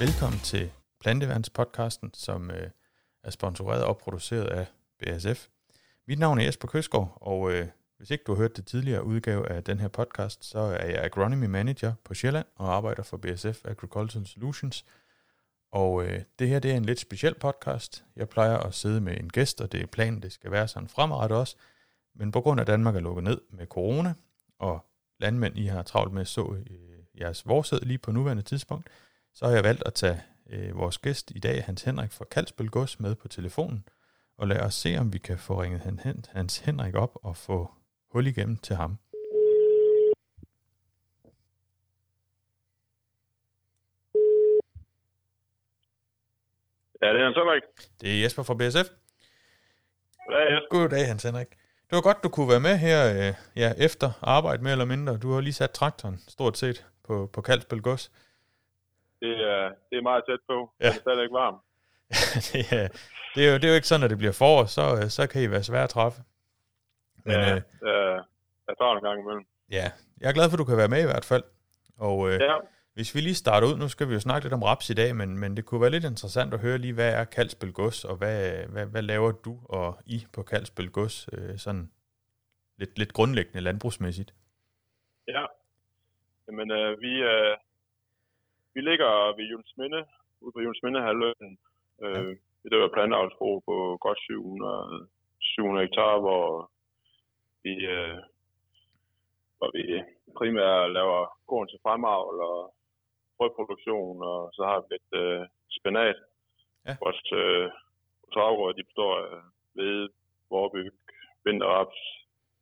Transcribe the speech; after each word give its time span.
Velkommen 0.00 0.40
til 0.40 0.70
Planteværnspodcasten, 1.00 2.10
som 2.14 2.50
øh, 2.50 2.70
er 3.22 3.30
sponsoreret 3.30 3.84
og 3.84 3.98
produceret 3.98 4.46
af 4.46 4.66
BASF. 4.98 5.48
Mit 6.08 6.18
navn 6.18 6.38
er 6.38 6.44
Jesper 6.44 6.68
Køsgaard, 6.68 7.18
og 7.20 7.52
øh, 7.52 7.68
hvis 7.96 8.10
ikke 8.10 8.24
du 8.26 8.34
har 8.34 8.40
hørt 8.40 8.56
det 8.56 8.66
tidligere 8.66 9.04
udgave 9.04 9.48
af 9.48 9.64
den 9.64 9.80
her 9.80 9.88
podcast, 9.88 10.44
så 10.44 10.58
er 10.58 10.86
jeg 10.86 11.04
Agronomy 11.04 11.44
Manager 11.44 11.92
på 12.04 12.14
Sjælland 12.14 12.46
og 12.56 12.74
arbejder 12.74 13.02
for 13.02 13.16
BASF 13.16 13.64
Agricultural 13.64 14.26
Solutions. 14.26 14.84
Og 15.72 16.04
øh, 16.04 16.22
det 16.38 16.48
her 16.48 16.58
det 16.58 16.70
er 16.72 16.76
en 16.76 16.84
lidt 16.84 17.00
speciel 17.00 17.34
podcast. 17.34 18.04
Jeg 18.16 18.28
plejer 18.28 18.56
at 18.56 18.74
sidde 18.74 19.00
med 19.00 19.20
en 19.20 19.30
gæst, 19.30 19.60
og 19.60 19.72
det 19.72 19.82
er 19.82 19.86
planen, 19.86 20.22
det 20.22 20.32
skal 20.32 20.50
være 20.50 20.68
sådan 20.68 20.88
fremadrettet 20.88 21.38
også. 21.38 21.56
Men 22.14 22.32
på 22.32 22.40
grund 22.40 22.60
af, 22.60 22.64
at 22.64 22.66
Danmark 22.66 22.96
er 22.96 23.00
lukket 23.00 23.24
ned 23.24 23.40
med 23.50 23.66
corona, 23.66 24.14
og 24.58 24.86
landmænd, 25.18 25.58
I 25.58 25.66
har 25.66 25.82
travlt 25.82 26.12
med 26.12 26.20
at 26.20 26.28
så 26.28 26.56
øh, 26.70 27.20
jeres 27.20 27.46
vorsæd 27.46 27.80
lige 27.80 27.98
på 27.98 28.12
nuværende 28.12 28.42
tidspunkt, 28.42 28.88
så 29.34 29.46
har 29.46 29.52
jeg 29.52 29.64
valgt 29.64 29.82
at 29.86 29.94
tage 29.94 30.22
øh, 30.50 30.78
vores 30.78 30.98
gæst 30.98 31.32
i 31.34 31.38
dag, 31.38 31.64
Hans 31.64 31.82
Henrik 31.82 32.12
fra 32.12 32.24
Kalsbøl 32.24 32.68
Gods, 32.68 33.00
med 33.00 33.14
på 33.14 33.28
telefonen, 33.28 33.88
og 34.36 34.48
lad 34.48 34.60
os 34.60 34.74
se, 34.74 34.96
om 34.98 35.12
vi 35.12 35.18
kan 35.18 35.38
få 35.38 35.62
ringet 35.62 36.26
Hans 36.32 36.58
Henrik 36.58 36.94
op 36.94 37.18
og 37.22 37.36
få 37.36 37.70
hul 38.10 38.26
igennem 38.26 38.56
til 38.56 38.76
ham. 38.76 38.98
Ja, 47.02 47.08
det 47.12 47.20
er 47.20 47.24
Hans 47.24 47.36
Henrik. 47.36 47.62
Det 48.00 48.16
er 48.16 48.22
Jesper 48.22 48.42
fra 48.42 48.54
BSF. 48.54 48.88
Goddag, 50.26 50.52
Jesper. 50.52 50.68
Goddag, 50.70 51.06
Hans 51.06 51.22
Henrik. 51.22 51.50
Det 51.90 51.96
var 51.96 52.00
godt, 52.00 52.22
du 52.22 52.28
kunne 52.28 52.48
være 52.48 52.60
med 52.60 52.76
her 52.76 53.28
øh, 53.28 53.34
ja, 53.56 53.72
efter 53.78 54.10
arbejde 54.22 54.62
mere 54.62 54.72
eller 54.72 54.84
mindre. 54.84 55.16
Du 55.16 55.32
har 55.32 55.40
lige 55.40 55.52
sat 55.52 55.70
traktoren 55.70 56.18
stort 56.28 56.58
set 56.58 56.86
på, 57.04 57.30
på 57.32 57.40
Kalsbøl 57.40 57.80
Gods. 57.80 58.10
Det 59.24 59.34
er, 59.52 59.62
det 59.90 59.96
er 59.98 60.02
meget 60.10 60.22
tæt 60.28 60.42
på. 60.50 60.56
Ja. 60.80 60.88
Det 60.88 60.96
er 60.96 61.00
stadig 61.00 61.22
ikke 61.22 61.38
varmt. 61.44 61.60
det, 62.52 62.60
er, 62.78 62.88
det, 63.34 63.40
er 63.46 63.48
jo, 63.52 63.54
det 63.54 63.64
er 63.64 63.68
jo 63.68 63.74
ikke 63.80 63.86
sådan, 63.92 64.04
at 64.04 64.10
det 64.10 64.18
bliver 64.18 64.32
forår, 64.32 64.64
så, 64.64 64.84
øh, 64.98 65.08
så 65.16 65.22
kan 65.30 65.42
I 65.42 65.50
være 65.50 65.62
svære 65.62 65.82
at 65.88 65.90
træffe. 65.90 66.22
Men, 67.26 67.34
ja, 67.34 67.54
øh, 67.88 68.18
jeg 68.68 68.74
tager 68.78 68.96
en 68.96 69.02
gang 69.02 69.20
imellem. 69.20 69.44
Ja, 69.70 69.86
jeg 70.20 70.28
er 70.28 70.32
glad 70.32 70.48
for, 70.48 70.54
at 70.56 70.58
du 70.58 70.64
kan 70.64 70.76
være 70.76 70.88
med 70.94 71.02
i 71.02 71.10
hvert 71.12 71.24
fald. 71.24 71.44
Og 71.98 72.28
øh, 72.28 72.40
ja. 72.40 72.56
hvis 72.94 73.14
vi 73.14 73.20
lige 73.20 73.34
starter 73.34 73.66
ud, 73.68 73.76
nu 73.76 73.88
skal 73.88 74.08
vi 74.08 74.14
jo 74.14 74.20
snakke 74.20 74.44
lidt 74.44 74.54
om 74.54 74.62
raps 74.62 74.90
i 74.90 74.94
dag, 74.94 75.16
men, 75.16 75.38
men 75.38 75.56
det 75.56 75.64
kunne 75.64 75.80
være 75.80 75.90
lidt 75.90 76.04
interessant 76.04 76.54
at 76.54 76.60
høre 76.60 76.78
lige, 76.78 76.92
hvad 76.92 77.14
er 77.14 77.24
Kalsbøl 77.24 77.72
Gods, 77.72 78.04
og 78.04 78.16
hvad, 78.16 78.66
hvad, 78.66 78.86
hvad 78.86 79.02
laver 79.02 79.32
du 79.32 79.60
og 79.64 79.98
I 80.06 80.26
på 80.32 80.42
Kalsbøl 80.42 80.90
Gods, 80.90 81.28
øh, 81.32 81.58
sådan 81.58 81.90
lidt, 82.78 82.98
lidt 82.98 83.12
grundlæggende 83.12 83.60
landbrugsmæssigt? 83.60 84.34
Ja, 85.28 85.44
jamen 86.48 86.70
øh, 86.70 87.00
vi, 87.00 87.12
øh, 87.32 87.56
vi 88.74 88.80
ligger 88.80 89.36
ved 89.36 89.44
Julesminde, 89.44 90.00
ude 90.40 90.52
på 90.52 90.60
Julesminde 90.60 91.00
halvøen. 91.08 91.58
Øh, 92.02 92.36
ja. 92.62 92.68
Det 92.70 92.72
er 92.72 92.94
planteavlsbrug 92.94 93.62
på 93.68 93.98
godt 94.00 94.20
700, 94.20 95.08
700 95.40 95.86
hektar, 95.86 96.20
hvor 96.20 96.70
vi, 97.64 97.74
øh, 97.96 98.18
hvor 99.58 99.70
vi 99.76 99.84
primært 100.38 100.92
laver 100.92 101.20
korn 101.48 101.68
til 101.68 101.78
fremavl 101.82 102.36
og 102.40 102.74
frøproduktion, 103.36 104.22
og 104.22 104.50
så 104.56 104.62
har 104.64 104.78
vi 104.80 104.86
lidt 104.94 105.10
øh, 105.22 105.46
spinat. 105.78 106.18
Ja. 106.86 106.96
Vores 107.02 107.32
øh, 107.32 107.70
de 108.76 108.84
består 108.84 109.14
af 109.24 109.40
hvede, 109.74 110.08
vorbyg, 110.50 110.92
vinterraps, 111.44 111.98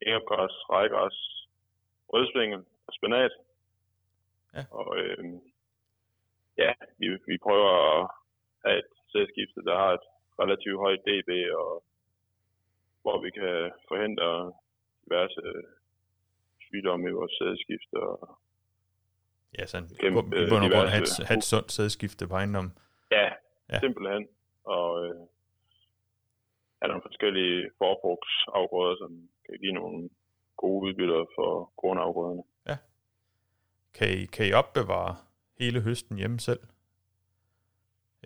engepgræs, 0.07 0.55
rejgræs, 0.71 1.47
rødsvingel 2.13 2.63
og 2.87 2.93
spinat. 2.99 3.33
Ja. 4.55 4.63
Og 4.71 4.99
øh, 4.99 5.25
ja, 6.59 6.73
vi, 6.99 7.07
vi 7.27 7.37
prøver 7.47 7.73
at 7.93 8.11
have 8.65 8.79
et 8.79 8.91
sædskifte, 9.13 9.61
der 9.69 9.77
har 9.83 9.93
et 9.99 10.07
relativt 10.43 10.79
højt 10.79 11.01
DB, 11.07 11.31
og 11.63 11.85
hvor 13.03 13.23
vi 13.25 13.31
kan 13.31 13.73
forhindre 13.89 14.53
diverse 15.05 15.43
sygdomme 16.61 17.09
i 17.09 17.13
vores 17.13 17.33
sædskifte. 17.39 17.95
Og 17.95 18.39
ja, 19.59 19.67
sådan 19.67 19.89
gennem, 20.01 20.19
i 20.19 20.49
bund 20.51 20.65
og 20.67 20.71
grund 20.75 20.89
have 20.95 21.03
et, 21.03 21.27
have 21.29 21.39
et 21.39 21.45
sundt 21.45 21.73
sædskifte 21.73 22.29
på 22.29 22.35
ejendommen. 22.35 22.73
Ja, 23.11 23.29
ja, 23.73 23.79
simpelthen. 23.81 24.29
Og 24.65 25.05
øh, 25.05 25.21
er 26.81 26.87
der 26.87 26.95
nogle 26.95 27.09
forskellige 27.11 27.71
forbrugsafgrøder, 27.79 28.97
som 28.97 29.29
kan 29.47 29.59
give 29.63 29.73
nogle 29.73 30.11
gode 30.57 30.81
udbytter 30.87 31.25
for 31.37 31.73
kornafgrøderne. 31.81 32.43
Ja. 32.69 32.77
Kan 33.95 34.09
I, 34.19 34.25
kan 34.25 34.47
I 34.47 34.53
opbevare 34.53 35.17
hele 35.65 35.81
høsten 35.87 36.17
hjemme 36.21 36.39
selv? 36.49 36.63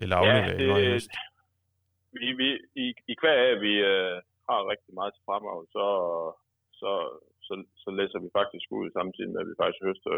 Eller 0.01 0.15
aflevere 0.15 0.51
ja, 0.51 0.57
det, 0.57 0.87
i 0.87 0.91
høst? 0.93 1.11
Vi, 2.19 2.27
vi, 2.41 2.49
i, 2.83 2.85
I 3.11 3.13
hver 3.21 3.37
af, 3.47 3.61
vi 3.61 3.73
øh, 3.91 4.15
har 4.49 4.69
rigtig 4.73 4.93
meget 4.99 5.13
til 5.13 5.23
fremavl, 5.25 5.65
så 5.75 5.85
så, 6.81 6.91
så, 7.47 7.53
så 7.83 7.89
læser 7.99 8.19
vi 8.25 8.29
faktisk 8.39 8.67
ud 8.79 8.87
samtidig 8.97 9.29
med, 9.31 9.41
at 9.41 9.49
vi 9.51 9.59
faktisk 9.61 9.83
høster 9.87 10.13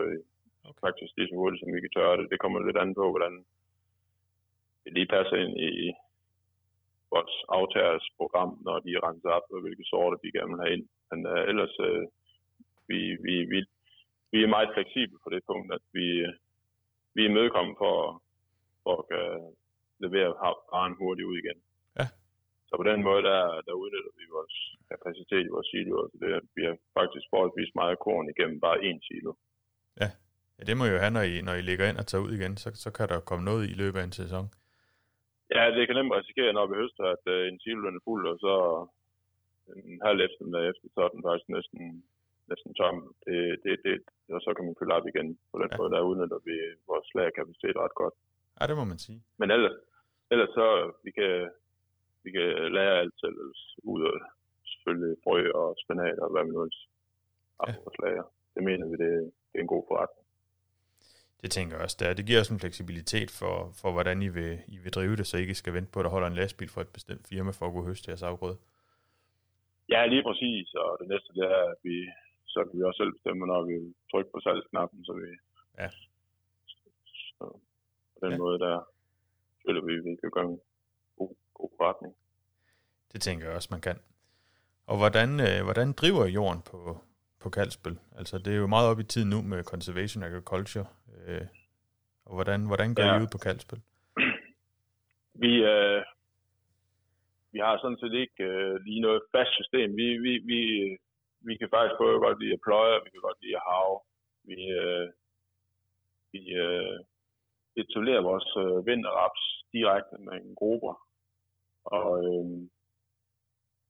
okay. 0.69 0.81
faktisk 0.85 1.11
lige 1.17 1.29
så 1.29 1.35
hurtigt, 1.41 1.61
som 1.61 1.73
vi 1.75 1.83
kan 1.83 1.95
tørre 1.97 2.17
det. 2.17 2.31
Det 2.31 2.39
kommer 2.39 2.59
lidt 2.59 2.81
an 2.83 2.93
på, 2.99 3.05
hvordan 3.13 3.35
det 4.83 4.91
lige 4.93 5.13
passer 5.15 5.37
ind 5.43 5.55
i 5.69 5.71
vores 7.13 7.35
aftagers 7.57 8.05
når 8.65 8.77
de 8.85 9.03
renser 9.07 9.31
op, 9.37 9.47
og 9.53 9.61
hvilke 9.61 9.89
sorter 9.91 10.17
de 10.17 10.35
gerne 10.37 10.51
vil 10.53 10.63
have 10.63 10.73
ind. 10.77 10.85
Men 11.09 11.19
uh, 11.33 11.43
ellers, 11.51 11.75
uh, 11.87 12.03
vi, 12.89 12.99
vi, 13.25 13.35
vi, 13.51 13.59
vi 14.31 14.37
er 14.43 14.55
meget 14.55 14.73
fleksible 14.75 15.19
på 15.23 15.29
det 15.33 15.41
punkt, 15.49 15.73
at 15.77 15.85
vi, 15.97 16.07
vi 17.15 17.21
er 17.25 17.37
medkommet 17.39 17.75
for, 17.81 17.95
for 18.83 18.95
at 18.99 19.07
uh, 19.21 19.47
levere 20.03 20.31
varen 20.71 20.95
hurtigt 20.99 21.29
ud 21.31 21.37
igen. 21.43 21.59
Så 22.69 22.73
på 22.81 22.85
den 22.91 23.01
måde, 23.07 23.21
der, 23.29 23.41
der 23.67 23.73
udnytter 23.81 24.13
vi 24.19 24.25
vores 24.37 24.55
kapacitet 24.91 25.43
i 25.45 25.53
vores 25.55 25.67
siloer. 25.71 26.07
Så 26.09 26.15
det, 26.21 26.29
vi 26.57 26.61
har 26.67 26.75
faktisk 26.99 27.25
forholdsvis 27.33 27.71
meget 27.81 27.97
korn 28.05 28.27
igennem 28.33 28.59
bare 28.65 28.77
én 28.89 28.99
silo. 29.07 29.31
Ja. 30.01 30.09
ja, 30.57 30.61
det 30.67 30.77
må 30.77 30.83
I 30.85 30.93
jo 30.95 30.99
have, 31.03 31.15
når 31.17 31.25
I, 31.31 31.35
når 31.47 31.55
I 31.59 31.67
ligger 31.69 31.85
ind 31.89 32.01
og 32.01 32.07
tager 32.07 32.25
ud 32.25 32.31
igen. 32.37 32.53
Så, 32.63 32.67
så 32.83 32.89
kan 32.97 33.07
der 33.11 33.27
komme 33.29 33.45
noget 33.51 33.63
i 33.71 33.75
løbet 33.81 33.99
af 33.99 34.05
en 34.05 34.19
sæson. 34.21 34.45
Ja, 35.55 35.63
det 35.75 35.83
kan 35.85 35.95
nemt 35.95 36.17
risikere, 36.19 36.53
når 36.53 36.65
vi 36.69 36.75
høster, 36.81 37.05
at 37.15 37.23
uh, 37.33 37.41
en 37.49 37.59
silo 37.63 37.87
er 37.87 38.05
fuld, 38.07 38.23
og 38.31 38.37
så 38.45 38.53
en 39.91 40.01
halv 40.07 40.19
eftermiddag 40.27 40.63
efter, 40.71 40.87
så 40.95 40.99
er 41.05 41.11
den 41.15 41.23
faktisk 41.27 41.49
næsten, 41.57 41.81
næsten 42.51 42.73
tom. 42.79 42.97
Det, 43.25 43.39
det, 43.63 43.73
det, 43.85 43.95
og 44.35 44.41
så 44.45 44.49
kan 44.55 44.65
man 44.65 44.75
fylde 44.79 44.95
op 44.97 45.07
igen. 45.11 45.27
På 45.51 45.55
den 45.61 45.69
ja. 45.71 45.77
måde, 45.77 45.91
der 45.95 46.07
udnytter 46.09 46.39
vi 46.49 46.55
vores 46.91 47.07
lagerkapacitet 47.17 47.75
ret 47.83 47.95
godt. 48.01 48.15
Ja, 48.57 48.63
det 48.69 48.75
må 48.79 48.83
man 48.91 48.99
sige. 49.05 49.19
Men 49.39 49.47
ellers, 49.55 49.77
ellers 50.31 50.51
så, 50.59 50.67
vi 51.05 51.11
kan, 51.19 51.33
vi 52.23 52.29
kan 52.35 52.49
lære 52.77 52.99
alt 53.01 53.15
selv, 53.23 53.37
ud 53.93 54.01
af 54.11 54.17
selvfølgelig 54.71 55.15
frø 55.23 55.39
og 55.61 55.67
spinat 55.83 56.19
og 56.23 56.29
hvad 56.31 56.43
man 56.43 56.53
nu 56.53 56.61
ellers 56.61 56.81
ja. 57.67 57.73
lager. 58.05 58.25
Det 58.55 58.63
mener 58.69 58.85
vi, 58.91 58.95
det, 59.03 59.11
det 59.49 59.57
er 59.59 59.65
en 59.67 59.73
god 59.75 59.83
forretning. 59.89 60.25
Det 61.41 61.51
tænker 61.51 61.75
jeg 61.75 61.83
også, 61.83 61.97
det, 61.99 62.07
er. 62.07 62.13
det 62.13 62.25
giver 62.25 62.39
også 62.39 62.53
en 62.53 62.59
fleksibilitet 62.59 63.29
for, 63.39 63.55
for 63.81 63.91
hvordan 63.91 64.17
I 64.27 64.29
vil, 64.37 64.51
I 64.67 64.77
vil 64.83 64.93
drive 64.97 65.15
det, 65.15 65.27
så 65.27 65.37
I 65.37 65.41
ikke 65.41 65.55
skal 65.55 65.73
vente 65.73 65.91
på, 65.91 65.99
at 65.99 66.03
der 66.03 66.09
holder 66.15 66.27
en 66.27 66.39
lastbil 66.41 66.69
for 66.69 66.81
et 66.81 66.93
bestemt 66.97 67.27
firma 67.31 67.51
for 67.51 67.65
at 67.65 67.73
gå 67.73 67.81
høste 67.89 68.09
jeres 68.09 68.23
afgrøde. 68.23 68.57
Ja, 69.93 70.05
lige 70.05 70.23
præcis, 70.23 70.73
og 70.73 70.97
det 70.99 71.07
næste 71.13 71.33
det 71.33 71.45
er, 71.57 71.63
at 71.73 71.77
vi, 71.83 71.95
så 72.53 72.59
kan 72.65 72.79
vi 72.79 72.83
også 72.83 72.99
selv 73.01 73.13
bestemme, 73.17 73.45
når 73.45 73.61
vi 73.69 73.75
trykker 74.11 74.31
på 74.31 74.39
salgsknappen, 74.39 75.05
så 75.05 75.13
vi... 75.19 75.27
Ja. 75.81 75.89
Så 77.37 77.45
på 78.15 78.19
den 78.25 78.31
ja. 78.31 78.37
måde, 78.37 78.59
der 78.59 78.75
føler 79.65 79.81
vi, 79.85 79.93
at 79.97 80.03
vi 80.05 80.15
kan 80.21 80.31
gøre 80.31 80.57
god, 81.19 81.35
god 81.53 81.69
forretning. 81.77 82.13
Det 83.11 83.21
tænker 83.21 83.45
jeg 83.47 83.55
også, 83.55 83.69
man 83.71 83.81
kan. 83.81 83.97
Og 84.87 84.97
hvordan, 84.97 85.29
øh, 85.47 85.63
hvordan 85.63 85.93
driver 85.93 86.25
jorden 86.25 86.61
på, 86.71 86.79
på 87.41 87.49
Kalsbøl? 87.49 87.97
Altså, 88.19 88.37
det 88.37 88.53
er 88.53 88.57
jo 88.57 88.67
meget 88.67 88.89
op 88.91 88.99
i 88.99 89.03
tiden 89.03 89.29
nu 89.29 89.41
med 89.41 89.63
conservation 89.63 90.23
agriculture. 90.23 90.87
Øh, 91.27 91.47
og 92.25 92.33
hvordan, 92.35 92.59
hvordan 92.67 92.95
gør 92.95 93.05
ja. 93.05 93.17
I 93.17 93.21
ud 93.21 93.27
på 93.31 93.37
Kalsbøl? 93.37 93.81
Vi, 95.43 95.53
øh, 95.73 96.01
vi 97.53 97.59
har 97.59 97.77
sådan 97.81 97.97
set 98.01 98.13
ikke 98.13 98.43
øh, 98.43 98.75
lige 98.85 99.01
noget 99.01 99.21
fast 99.31 99.53
system. 99.59 99.95
Vi, 99.95 100.07
vi, 100.25 100.33
vi, 100.51 100.59
vi 101.47 101.53
kan 101.57 101.69
faktisk 101.75 101.97
både 101.97 102.23
godt 102.25 102.39
lide 102.41 102.57
at 102.57 102.65
pløje, 102.67 103.03
vi 103.03 103.09
kan 103.11 103.27
godt 103.27 103.41
lide 103.43 103.59
at 103.59 103.67
have. 103.71 103.95
Vi, 104.49 104.59
øh, 104.81 105.07
vi 106.33 106.41
øh, 106.65 106.99
etablerer 107.81 108.27
vores 108.29 108.49
øh, 108.63 108.85
vinterraps 108.87 109.43
direkte 109.73 110.15
med 110.25 110.35
en 110.43 110.55
grupper. 110.55 110.93
Og, 111.97 112.09
øh, 112.25 112.45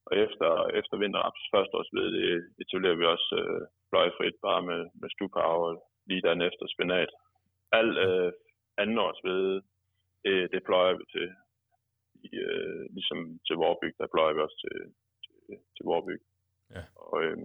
og 0.07 0.13
efter, 0.25 0.50
efter 0.80 0.96
vinterraps 0.98 1.42
første 1.54 1.74
års 1.78 1.94
ved, 1.98 2.07
det 2.18 2.34
etablerer 2.63 3.00
vi 3.01 3.06
også 3.06 3.30
øh, 3.42 3.62
fløjfrit 3.90 4.38
bare 4.48 4.62
med, 4.69 4.81
med 5.01 5.10
stupav 5.10 5.54
og 5.68 5.74
lige 6.10 6.25
dernæst 6.28 6.54
efter 6.54 6.68
spinat. 6.74 7.12
Al 7.80 7.90
øh, 8.07 8.31
anden 8.81 8.98
års 9.06 9.22
ved, 9.24 9.62
det, 10.24 10.51
det 10.54 10.62
pløjer 10.68 10.94
vi 11.00 11.06
til. 11.16 11.28
I, 12.28 12.30
øh, 12.48 12.81
ligesom 12.96 13.19
til 13.48 13.56
Vorbyg, 13.56 13.94
der 13.98 14.07
pløjer 14.13 14.34
vi 14.34 14.42
også 14.42 14.60
til, 14.66 14.78
til, 15.25 15.57
til 15.75 15.84
Vorbyg. 15.92 16.22
Ja. 16.75 16.83
Og, 16.95 17.24
øh, 17.24 17.38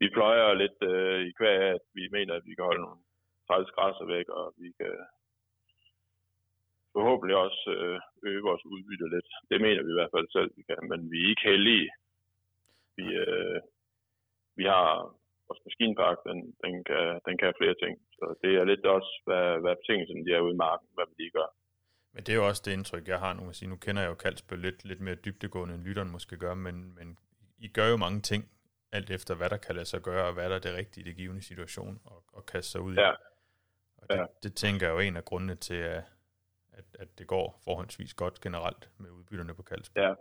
vi 0.00 0.06
pløjer 0.16 0.60
lidt 0.62 0.78
øh, 0.92 1.20
i 1.28 1.32
af, 1.40 1.74
at 1.76 1.84
vi 1.98 2.04
mener, 2.16 2.34
at 2.34 2.44
vi 2.48 2.54
kan 2.54 2.64
holde 2.64 2.84
nogle 2.86 3.02
træls 3.46 3.70
græsser 3.76 4.06
væk, 4.14 4.28
og 4.28 4.46
vi 4.62 4.68
kan 4.80 4.94
forhåbentlig 6.94 7.36
også 7.46 7.62
øh, 7.78 7.98
øge 8.28 8.42
vores 8.48 8.64
udbytte 8.72 9.06
lidt. 9.14 9.28
Det 9.50 9.58
mener 9.66 9.82
vi 9.82 9.90
i 9.92 9.98
hvert 9.98 10.14
fald 10.14 10.28
selv, 10.36 10.50
vi 10.56 10.62
kan, 10.68 10.80
men 10.92 11.00
vi 11.10 11.18
er 11.22 11.28
ikke 11.32 11.48
heldige. 11.50 11.88
Vi, 12.98 13.06
øh, 13.24 13.60
vi 14.58 14.64
har 14.74 14.88
vores 15.46 15.60
maskinpark, 15.66 16.18
den, 16.28 16.38
den, 16.64 16.74
kan, 16.88 17.04
den 17.26 17.34
kan 17.40 17.58
flere 17.60 17.76
ting. 17.82 17.94
Så 18.18 18.24
det 18.42 18.52
er 18.60 18.64
lidt 18.64 18.84
også, 18.96 19.12
hvad, 19.26 19.46
hvad 19.62 19.74
betingelserne 19.80 20.24
de 20.26 20.32
er 20.32 20.44
ude 20.46 20.54
i 20.54 20.62
marken, 20.66 20.88
hvad 20.94 21.06
vi 21.08 21.14
lige 21.18 21.36
gør. 21.38 21.48
Men 22.14 22.22
det 22.24 22.32
er 22.32 22.40
jo 22.40 22.46
også 22.50 22.62
det 22.64 22.72
indtryk, 22.72 23.06
jeg 23.08 23.20
har 23.24 23.32
nu. 23.34 23.52
Sige, 23.52 23.70
nu 23.72 23.76
kender 23.76 24.02
jeg 24.02 24.10
jo 24.10 24.22
Kalsbøl 24.24 24.58
lidt, 24.58 24.84
lidt 24.84 25.00
mere 25.00 25.22
dybdegående, 25.26 25.74
end 25.74 25.84
lytteren 25.86 26.10
måske 26.16 26.36
gør, 26.44 26.54
men, 26.54 26.76
men 26.98 27.08
I 27.66 27.68
gør 27.76 27.88
jo 27.92 27.96
mange 28.06 28.20
ting, 28.30 28.42
alt 28.96 29.10
efter 29.10 29.34
hvad 29.34 29.50
der 29.50 29.56
kan 29.66 29.74
lade 29.74 29.86
sig 29.92 30.00
gøre, 30.02 30.26
og 30.28 30.34
hvad 30.34 30.48
der 30.50 30.56
er 30.56 30.64
det 30.66 30.74
rigtige 30.80 31.02
i 31.04 31.08
det 31.08 31.16
givende 31.16 31.42
situation, 31.42 31.94
og, 32.04 32.18
og 32.36 32.46
kaste 32.46 32.70
sig 32.72 32.80
ud 32.80 32.94
i. 32.94 33.00
Ja. 33.00 33.12
Og 33.98 34.04
det, 34.10 34.16
Ja. 34.16 34.24
det 34.42 34.52
tænker 34.62 34.86
jeg 34.86 34.94
jo 34.94 35.00
en 35.00 35.16
af 35.16 35.24
grundene 35.24 35.56
til, 35.68 35.80
at, 35.96 36.04
at, 36.78 36.84
at 37.02 37.08
det 37.18 37.26
går 37.26 37.46
forholdsvis 37.64 38.14
godt 38.14 38.40
generelt 38.40 38.90
med 39.00 39.10
udbytterne 39.10 39.54
på 39.54 39.62
Kalsbøl. 39.62 40.02
Ja. 40.02 40.14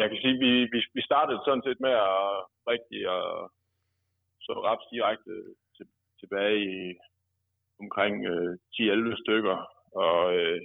Jeg 0.00 0.06
kan 0.10 0.18
sige, 0.22 0.36
vi, 0.44 0.52
vi, 0.74 0.78
vi 0.94 1.02
startede 1.10 1.40
sådan 1.44 1.62
set 1.66 1.80
med 1.80 1.94
at 2.08 2.18
rigtig 2.72 3.00
at 3.16 3.50
så 4.46 4.52
raps 4.66 4.86
direkte 4.94 5.32
til, 5.76 5.86
tilbage 6.20 6.58
i 6.78 6.96
omkring 7.82 8.14
øh, 8.32 8.52
10-11 8.74 9.22
stykker, 9.24 9.56
og 10.04 10.34
øh, 10.38 10.60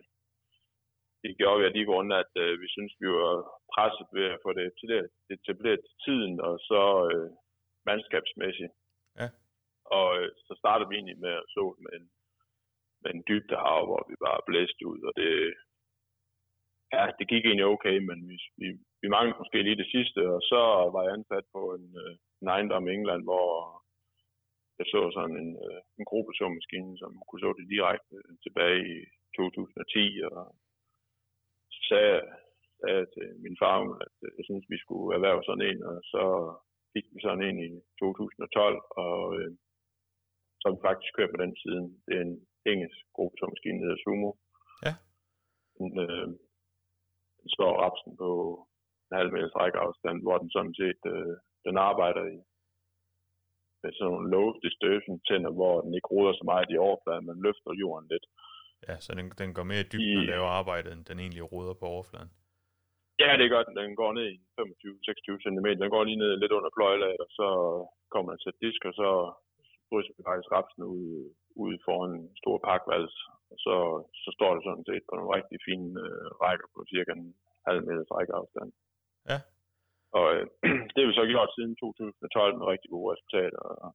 det 1.23 1.37
gjorde 1.37 1.59
vi 1.59 1.65
af 1.65 1.73
de 1.73 1.85
grunde, 1.85 2.15
at 2.23 2.33
øh, 2.43 2.61
vi 2.61 2.67
synes, 2.75 2.93
vi 3.01 3.07
var 3.07 3.58
presset 3.73 4.07
ved 4.17 4.27
at 4.35 4.41
få 4.43 4.49
det 4.57 4.63
etableret, 4.71 5.09
etableret 5.35 5.79
til 5.87 5.95
tiden, 6.05 6.33
og 6.47 6.53
så 6.69 6.83
øh, 7.11 7.29
mandskabsmæssigt. 7.87 8.73
Ja. 9.19 9.27
Og 9.97 10.07
øh, 10.19 10.29
så 10.47 10.53
startede 10.61 10.89
vi 10.89 10.95
egentlig 10.95 11.19
med 11.25 11.33
at 11.41 11.45
så 11.55 11.63
med 11.83 11.93
en, 11.99 12.07
med 13.03 13.11
en 13.15 13.23
dybde 13.29 13.57
hav, 13.63 13.81
hvor 13.89 14.01
vi 14.09 14.15
bare 14.27 14.47
blæste 14.49 14.83
ud, 14.91 15.01
og 15.07 15.13
det, 15.19 15.31
ja, 16.93 17.03
det 17.19 17.25
gik 17.31 17.43
egentlig 17.45 17.67
okay, 17.75 17.97
men 18.09 18.17
vi, 18.29 18.37
vi, 18.61 18.67
vi 19.01 19.07
manglede 19.15 19.39
måske 19.41 19.59
lige 19.63 19.81
det 19.83 19.89
sidste, 19.95 20.21
og 20.35 20.41
så 20.51 20.61
var 20.93 21.01
jeg 21.03 21.13
ansat 21.13 21.45
på 21.55 21.61
en, 21.77 21.87
øh, 22.03 22.13
en 22.41 22.47
ejendom 22.55 22.87
i 22.87 22.93
England, 22.97 23.23
hvor 23.29 23.47
jeg 24.79 24.87
så 24.93 25.01
sådan 25.17 25.37
en, 25.43 25.51
øh, 25.65 25.81
en 25.99 26.05
gruppesummaskine, 26.11 26.93
som 27.01 27.11
kunne 27.27 27.43
så 27.45 27.51
det 27.59 27.73
direkte 27.75 28.15
tilbage 28.45 28.81
i 28.95 28.97
2010, 29.35 30.21
og 30.31 30.43
så 31.73 31.79
sagde, 31.89 32.17
sagde 32.81 33.05
til 33.15 33.27
min 33.45 33.55
far, 33.61 33.77
at 34.05 34.15
øh, 34.25 34.31
jeg 34.37 34.43
synes, 34.49 34.65
vi 34.73 34.77
skulle 34.83 35.09
erhverve 35.17 35.41
sådan 35.47 35.65
en, 35.69 35.79
og 35.89 35.95
så 36.13 36.23
fik 36.93 37.05
vi 37.13 37.19
sådan 37.25 37.43
en 37.49 37.57
i 37.67 37.69
2012, 37.99 38.81
og 39.05 39.19
øh, 39.37 39.51
så 40.59 40.63
har 40.65 40.73
vi 40.75 40.87
faktisk 40.89 41.11
kørt 41.17 41.33
på 41.33 41.39
den 41.43 41.53
siden. 41.63 41.85
Det 42.05 42.13
er 42.17 42.23
en 42.29 42.37
engelsk 42.71 42.99
gruppesummaskine, 43.15 43.77
der 43.79 43.85
hedder 43.87 44.03
Sumo. 44.03 44.31
Ja. 44.85 44.93
Den, 45.77 45.87
øh, 46.05 46.27
den 47.39 47.47
slår 47.55 47.73
rapsen 47.83 48.11
på 48.23 48.29
en 49.07 49.13
halv 49.19 49.31
meters 49.33 49.55
rækkeafstand, 49.61 50.17
hvor 50.25 50.37
den 50.43 50.49
sådan 50.57 50.75
set, 50.81 51.01
øh, 51.13 51.33
den 51.67 51.75
arbejder 51.91 52.23
i 52.35 52.37
med 53.83 53.91
sådan 53.93 54.11
nogle 54.11 54.29
low 54.35 54.47
distortion 54.65 55.19
tænder, 55.27 55.51
hvor 55.59 55.75
den 55.83 55.91
ikke 55.97 56.11
ruder 56.15 56.33
så 56.33 56.43
meget 56.51 56.67
i 56.73 56.77
overfladen, 56.87 57.25
men 57.25 57.43
løfter 57.45 57.71
jorden 57.83 58.07
lidt. 58.13 58.25
Ja, 58.87 58.95
så 59.05 59.09
den, 59.19 59.25
den 59.41 59.49
går 59.57 59.63
mere 59.71 59.83
i 59.85 59.89
dybden 59.91 60.17
og 60.17 60.23
I- 60.23 60.31
laver 60.33 60.49
arbejdet, 60.59 60.93
end 60.93 61.05
den 61.09 61.19
egentlig 61.19 61.51
ruder 61.53 61.73
på 61.81 61.85
overfladen. 61.95 62.31
Ja, 63.23 63.29
det 63.41 63.47
gør 63.53 63.63
den. 63.63 63.75
Den 63.81 63.91
går 64.01 64.11
ned 64.17 64.25
i 64.33 64.37
25-26 64.59 65.43
cm. 65.45 65.67
Den 65.83 65.89
går 65.95 66.03
lige 66.03 66.21
ned 66.23 66.33
lidt 66.37 66.55
under 66.57 66.71
pløjelaget, 66.77 67.19
og 67.25 67.29
så 67.39 67.47
kommer 68.13 68.29
den 68.31 68.41
til 68.43 68.53
disk, 68.63 68.81
og 68.89 68.93
så 69.01 69.09
drysser 69.89 70.13
vi 70.17 70.23
faktisk 70.29 70.49
rapsen 70.55 70.83
ud, 70.95 71.05
ud 71.63 71.73
foran 71.85 72.11
en 72.19 72.37
stor 72.41 72.57
pakvals. 72.67 73.15
Og 73.51 73.57
så, 73.65 73.75
så 74.23 74.29
står 74.37 74.51
det 74.53 74.61
sådan 74.63 74.87
set 74.89 75.03
på 75.07 75.13
nogle 75.15 75.35
rigtig 75.37 75.57
fine 75.67 75.89
øh, 76.05 76.27
rækker 76.43 76.67
på 76.73 76.79
cirka 76.93 77.11
en 77.19 77.27
halv 77.67 77.79
meters 77.87 78.11
rækkeafstand. 78.15 78.71
Ja. 79.31 79.39
Og 80.17 80.25
øh, 80.35 80.43
det 80.91 80.99
har 81.01 81.09
vi 81.09 81.19
så 81.21 81.25
gjort 81.33 81.51
siden 81.57 81.73
2012 81.75 82.57
med 82.59 82.65
rigtig 82.73 82.89
gode 82.93 83.07
resultater. 83.13 83.61
Og, 83.85 83.89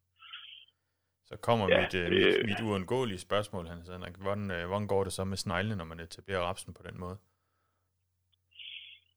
Så 1.31 1.35
kommer 1.47 1.65
Ja, 1.69 1.81
mit, 1.81 1.95
øh, 2.01 2.07
mit, 2.15 2.37
mit 2.51 2.61
uundgåelige 2.69 3.25
spørgsmål, 3.29 3.65
Hans 3.73 3.89
Henrik. 3.93 4.17
Hvordan, 4.25 4.47
øh, 4.57 4.63
hvordan 4.69 4.89
går 4.93 5.03
det 5.07 5.13
så 5.19 5.25
med 5.33 5.39
sneglene, 5.45 5.77
når 5.81 5.89
man 5.93 6.01
etablerer 6.01 6.43
rapsen 6.49 6.73
på 6.79 6.83
den 6.89 6.97
måde? 7.05 7.17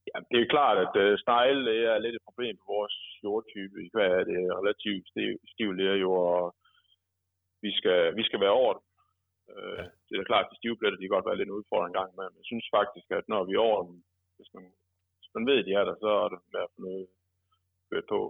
Ja, 0.08 0.18
det 0.32 0.38
er 0.40 0.54
klart, 0.56 0.78
at 0.86 0.94
øh, 1.04 1.18
snegle 1.24 1.74
er 1.94 1.98
lidt 1.98 2.16
et 2.16 2.28
problem 2.28 2.54
på 2.58 2.66
vores 2.76 2.96
jordtype. 3.24 3.78
Hvad 3.94 4.10
er 4.20 4.24
det? 4.30 4.40
Relativt 4.60 5.04
stiv, 5.12 5.32
stiv 5.54 5.70
lerjord, 5.80 6.28
og 6.42 6.56
vi 7.64 7.72
skal, 7.80 8.16
vi 8.20 8.24
skal 8.28 8.40
være 8.46 8.60
over 8.62 8.74
det. 8.78 8.84
Øh. 9.54 9.84
Det 10.08 10.14
er 10.16 10.30
klart, 10.32 10.46
at 10.46 10.52
de 10.52 10.60
stive 10.60 10.78
pletter, 10.78 10.98
de 11.00 11.06
kan 11.06 11.16
godt 11.18 11.30
være 11.30 11.40
lidt 11.40 11.50
en 11.50 11.60
udfordring 11.60 11.92
en 11.92 12.00
gang 12.00 12.12
med, 12.18 12.28
men 12.30 12.40
jeg 12.42 12.50
synes 12.52 12.68
faktisk, 12.78 13.08
at 13.18 13.26
når 13.34 13.42
vi 13.48 13.54
er 13.56 13.68
over 13.70 13.80
dem, 13.88 13.96
hvis 14.38 14.50
man, 14.56 14.66
hvis 15.20 15.32
man 15.36 15.46
ved, 15.50 15.58
at 15.60 15.68
de 15.68 15.74
er 15.80 15.86
der, 15.88 15.96
så 16.04 16.10
er 16.24 16.30
det 16.34 16.40
med 16.54 16.62
at 16.66 16.72
få 16.74 16.80
noget 16.88 17.06
kørt 17.90 18.08
på. 18.14 18.22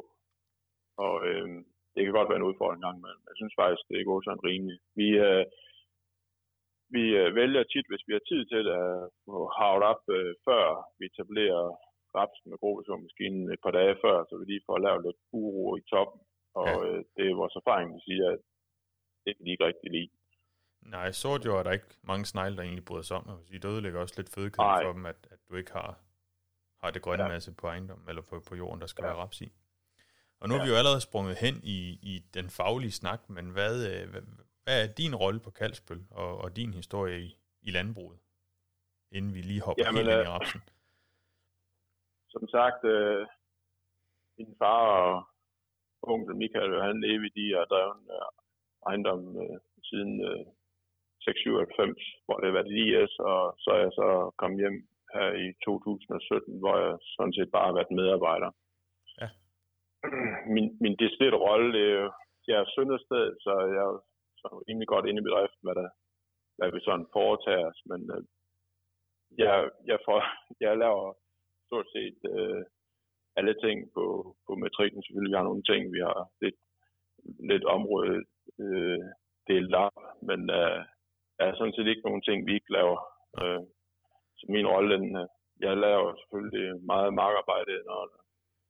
Og 1.06 1.16
øh, 1.30 1.48
det 1.94 2.02
kan 2.04 2.18
godt 2.18 2.30
være 2.30 2.40
en 2.42 2.50
udfordring 2.50 2.80
en 2.80 2.88
gang 2.88 2.98
men 3.06 3.16
jeg 3.30 3.36
synes 3.40 3.56
faktisk, 3.62 3.84
det 3.92 4.08
går 4.10 4.20
sådan 4.22 4.48
rimeligt. 4.50 4.84
Vi, 5.00 5.08
øh, 5.28 5.44
vi 6.96 7.04
øh, 7.22 7.30
vælger 7.40 7.64
tit, 7.74 7.88
hvis 7.92 8.04
vi 8.08 8.14
har 8.18 8.24
tid 8.32 8.42
til 8.54 8.64
at 8.82 8.88
få 9.26 9.36
havet 9.60 9.84
op, 9.92 10.02
øh, 10.18 10.32
før 10.48 10.64
vi 11.00 11.04
etablerer 11.12 11.64
rapsen 12.18 12.48
med 12.52 12.58
gruppesummaskinen 12.64 13.44
et 13.54 13.62
par 13.66 13.74
dage 13.80 13.96
før, 14.04 14.16
så 14.30 14.34
vi 14.40 14.46
lige 14.52 14.66
får 14.68 14.78
lavet 14.86 15.02
lidt 15.08 15.20
uro 15.42 15.66
i 15.80 15.84
toppen. 15.94 16.20
Og 16.62 16.68
Ja. 16.68 16.76
øh, 16.86 17.00
det 17.16 17.24
er 17.30 17.36
vores 17.42 17.56
erfaring, 17.62 17.88
der 17.96 18.02
siger, 18.10 18.26
at 18.36 18.40
det 19.24 19.32
kan 19.36 19.46
de 19.46 19.52
ikke 19.52 19.66
rigtig 19.70 19.90
lide. 19.98 20.10
Nej, 20.96 21.12
sort 21.12 21.46
jord 21.46 21.60
er 21.60 21.64
der 21.64 21.72
ikke 21.80 21.92
mange 22.12 22.26
snegle, 22.26 22.56
der 22.58 22.64
egentlig 22.64 22.86
bryder 22.86 23.02
sig 23.10 23.18
om. 23.18 23.24
Sige, 23.48 23.60
det 23.60 23.70
ødelægger 23.74 24.00
også 24.02 24.16
lidt 24.18 24.34
fødekæden 24.36 24.78
for 24.86 24.94
dem, 24.98 25.06
at, 25.06 25.20
at 25.34 25.40
du 25.50 25.56
ikke 25.56 25.72
har, 25.80 25.92
har 26.82 26.92
det 26.92 27.02
grønne 27.02 27.24
Ja. 27.24 27.30
masse 27.34 27.56
på 27.62 27.68
ejendommen, 27.68 28.10
eller 28.10 28.22
på, 28.30 28.36
på 28.50 28.56
jorden, 28.56 28.82
der 28.82 28.88
skal 28.88 29.02
Ja. 29.04 29.08
være 29.08 29.18
raps 29.24 29.42
i. 29.42 29.50
Og 30.42 30.48
nu 30.48 30.54
er 30.56 30.60
Ja. 30.60 30.64
vi 30.66 30.70
jo 30.72 30.76
allerede 30.82 31.02
sprunget 31.02 31.36
hen 31.44 31.56
i, 31.64 31.78
i 32.12 32.14
den 32.34 32.48
faglige 32.50 32.92
snak, 32.92 33.30
men 33.30 33.46
hvad, 33.56 33.76
øh, 33.92 34.10
hvad, 34.12 34.22
hvad 34.68 34.80
er 34.84 34.94
din 35.02 35.16
rolle 35.24 35.40
på 35.46 35.52
Kalsbøl 35.60 36.02
og, 36.22 36.32
og 36.44 36.50
din 36.60 36.72
historie 36.82 37.18
i, 37.28 37.30
i 37.68 37.70
landbruget, 37.78 38.20
inden 39.18 39.32
vi 39.36 39.42
lige 39.42 39.62
hopper 39.68 39.84
Jamen, 39.86 39.98
helt 39.98 40.10
ind 40.14 40.24
i 40.24 40.28
øh, 40.28 40.34
rapsen? 40.34 40.62
Som 42.34 42.44
sagt, 42.56 42.82
øh, 42.94 43.24
min 44.38 44.54
far 44.62 44.82
og 45.02 45.14
onkel 46.12 46.36
Michael, 46.42 46.74
han 46.88 46.98
levede 47.06 47.36
de 47.38 47.46
har 47.58 47.66
drevet 47.72 47.96
en 48.02 48.08
øh, 48.18 48.30
ejendom 48.88 49.22
øh, 49.44 49.58
siden 49.90 50.14
øh, 50.30 50.46
96, 51.22 51.98
hvor 52.26 52.38
det 52.38 52.48
har 52.50 52.58
været 52.60 52.76
IS, 52.82 53.14
og 53.32 53.42
så 53.64 53.70
er 53.78 53.82
jeg 53.86 53.94
så 54.02 54.08
kommet 54.42 54.60
hjem 54.64 54.80
her 55.16 55.30
i 55.44 55.48
2017, 55.66 56.60
hvor 56.62 56.76
jeg 56.84 56.94
sådan 57.16 57.36
set 57.38 57.52
bare 57.56 57.68
har 57.70 57.78
været 57.80 57.98
medarbejder. 58.00 58.52
Ja. 59.22 59.28
Min, 60.56 60.68
min 60.84 60.96
rolle, 61.48 61.68
det 61.78 61.84
er 61.92 61.96
jo, 62.02 62.12
jeg 62.48 62.58
er 62.60 62.74
søndersted, 62.76 63.26
så 63.46 63.54
jeg 63.78 63.88
rimelig 64.68 64.88
godt 64.88 65.06
inde 65.06 65.22
i 65.22 65.28
bedriften, 65.30 65.64
hvad, 65.66 65.76
der, 65.82 65.90
hvad 66.58 66.70
vi 66.72 66.80
sådan 66.88 67.08
foretager 67.18 67.66
os, 67.72 67.82
men 67.92 68.02
øh, 68.16 68.24
jeg, 69.44 69.56
jeg, 69.92 70.00
får, 70.06 70.20
jeg 70.64 70.78
laver 70.84 71.06
stort 71.68 71.88
set 71.96 72.20
øh, 72.34 72.64
alle 73.40 73.56
ting 73.64 73.78
på, 73.96 74.06
på 74.48 74.52
matrikken. 74.56 75.04
Selvfølgelig 75.04 75.32
vi 75.32 75.40
har 75.40 75.50
nogle 75.50 75.68
ting, 75.72 75.82
vi 75.96 76.02
har 76.10 76.20
lidt, 76.44 76.60
lidt 77.52 77.66
område 77.76 78.16
øh, 78.64 79.04
delt 79.50 79.74
op, 79.86 79.98
men 80.30 80.40
øh, 80.60 80.80
der 81.38 81.44
er 81.46 81.56
sådan 81.56 81.74
set 81.74 81.88
ikke 81.88 82.08
nogen 82.08 82.24
ting, 82.28 82.38
vi 82.48 82.54
ikke 82.54 82.72
laver. 82.78 83.00
Øh, 83.42 83.62
så 84.38 84.46
min 84.50 84.68
rolle, 84.74 84.96
den, 84.98 85.16
øh, 85.22 85.28
jeg 85.60 85.78
laver 85.78 86.16
selvfølgelig 86.16 86.86
meget 86.92 87.14
markarbejde, 87.14 87.74
når, 87.90 88.02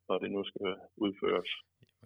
når 0.10 0.18
det 0.18 0.32
nu 0.32 0.42
skal 0.44 0.76
udføres. 1.06 1.52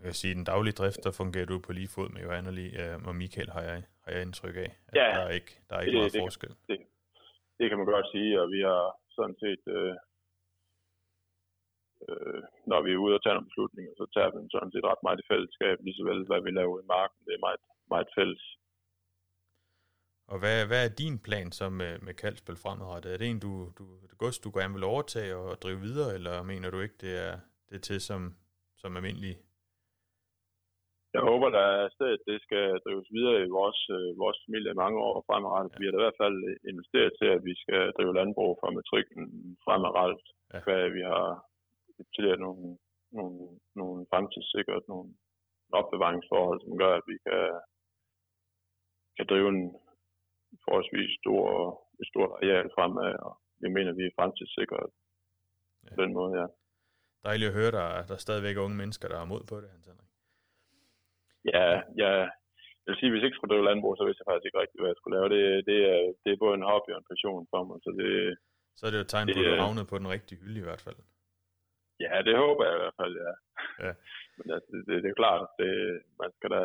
Jeg 0.02 0.08
kan 0.10 0.22
sige, 0.24 0.34
den 0.40 0.44
daglige 0.54 0.78
drift, 0.82 1.00
der 1.06 1.12
fungerer 1.22 1.46
du 1.52 1.58
på 1.66 1.72
lige 1.78 1.88
fod 1.96 2.10
med 2.14 2.22
Johan 2.26 2.48
og, 2.50 2.54
lige, 2.60 2.74
øh, 2.84 2.96
og 3.10 3.16
Michael, 3.22 3.50
har 3.56 3.62
jeg, 3.70 3.80
har 4.04 4.12
jeg 4.14 4.22
indtryk 4.22 4.56
af. 4.66 4.70
At 4.88 4.94
Ja. 5.02 5.08
Der 5.18 5.24
er 5.30 5.34
ikke, 5.40 5.52
der 5.70 5.76
er 5.76 5.82
ikke 5.82 5.92
Det- 5.92 6.00
meget 6.02 6.14
det- 6.14 6.24
forskel. 6.26 6.54
Det 7.60 7.66
kan 7.70 7.78
man 7.78 7.88
godt 7.96 8.08
sige, 8.16 8.32
og 8.42 8.48
vi 8.56 8.60
har 8.70 8.84
sådan 9.18 9.38
set, 9.44 9.64
øh, 9.78 9.96
øh, 12.10 12.42
når 12.72 12.80
vi 12.86 12.90
er 12.94 13.02
ude 13.06 13.16
og 13.18 13.24
tage 13.24 13.34
nogle 13.36 13.50
beslutninger, 13.52 13.94
så 14.00 14.06
tager 14.16 14.30
vi 14.32 14.38
dem 14.42 14.50
sådan 14.56 14.72
set 14.74 14.84
ret 14.92 15.04
meget 15.08 15.20
i 15.24 15.30
fællesskab, 15.32 15.76
lige 15.86 15.98
så 16.00 16.04
vel, 16.10 16.20
hvad 16.30 16.42
vi 16.46 16.52
laver 16.60 16.76
i 16.84 16.86
marken. 16.96 17.20
Det 17.26 17.34
er 17.38 17.46
meget, 17.48 17.62
meget 17.94 18.10
fælles. 18.18 18.44
Og 20.32 20.40
hvad, 20.40 20.58
hvad 20.70 20.82
er 20.86 20.96
din 21.04 21.18
plan 21.28 21.52
så 21.52 21.70
med, 21.70 22.00
med 22.00 22.14
Kalsbøl 22.14 22.56
fremadrettet? 22.64 23.14
Er 23.14 23.18
det 23.18 23.28
en, 23.28 23.40
du, 23.40 23.52
du, 23.78 23.84
det 24.10 24.18
gods, 24.18 24.40
du 24.40 24.52
gerne 24.60 24.74
vil 24.74 24.84
overtage 24.84 25.36
og 25.36 25.62
drive 25.64 25.80
videre, 25.88 26.14
eller 26.18 26.44
mener 26.44 26.70
du 26.70 26.80
ikke, 26.80 26.96
det 27.02 27.14
er, 27.28 27.40
det 27.70 27.76
er 27.76 27.80
til 27.90 28.02
som, 28.02 28.36
som 28.78 28.96
almindelig? 28.98 29.36
Jeg 31.16 31.22
håber, 31.30 31.48
at 31.60 31.92
stedet 31.96 32.22
det 32.30 32.40
skal 32.46 32.66
drives 32.86 33.10
videre 33.18 33.40
i 33.46 33.54
vores, 33.58 33.80
øh, 33.96 34.10
vores 34.24 34.40
familie 34.46 34.82
mange 34.84 34.98
år 35.08 35.16
fremadrettet. 35.28 35.72
Ja. 35.74 35.80
Vi 35.80 35.86
har 35.86 35.92
da 35.92 36.00
i 36.00 36.06
hvert 36.06 36.22
fald 36.24 36.38
investeret 36.72 37.12
til, 37.20 37.28
at 37.36 37.42
vi 37.50 37.54
skal 37.64 37.82
drive 37.98 38.18
landbrug 38.20 38.52
fra 38.60 38.70
matrikken 38.78 39.22
fremadrettet. 39.66 40.26
Ja. 40.54 40.60
Hvad 40.68 40.84
vi 40.98 41.02
har 41.12 41.28
etableret 42.00 42.40
nogle, 42.46 42.66
nogle, 43.18 43.40
nogle 43.82 44.00
fremtidssikret, 44.12 44.84
nogle 44.94 45.10
opbevaringsforhold, 45.80 46.60
som 46.62 46.74
gør, 46.82 46.94
at 47.00 47.06
vi 47.12 47.18
kan, 47.26 47.44
kan 49.18 49.26
drive 49.32 49.50
en 49.56 49.64
forholdsvis 50.66 51.12
stor 51.22 51.46
et 52.02 52.08
stort 52.12 52.32
areal 52.38 52.68
fremad, 52.76 53.14
og 53.28 53.34
vi 53.62 53.70
mener, 53.78 53.92
vi 54.00 54.04
er 54.06 54.18
fremtidssikret 54.20 54.88
ja. 55.84 55.96
på 55.96 56.02
den 56.04 56.14
måde, 56.14 56.32
ja. 56.42 56.48
Dejligt 57.28 57.50
at 57.50 57.58
høre, 57.60 57.68
at 58.00 58.08
der 58.10 58.16
er 58.20 58.26
stadigvæk 58.28 58.58
unge 58.58 58.78
mennesker, 58.82 59.08
der 59.08 59.18
har 59.18 59.26
mod 59.34 59.44
på 59.50 59.56
det, 59.62 59.70
Hans 59.74 59.86
Henrik. 59.86 60.11
Ja, 61.54 61.66
ja, 62.02 62.12
jeg 62.84 62.90
vil 62.92 63.00
sige, 63.00 63.12
hvis 63.12 63.22
jeg 63.22 63.30
ikke 63.30 63.40
skulle 63.40 63.54
drive 63.54 63.68
landbrug, 63.70 63.94
så 63.96 64.06
vidste 64.06 64.22
jeg 64.22 64.30
faktisk 64.30 64.48
ikke 64.48 64.62
rigtigt, 64.64 64.82
hvad 64.82 64.92
jeg 64.92 65.00
skulle 65.00 65.16
lave. 65.18 65.28
Det, 65.36 65.44
det, 65.70 65.80
er, 65.94 66.02
det 66.24 66.30
er 66.32 66.44
både 66.44 66.56
en 66.60 66.70
hobby 66.72 66.90
og 66.94 67.00
en 67.02 67.12
passion 67.12 67.44
for 67.52 67.62
mig, 67.68 67.78
så 67.86 67.90
det... 68.00 68.12
Så 68.78 68.82
er 68.86 68.90
det 68.92 69.00
jo 69.02 69.08
et 69.08 69.14
tegn 69.14 69.28
på, 69.28 69.40
at 69.40 69.52
du 69.52 69.64
havnet 69.66 69.92
på 69.92 69.98
den 70.02 70.14
rigtige 70.16 70.42
hylde 70.42 70.60
i 70.64 70.68
hvert 70.68 70.84
fald. 70.86 71.00
Ja, 72.06 72.16
det 72.28 72.36
håber 72.44 72.64
jeg 72.68 72.76
i 72.76 72.82
hvert 72.84 72.98
fald, 73.02 73.14
ja. 73.26 73.34
ja. 73.86 73.94
Men 74.38 74.48
altså, 74.56 74.68
det, 74.74 74.82
det, 74.88 74.96
det, 75.04 75.10
er 75.12 75.20
klart, 75.24 75.42
det, 75.62 75.72
man 76.22 76.30
skal 76.36 76.50
da 76.56 76.64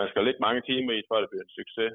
man 0.00 0.08
skal 0.10 0.24
lægge 0.24 0.40
mange 0.46 0.62
timer 0.70 0.92
i, 0.92 0.98
at 0.98 1.22
det 1.22 1.30
bliver 1.30 1.46
en 1.48 1.56
succes. 1.60 1.92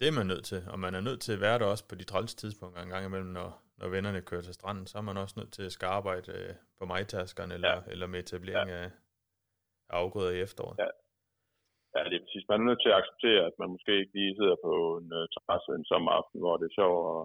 Det 0.00 0.08
er 0.08 0.12
man 0.18 0.26
nødt 0.26 0.44
til, 0.44 0.60
og 0.72 0.78
man 0.78 0.94
er 0.94 1.00
nødt 1.00 1.20
til 1.20 1.32
at 1.32 1.40
være 1.40 1.58
der 1.58 1.66
også 1.66 1.88
på 1.88 1.94
de 1.94 2.04
træls 2.04 2.34
tidspunkter 2.34 2.82
en 2.82 2.88
gang 2.88 3.04
imellem, 3.06 3.32
når, 3.38 3.62
når 3.78 3.88
vennerne 3.88 4.20
kører 4.22 4.42
til 4.42 4.54
stranden, 4.54 4.86
så 4.86 4.98
er 4.98 5.02
man 5.02 5.16
også 5.16 5.34
nødt 5.40 5.52
til 5.52 5.62
at 5.62 5.72
skal 5.72 5.86
arbejde 5.86 6.32
øh, 6.32 6.54
på 6.78 6.84
majtaskerne 6.84 7.54
eller, 7.54 7.74
ja. 7.74 7.80
eller 7.92 8.06
med 8.06 8.18
etablering 8.18 8.70
ja. 8.70 8.76
af 8.82 8.90
afgrøder 10.00 10.32
i 10.34 10.42
efteråret. 10.46 10.76
Ja. 10.82 10.90
ja, 11.94 12.00
det 12.08 12.16
er 12.16 12.24
præcis. 12.24 12.48
Man 12.50 12.60
er 12.60 12.68
nødt 12.68 12.82
til 12.82 12.92
at 12.92 12.98
acceptere, 13.00 13.42
at 13.50 13.56
man 13.60 13.72
måske 13.74 13.92
ikke 14.00 14.14
lige 14.18 14.38
sidder 14.40 14.56
på 14.66 14.72
en 15.00 15.08
uh, 15.18 15.24
terrasse 15.34 15.70
en 15.78 15.90
sommeraften, 15.92 16.38
hvor 16.42 16.54
det 16.56 16.66
er 16.66 16.78
sjovt 16.80 17.00
at 17.14 17.22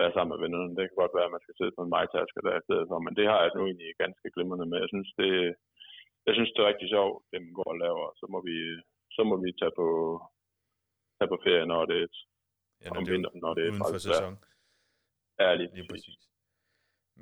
være 0.00 0.12
sammen 0.14 0.32
med 0.32 0.40
vennerne. 0.44 0.76
Det 0.76 0.84
kan 0.84 1.02
godt 1.02 1.16
være, 1.16 1.28
at 1.28 1.34
man 1.36 1.44
skal 1.44 1.56
sidde 1.56 1.76
på 1.76 1.82
en 1.84 1.94
majtasker 1.96 2.40
der 2.46 2.54
i 2.58 2.66
stedet 2.66 2.86
for, 2.90 2.98
men 3.06 3.14
det 3.18 3.26
har 3.32 3.40
jeg 3.42 3.52
nu 3.56 3.62
egentlig 3.64 3.90
ganske 4.04 4.26
glimrende 4.34 4.66
med. 4.70 4.78
Jeg 4.84 4.90
synes, 4.94 5.10
det, 5.20 5.30
jeg 6.26 6.32
synes, 6.34 6.50
det 6.52 6.60
er 6.60 6.70
rigtig 6.72 6.88
sjovt, 6.96 7.16
det 7.30 7.38
man 7.44 7.54
går 7.60 7.70
og 7.74 7.80
laver. 7.84 8.06
Så 8.20 8.24
må 8.32 8.38
vi, 8.48 8.56
så 9.16 9.22
må 9.30 9.34
vi 9.44 9.48
tage 9.60 9.74
på, 9.80 9.88
tage 11.16 11.30
på 11.32 11.38
ferie, 11.46 11.66
når 11.72 11.82
det 11.90 11.98
er 12.04 12.08
ja, 12.82 12.88
når 12.88 13.00
om 13.00 13.06
vinteren, 13.12 13.38
når 13.44 13.52
det 13.54 13.62
er 13.62 13.72
uden 13.72 13.84
for 13.92 14.02
sæson. 14.08 14.34
Ja, 15.40 15.48
lige, 15.58 15.70
lige 15.76 15.88
præcis. 15.92 16.18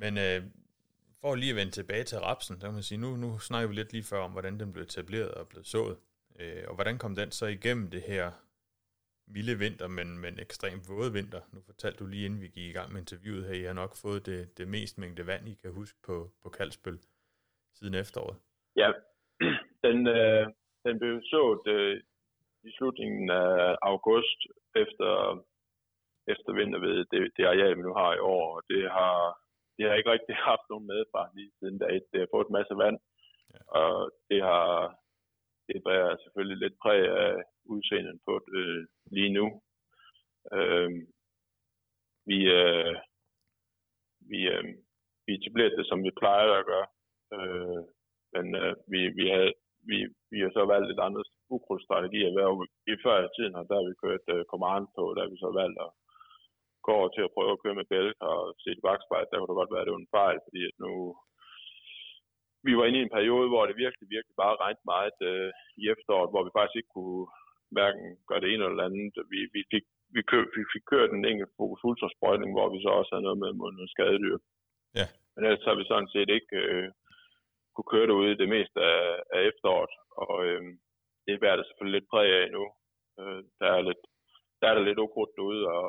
Men 0.02 0.12
øh, 0.26 0.40
for 1.22 1.34
lige 1.34 1.50
at 1.50 1.56
vende 1.56 1.72
tilbage 1.72 2.04
til 2.04 2.18
rapsen, 2.18 2.56
der 2.56 2.66
kan 2.66 2.78
man 2.78 2.82
sige, 2.82 3.00
nu, 3.00 3.10
nu 3.16 3.38
snakker 3.38 3.68
vi 3.68 3.74
lidt 3.74 3.92
lige 3.92 4.10
før 4.12 4.20
om, 4.26 4.32
hvordan 4.32 4.60
den 4.60 4.72
blev 4.72 4.82
etableret 4.82 5.34
og 5.34 5.48
blev 5.48 5.64
sået. 5.64 5.96
Øh, 6.40 6.64
og 6.68 6.74
hvordan 6.74 6.98
kom 6.98 7.14
den 7.20 7.30
så 7.30 7.46
igennem 7.46 7.90
det 7.90 8.02
her 8.12 8.26
vilde 9.36 9.58
vinter, 9.64 9.88
men, 9.98 10.08
men 10.24 10.34
ekstremt 10.46 10.84
våde 10.92 11.12
vinter. 11.18 11.42
Nu 11.54 11.60
fortalte 11.70 11.98
du 11.98 12.06
lige 12.06 12.24
inden 12.26 12.40
vi 12.40 12.48
gik 12.56 12.66
i 12.70 12.76
gang 12.78 12.92
med 12.92 13.00
interviewet 13.00 13.44
her, 13.46 13.54
I 13.54 13.68
har 13.70 13.78
nok 13.82 13.92
fået 14.04 14.26
det, 14.26 14.58
det 14.58 14.66
mest 14.68 14.98
mængde 14.98 15.26
vand, 15.26 15.48
I 15.48 15.54
kan 15.62 15.72
huske 15.72 15.98
på, 16.06 16.16
på 16.42 16.48
Kalsbøl 16.48 16.98
siden 17.76 17.94
efteråret. 17.94 18.36
Ja, 18.76 18.88
den, 19.86 19.98
øh, 20.16 20.46
den 20.84 20.98
blev 20.98 21.14
sået 21.34 21.66
øh, 21.66 22.02
i 22.68 22.70
slutningen 22.76 23.30
af 23.30 23.76
august 23.82 24.40
efter, 24.82 25.12
efter 26.32 26.50
vinterved, 26.52 27.04
det, 27.10 27.20
det 27.36 27.44
areal, 27.44 27.76
vi 27.76 27.82
nu 27.82 27.94
har 27.94 28.14
i 28.14 28.18
år. 28.18 28.60
Det 28.60 28.90
har, 28.90 29.41
det 29.76 29.84
har 29.86 29.94
ikke 29.94 30.14
rigtig 30.16 30.36
haft 30.50 30.66
nogen 30.70 30.86
medfart 30.86 31.30
lige 31.34 31.52
siden 31.58 31.78
da. 31.78 31.86
Det 32.12 32.20
har 32.20 32.32
fået 32.34 32.46
en 32.48 32.56
masse 32.58 32.74
vand, 32.82 32.98
ja. 33.52 33.60
og 33.80 34.10
det 34.30 34.40
har 34.42 34.68
det 35.68 35.84
bærer 35.86 36.16
selvfølgelig 36.22 36.58
lidt 36.58 36.76
præg 36.82 37.00
af 37.24 37.34
udseendet 37.64 38.18
på 38.26 38.34
det 38.46 38.54
øh, 38.60 38.86
lige 39.16 39.32
nu. 39.38 39.46
Øh, 40.56 40.90
vi, 42.30 42.38
øh, 42.60 42.94
vi, 44.30 44.40
øh, 44.54 44.64
vi 45.26 45.32
etablerede 45.34 45.76
det, 45.76 45.86
som 45.88 46.02
vi 46.06 46.10
plejer 46.20 46.52
at 46.52 46.66
gøre. 46.72 46.88
Øh, 47.36 47.82
men 48.34 48.46
øh, 48.62 48.74
vi, 48.92 49.00
vi, 49.18 49.24
havde, 49.34 49.52
vi, 49.90 49.98
vi 50.32 50.38
har 50.40 50.50
så 50.52 50.64
valgt 50.72 50.90
et 50.90 51.00
andet 51.06 51.26
ukrudtstrategi 51.54 52.20
at 52.24 52.36
være 52.38 52.52
i 52.92 52.94
før 53.04 53.16
i 53.24 53.32
tiden, 53.36 53.54
og 53.58 53.64
der 53.68 53.74
har 53.78 53.86
vi 53.88 54.02
kørt 54.04 54.26
øh, 54.34 54.44
command 54.52 54.86
på, 54.96 55.02
der 55.14 55.20
har 55.22 55.30
vi 55.34 55.38
så 55.44 55.50
valgt 55.60 55.78
at 55.86 55.90
gå 56.86 56.90
over 57.00 57.10
til 57.12 57.22
at 57.26 57.34
prøve 57.36 57.52
at 57.54 57.62
køre 57.62 57.78
med 57.80 57.90
bælk 57.92 58.16
og 58.30 58.38
se 58.62 58.68
et 58.72 58.84
bagspejl. 58.86 59.26
Der 59.28 59.36
kunne 59.38 59.50
det 59.50 59.60
godt 59.60 59.72
være, 59.72 59.82
at 59.82 59.88
det 59.88 59.96
var 59.96 60.02
en 60.04 60.16
fejl, 60.18 60.38
fordi 60.46 60.60
at 60.70 60.76
nu 60.84 60.92
vi 62.66 62.72
var 62.78 62.84
inde 62.86 62.98
i 63.00 63.06
en 63.06 63.16
periode, 63.16 63.48
hvor 63.52 63.64
det 63.66 63.82
virkelig, 63.84 64.06
virkelig 64.16 64.36
bare 64.42 64.60
regnede 64.62 64.90
meget 64.94 65.18
øh, 65.30 65.50
i 65.82 65.82
efteråret, 65.94 66.32
hvor 66.32 66.42
vi 66.44 66.56
faktisk 66.56 66.76
ikke 66.78 66.94
kunne 66.98 67.26
hverken 67.76 68.06
gøre 68.28 68.42
det 68.42 68.50
ene 68.50 68.64
eller 68.64 68.88
andet. 68.88 69.14
Vi, 69.32 69.40
vi, 69.54 69.60
fik, 69.72 69.84
vi, 70.14 70.20
køb, 70.30 70.46
vi 70.58 70.64
fik 70.72 70.84
kørt 70.92 71.10
en 71.10 71.24
enkelt 71.30 71.52
fokus 71.58 71.84
ultrasprøjtning, 71.88 72.50
hvor 72.54 72.68
vi 72.74 72.78
så 72.82 72.90
også 72.98 73.10
havde 73.12 73.26
noget 73.28 73.42
med 73.42 73.52
mod 73.60 73.70
noget 73.72 73.90
skadedyr. 73.94 74.38
Ja. 74.98 75.06
Men 75.32 75.40
ellers 75.44 75.66
har 75.68 75.76
vi 75.78 75.84
sådan 75.84 76.12
set 76.14 76.30
ikke 76.38 76.56
øh, 76.72 76.88
kunne 77.74 77.90
køre 77.92 78.06
derude 78.10 78.40
det 78.42 78.48
meste 78.56 78.78
af, 78.94 79.04
af 79.34 79.40
efteråret, 79.50 79.94
og 80.22 80.34
øh, 80.46 80.62
det 81.26 81.40
bærer 81.40 81.56
det 81.56 81.66
selvfølgelig 81.66 81.96
lidt 81.96 82.10
præg 82.12 82.28
af 82.40 82.46
nu. 82.56 82.64
Øh, 83.20 83.40
der, 83.60 83.68
er 83.76 83.82
lidt, 83.88 84.02
der 84.60 84.66
er 84.68 84.74
der 84.74 84.84
lidt 84.88 85.02
ukrudt 85.04 85.32
derude, 85.36 85.62
og 85.76 85.88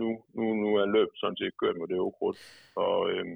nu, 0.00 0.08
nu, 0.36 0.44
nu 0.62 0.68
er 0.82 0.86
løb 0.96 1.10
sådan 1.16 1.40
set 1.40 1.60
kørt 1.60 1.76
med 1.78 1.88
det 1.88 2.06
ukrudt, 2.08 2.40
og 2.86 2.98
øh, 3.10 3.26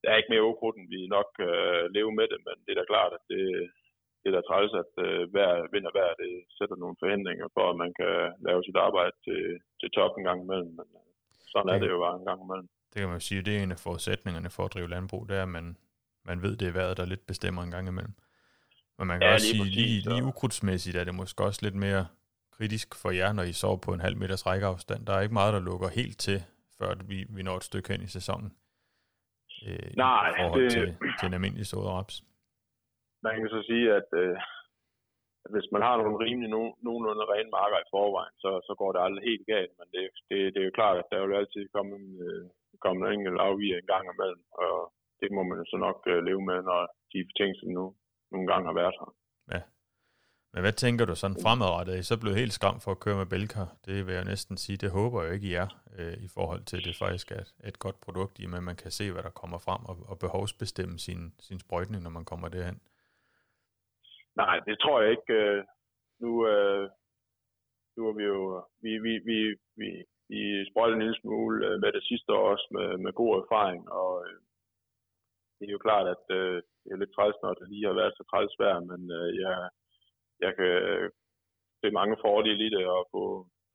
der 0.00 0.08
er 0.10 0.16
ikke 0.16 0.32
mere 0.34 0.48
ukrudt, 0.50 0.76
end 0.76 0.88
vi 0.94 1.00
nok 1.16 1.30
øh, 1.48 1.82
leve 1.96 2.12
med 2.18 2.26
det, 2.32 2.40
men 2.46 2.56
det 2.64 2.70
er 2.72 2.78
da 2.80 2.84
klart, 2.92 3.12
at 3.18 3.24
det, 3.32 3.44
det 4.20 4.28
er 4.28 4.36
da 4.36 4.42
træls, 4.48 4.72
at 4.82 4.92
øh, 5.06 5.22
hver 5.32 5.50
vinder 5.74 5.92
hver, 5.96 6.10
det 6.22 6.32
sætter 6.58 6.76
nogle 6.82 6.96
forhindringer 7.02 7.48
for, 7.56 7.64
at 7.70 7.76
man 7.82 7.92
kan 8.00 8.14
lave 8.48 8.60
sit 8.66 8.78
arbejde 8.86 9.16
til, 9.26 9.42
til 9.80 9.88
top 9.96 10.12
en 10.18 10.26
gang 10.28 10.38
imellem, 10.44 10.72
men 10.78 10.88
øh, 11.00 11.08
sådan 11.52 11.70
er 11.74 11.78
det 11.82 11.90
jo 11.94 11.98
bare 12.04 12.16
en 12.20 12.28
gang 12.30 12.40
imellem. 12.46 12.68
Det 12.92 12.98
kan 13.02 13.12
man 13.14 13.26
sige, 13.28 13.42
det 13.46 13.52
er 13.56 13.62
en 13.62 13.76
af 13.76 13.80
forudsætningerne 13.86 14.50
for 14.56 14.62
at 14.64 14.74
drive 14.74 14.92
landbrug, 14.94 15.22
det 15.28 15.36
er, 15.36 15.46
at 15.48 15.54
man, 15.58 15.66
man 16.28 16.42
ved, 16.44 16.56
det 16.56 16.68
er 16.68 16.76
vejret, 16.78 16.96
der 16.96 17.12
lidt 17.12 17.26
bestemmer 17.26 17.62
en 17.62 17.74
gang 17.76 17.86
imellem. 17.88 18.14
Men 18.98 19.06
man 19.08 19.16
kan 19.18 19.28
ja, 19.28 19.34
også 19.34 19.46
lige 19.46 19.52
sige, 19.52 19.62
præcis, 19.62 20.04
lige, 20.04 20.14
lige 20.14 20.24
ukrudtsmæssigt 20.30 20.96
er 20.96 21.04
det 21.04 21.14
måske 21.14 21.44
også 21.44 21.60
lidt 21.66 21.78
mere 21.86 22.06
kritisk 22.56 22.88
for 23.02 23.10
jer, 23.10 23.30
når 23.32 23.42
I 23.42 23.52
sover 23.52 23.80
på 23.86 23.90
en 23.96 24.04
halv 24.06 24.16
meters 24.22 24.46
rækkeafstand. 24.46 25.00
Der 25.06 25.12
er 25.14 25.20
ikke 25.20 25.38
meget, 25.40 25.56
der 25.56 25.68
lukker 25.70 25.88
helt 26.00 26.18
til, 26.26 26.38
før 26.78 26.90
vi, 27.10 27.18
vi 27.36 27.42
når 27.42 27.56
et 27.56 27.68
stykke 27.70 27.88
hen 27.92 28.02
i 28.02 28.10
sæsonen. 28.18 28.50
Øh, 29.66 29.90
Nej, 29.96 30.28
i 30.30 30.32
forhold 30.40 30.62
det... 30.62 30.72
til, 30.76 30.86
til 31.18 31.26
en 31.28 31.34
almindelig 31.38 31.66
såret 31.66 31.90
raps. 31.96 32.16
Man 33.26 33.34
kan 33.40 33.48
så 33.56 33.60
sige, 33.70 33.86
at 33.98 34.08
øh, 34.22 34.36
hvis 35.54 35.68
man 35.74 35.82
har 35.86 35.94
nogle 35.96 36.18
rimelig 36.24 36.48
no, 36.54 36.62
nogenlunde 36.86 37.24
rene 37.32 37.50
marker 37.58 37.78
i 37.82 37.90
forvejen, 37.94 38.34
så, 38.44 38.50
så 38.66 38.72
går 38.80 38.90
det 38.92 39.00
aldrig 39.06 39.22
helt 39.30 39.46
galt. 39.54 39.72
Men 39.78 39.86
det, 39.94 40.02
det, 40.28 40.38
det 40.52 40.60
er 40.60 40.68
jo 40.68 40.78
klart, 40.80 40.96
at 41.02 41.08
der 41.10 41.26
vil 41.26 41.40
altid 41.40 41.62
komme 41.76 41.92
en, 42.00 42.08
øh, 42.28 42.44
komme 42.84 42.98
en 43.00 43.12
enkelt 43.14 43.40
afviger 43.48 43.78
en 43.78 43.90
gang 43.92 44.04
imellem. 44.14 44.42
Og 44.64 44.74
det 45.20 45.28
må 45.36 45.42
man 45.50 45.58
så 45.72 45.76
nok 45.86 45.98
øh, 46.12 46.18
leve 46.28 46.42
med, 46.50 46.58
når 46.70 46.80
de 47.12 47.18
betingelser 47.28 47.68
nu 47.78 47.84
nogle 48.32 48.46
gange 48.50 48.64
har 48.70 48.76
været 48.80 48.94
her. 49.00 49.10
Ja. 49.54 49.60
Men 50.52 50.60
hvad 50.62 50.72
tænker 50.72 51.04
du 51.04 51.14
sådan 51.14 51.42
fremadrettet? 51.44 51.98
I 51.98 52.02
så 52.02 52.20
blevet 52.20 52.38
helt 52.38 52.52
skræmt 52.52 52.82
for 52.84 52.90
at 52.90 53.00
køre 53.04 53.16
med 53.16 53.26
bælkar? 53.26 53.68
Det 53.86 54.06
vil 54.06 54.14
jeg 54.14 54.24
næsten 54.24 54.56
sige, 54.56 54.76
det 54.76 54.90
håber 54.90 55.22
jeg 55.22 55.34
ikke, 55.34 55.48
I 55.48 55.54
er, 55.54 55.68
øh, 55.98 56.16
i 56.26 56.28
forhold 56.36 56.62
til, 56.64 56.76
at 56.76 56.84
det 56.84 56.96
faktisk 57.04 57.30
er 57.30 57.44
et 57.70 57.78
godt 57.78 57.98
produkt, 58.04 58.38
i 58.38 58.46
men 58.46 58.64
man 58.64 58.76
kan 58.76 58.90
se, 58.90 59.12
hvad 59.12 59.22
der 59.22 59.38
kommer 59.40 59.58
frem, 59.66 59.82
og, 59.90 59.96
og 60.10 60.18
behovsbestemme 60.18 60.98
sin, 60.98 61.20
sin 61.40 61.58
sprøjtning, 61.60 62.02
når 62.02 62.10
man 62.18 62.24
kommer 62.24 62.48
derhen. 62.48 62.80
Nej, 64.36 64.56
det 64.66 64.76
tror 64.78 65.00
jeg 65.00 65.10
ikke. 65.10 65.32
Øh, 65.32 65.64
nu, 66.22 66.30
øh, 66.52 66.90
nu 67.96 68.08
er 68.08 68.14
vi 68.20 68.24
jo, 68.24 68.64
vi, 68.82 68.92
vi, 69.06 69.12
vi, 69.28 69.38
vi, 69.80 69.88
vi 70.28 70.40
sprøjtede 70.70 70.96
en 70.96 71.02
lille 71.02 71.20
smule 71.20 71.66
øh, 71.66 71.80
med 71.80 71.92
det 71.92 72.04
sidste 72.04 72.32
år 72.32 72.50
også 72.54 72.68
med, 72.76 72.88
med 73.04 73.12
god 73.12 73.32
erfaring, 73.42 73.92
og 73.92 74.12
øh, 74.26 74.38
det 75.58 75.64
er 75.68 75.72
jo 75.72 75.86
klart, 75.86 76.06
at 76.14 76.24
øh, 76.38 76.56
det 76.82 76.88
er 76.92 76.96
lidt 77.02 77.14
træls, 77.14 77.36
når 77.42 77.54
det 77.54 77.68
lige 77.68 77.86
har 77.86 77.96
været 78.00 78.16
så 78.16 78.24
træls 78.30 78.54
vejr, 78.58 78.80
men 78.90 79.00
øh, 79.18 79.28
jeg, 79.42 79.56
jeg 80.44 80.52
kan 80.58 80.72
se 81.80 81.86
mange 82.00 82.16
fordele 82.24 82.62
i 82.66 82.70
det 82.76 82.84
at 82.98 83.04
få 83.14 83.24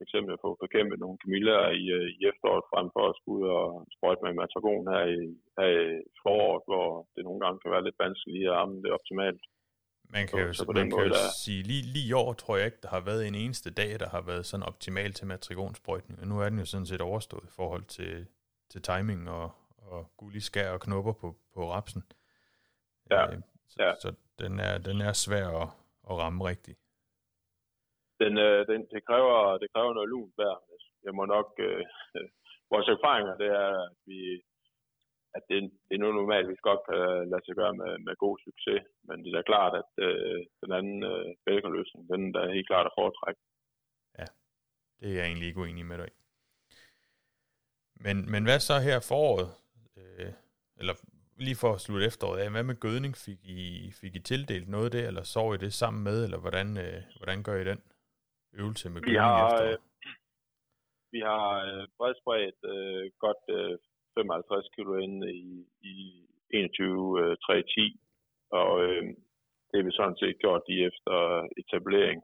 for 0.01 0.05
eksempel 0.07 0.33
få 0.45 0.51
bekæmpet 0.65 0.97
nogle 0.99 1.17
kamiller 1.23 1.59
i, 1.81 1.85
øh, 1.97 2.07
i 2.17 2.19
efteråret, 2.31 2.69
frem 2.71 2.87
for 2.95 3.03
at 3.09 3.17
skulle 3.19 3.37
ud 3.39 3.45
og 3.59 3.67
sprøjte 3.95 4.23
med 4.25 4.33
matragon 4.41 4.85
her 4.93 5.03
i, 5.19 5.21
her 5.57 5.69
i 5.79 5.85
foråret, 6.23 6.63
hvor 6.69 6.87
det 7.13 7.21
nogle 7.27 7.39
gange 7.43 7.59
kan 7.59 7.73
være 7.75 7.85
lidt 7.87 8.01
vanskeligt 8.03 8.35
lige 8.37 8.49
at 8.51 8.57
ramme 8.59 8.77
det 8.83 8.91
optimalt. 8.97 9.43
Man 10.15 10.23
kan 10.27 10.39
jo, 10.45 10.53
så, 10.53 10.63
så 10.65 10.71
man 10.79 10.89
kan 10.89 11.07
jo 11.07 11.13
sige, 11.43 11.61
lige, 11.71 11.83
lige 11.95 12.09
i 12.09 12.17
år 12.23 12.33
tror 12.33 12.57
jeg 12.57 12.65
ikke, 12.69 12.83
der 12.85 12.91
har 12.95 13.03
været 13.09 13.27
en 13.27 13.35
eneste 13.43 13.69
dag, 13.81 13.91
der 14.03 14.09
har 14.15 14.23
været 14.31 14.45
sådan 14.45 14.65
optimal 14.71 15.11
til 15.13 15.27
matrigonsprøjtning. 15.33 16.17
Og 16.21 16.27
nu 16.27 16.35
er 16.43 16.49
den 16.49 16.59
jo 16.59 16.65
sådan 16.65 16.89
set 16.91 17.01
overstået 17.09 17.45
i 17.51 17.55
forhold 17.59 17.85
til, 17.97 18.13
til 18.71 18.81
timing 18.81 19.29
og, 19.29 19.47
og 19.77 19.99
gullig 20.17 20.43
skær 20.49 20.69
og 20.75 20.81
knopper 20.85 21.13
på, 21.21 21.27
på 21.53 21.61
rapsen. 21.71 22.03
Ja. 23.11 23.21
Øh, 23.31 23.41
så, 23.67 23.83
ja. 23.83 23.91
så 24.03 24.09
den, 24.39 24.53
er, 24.59 24.77
den 24.77 25.01
er 25.01 25.13
svær 25.13 25.47
at, 25.61 25.67
at 26.09 26.15
ramme 26.21 26.41
rigtigt. 26.51 26.79
Den, 28.21 28.33
øh, 28.37 28.67
den, 28.67 28.81
det, 28.93 29.01
kræver, 29.07 29.57
det 29.61 29.67
kræver 29.73 29.93
noget 29.93 30.09
lunt 30.09 30.33
vejr. 30.37 30.57
Jeg 31.03 31.13
må 31.15 31.25
nok... 31.25 31.49
Øh, 31.67 31.83
vores 32.73 32.87
erfaringer, 32.95 33.33
det 33.41 33.49
er, 33.63 33.69
at 33.87 33.95
vi, 34.09 34.19
at 35.37 35.43
det, 35.49 35.57
det 35.87 35.93
er 35.95 36.03
nu 36.03 36.11
normalt, 36.11 36.47
vi 36.49 36.55
godt 36.69 36.81
kan 36.89 37.01
lade 37.31 37.43
sig 37.45 37.55
gøre 37.61 37.73
med, 37.81 37.91
med 38.05 38.13
god 38.25 38.35
succes. 38.47 38.81
Men 39.07 39.15
det 39.23 39.29
er 39.29 39.37
da 39.37 39.49
klart, 39.51 39.73
at 39.81 39.91
øh, 40.07 40.39
den 40.63 40.71
anden 40.77 40.99
øh, 41.11 41.27
bælgerløsning, 41.45 42.03
den 42.11 42.33
der 42.33 42.41
er 42.43 42.55
helt 42.57 42.69
klart 42.71 42.85
at 42.89 42.97
foretrække. 42.99 43.41
Ja, 44.19 44.27
det 44.99 45.07
er 45.09 45.15
jeg 45.17 45.25
egentlig 45.25 45.47
ikke 45.47 45.63
uenig 45.63 45.85
med 45.85 45.97
dig 45.97 46.07
i. 46.13 46.15
Men, 48.05 48.15
men 48.31 48.43
hvad 48.43 48.59
så 48.59 48.75
her 48.87 48.99
foråret? 49.11 49.49
Øh, 49.99 50.31
eller 50.79 50.95
lige 51.47 51.61
for 51.63 51.73
at 51.73 51.81
slutte 51.81 52.05
efteråret 52.05 52.51
hvad 52.51 52.63
med 52.63 52.79
gødning? 52.79 53.13
Fik 53.25 53.41
I, 53.43 53.91
fik 54.01 54.15
I 54.15 54.19
tildelt 54.19 54.67
noget 54.69 54.85
af 54.85 54.91
det, 54.91 55.03
eller 55.07 55.23
sov 55.23 55.53
I 55.53 55.57
det 55.57 55.73
sammen 55.73 56.03
med, 56.03 56.23
eller 56.23 56.39
hvordan, 56.43 56.77
øh, 56.77 56.97
hvordan 57.19 57.43
gør 57.43 57.55
I 57.61 57.65
den? 57.71 57.81
øvelse 58.53 58.89
med 58.89 59.01
Vi 59.01 59.15
har, 59.15 59.63
øh, 59.63 59.77
vi 61.11 61.19
har 61.19 61.47
øh, 61.69 61.87
bredspredt 61.97 62.59
øh, 62.73 63.11
godt 63.23 63.43
øh, 63.57 63.77
55 64.15 64.69
kilo 64.75 64.93
inde 65.05 65.33
i, 65.33 65.65
i 65.81 65.95
21 66.49 67.21
øh, 67.23 67.37
310, 67.37 67.99
og 68.51 68.71
øh, 68.85 69.03
det 69.67 69.75
har 69.77 69.85
vi 69.87 69.91
sådan 69.99 70.17
set 70.21 70.41
gjort 70.43 70.63
lige 70.67 70.85
efter 70.89 71.15
etablering. 71.61 72.19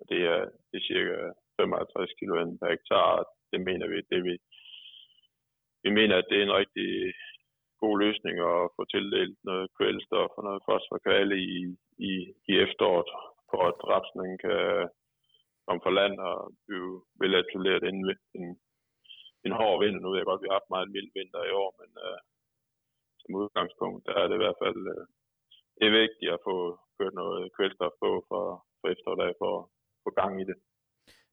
Og 0.00 0.04
det 0.10 0.20
er, 0.32 0.40
det 0.68 0.76
er 0.78 0.88
cirka 0.90 1.16
55 1.60 2.12
kilo 2.18 2.34
inde 2.42 2.58
per 2.58 2.70
hektar. 2.70 3.24
Det 3.52 3.60
mener 3.68 3.86
vi, 3.92 3.96
det 4.10 4.24
vi, 4.28 4.34
vi 5.84 5.90
mener, 5.98 6.16
at 6.18 6.26
det 6.30 6.38
er 6.38 6.42
en 6.42 6.58
rigtig 6.62 6.90
god 7.84 7.96
løsning 8.04 8.36
at 8.52 8.72
få 8.76 8.82
tildelt 8.92 9.38
noget 9.50 9.66
kvælstof 9.76 10.30
og 10.38 10.42
noget 10.48 10.64
fosforkvale 10.66 11.36
i, 11.54 11.56
i, 12.10 12.12
i 12.50 12.52
efteråret, 12.64 13.10
for 13.50 13.60
at 13.70 13.78
rapsen 13.92 14.28
kan 14.44 14.62
komme 15.64 15.80
fra 15.84 15.96
land 16.00 16.16
og 16.30 16.36
blive 16.66 16.92
velatuleret 17.22 17.82
inden 17.90 18.06
en, 18.40 18.48
en 19.46 19.54
hård 19.60 19.76
vind. 19.82 19.96
Nu 19.98 20.08
ved 20.08 20.18
jeg 20.18 20.28
godt, 20.28 20.40
at 20.40 20.44
vi 20.44 20.50
har 20.50 20.58
haft 20.60 20.74
meget 20.74 20.92
mild 20.94 21.10
vinter 21.18 21.42
i 21.46 21.56
år, 21.62 21.70
men 21.80 21.90
uh, 22.06 22.18
som 23.20 23.30
udgangspunkt, 23.40 24.00
der 24.06 24.14
er 24.20 24.26
det 24.26 24.36
i 24.36 24.42
hvert 24.44 24.60
fald 24.62 24.80
uh, 24.94 25.04
det 25.76 25.84
er 25.86 25.98
vigtigt 26.02 26.30
at 26.36 26.44
få 26.48 26.56
kørt 26.98 27.14
noget 27.22 27.40
kvælstof 27.56 27.94
på 28.02 28.10
for, 28.28 28.44
for 28.78 28.86
efteråret 28.94 29.34
for 29.42 29.52
at 29.60 29.64
få 30.04 30.10
gang 30.20 30.32
i 30.42 30.44
det. 30.50 30.56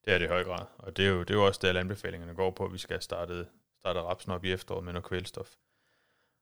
Det 0.03 0.09
er 0.13 0.17
det 0.17 0.25
i 0.25 0.33
høj 0.35 0.43
grad, 0.49 0.65
og 0.85 0.89
det 0.97 1.03
er 1.07 1.11
jo, 1.15 1.19
det 1.25 1.31
er 1.31 1.39
jo 1.39 1.45
også 1.49 1.61
der, 1.63 1.79
anbefalingerne 1.79 2.35
går 2.41 2.51
på, 2.57 2.63
at 2.65 2.73
vi 2.75 2.81
skal 2.85 3.01
starte, 3.09 3.35
starte 3.81 4.01
rapsen 4.09 4.31
op 4.35 4.43
i 4.45 4.51
efteråret 4.57 4.83
med 4.85 4.93
noget 4.93 5.09
kvælstof. 5.09 5.49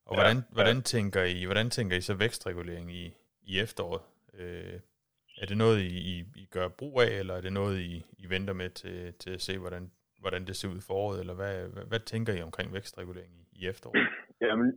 Og 0.09 0.13
ja, 0.13 0.17
hvordan, 0.19 0.37
ja. 0.37 0.53
hvordan, 0.57 0.77
tænker 0.93 1.23
I, 1.23 1.39
hvordan 1.49 1.69
tænker 1.69 1.95
I 1.97 2.01
så 2.09 2.15
vækstregulering 2.23 2.87
i, 3.01 3.03
i 3.51 3.53
efteråret? 3.65 4.03
Øh, 4.39 4.79
er 5.41 5.45
det 5.49 5.57
noget, 5.63 5.77
I, 5.79 5.95
I, 6.13 6.15
I 6.41 6.45
gør 6.55 6.67
brug 6.79 6.95
af, 7.05 7.11
eller 7.21 7.33
er 7.35 7.41
det 7.41 7.53
noget, 7.53 7.75
I, 7.91 7.93
I 8.23 8.25
venter 8.33 8.53
med 8.61 8.69
til, 8.81 9.13
til 9.21 9.31
at 9.37 9.41
se, 9.47 9.53
hvordan, 9.63 9.83
hvordan 10.23 10.43
det 10.47 10.55
ser 10.55 10.69
ud 10.75 10.81
for 10.87 10.93
året, 11.03 11.19
eller 11.19 11.35
hvad, 11.39 11.55
hvad, 11.73 11.85
hvad 11.91 11.99
tænker 11.99 12.31
I 12.33 12.41
omkring 12.47 12.73
vækstregulering 12.73 13.33
i, 13.41 13.43
i 13.59 13.61
efteråret? 13.71 14.07
Jamen, 14.41 14.69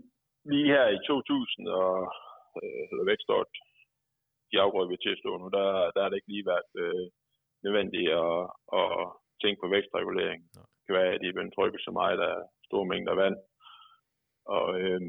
lige 0.52 0.66
her 0.74 0.84
i 0.96 0.98
2000 1.06 1.68
og 1.68 1.94
øh, 2.62 2.82
eller 2.90 3.04
vækståret, 3.12 3.48
de 4.50 4.60
afgrøder 4.64 4.90
vi 4.92 4.96
til 4.96 5.20
stå 5.22 5.30
nu, 5.38 5.46
der, 5.58 5.66
der 5.94 6.00
har 6.02 6.08
det 6.08 6.18
ikke 6.18 6.32
lige 6.34 6.50
været 6.52 6.70
øh, 6.82 7.06
nødvendigt 7.64 8.10
at, 8.24 8.36
at 8.80 8.90
tænke 9.42 9.60
på 9.60 9.68
vækstregulering. 9.76 10.40
Ja. 10.56 10.62
Det 10.76 10.82
kan 10.86 10.98
være, 10.98 11.14
at 11.14 11.22
de 11.24 11.34
vil 11.38 11.56
trykke 11.56 11.78
så 11.86 11.90
meget 12.00 12.20
af 12.30 12.36
store 12.68 12.86
mængder 12.92 13.14
vand, 13.22 13.36
og 14.56 14.66
øh, 14.80 15.00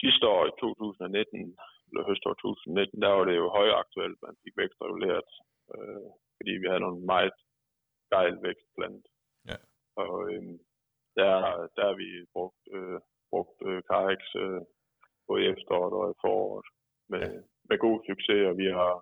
sidste 0.00 0.24
år 0.34 0.42
i 0.46 0.52
2019, 0.60 1.58
eller 1.88 2.08
høstår 2.08 2.34
2019, 2.34 3.02
der 3.02 3.08
var 3.16 3.24
det 3.24 3.36
jo 3.42 3.46
højaktuelt, 3.58 4.18
man 4.26 4.36
fik 4.42 4.54
vækstreguleret, 4.62 5.30
øh, 5.74 6.08
fordi 6.36 6.52
vi 6.60 6.66
havde 6.68 6.84
nogle 6.86 7.02
meget 7.14 7.36
gejl 8.12 8.34
vækstplant. 8.46 9.06
Ja. 9.50 9.58
Og 10.02 10.14
øh, 10.30 10.42
der, 11.18 11.32
der 11.76 11.84
har 11.88 11.96
vi 12.02 12.08
brugt, 12.34 12.62
øh, 12.76 12.98
brugt 13.30 13.58
øh, 13.68 13.82
Carex 13.90 14.22
øh, 14.44 14.60
både 15.26 15.40
i 15.42 15.50
efteråret 15.54 15.94
og 16.00 16.06
i 16.10 16.20
foråret 16.24 16.68
med, 17.12 17.20
ja. 17.20 17.40
med 17.68 17.76
god 17.86 17.98
succes, 18.08 18.42
og 18.50 18.54
vi 18.62 18.66
har 18.78 18.94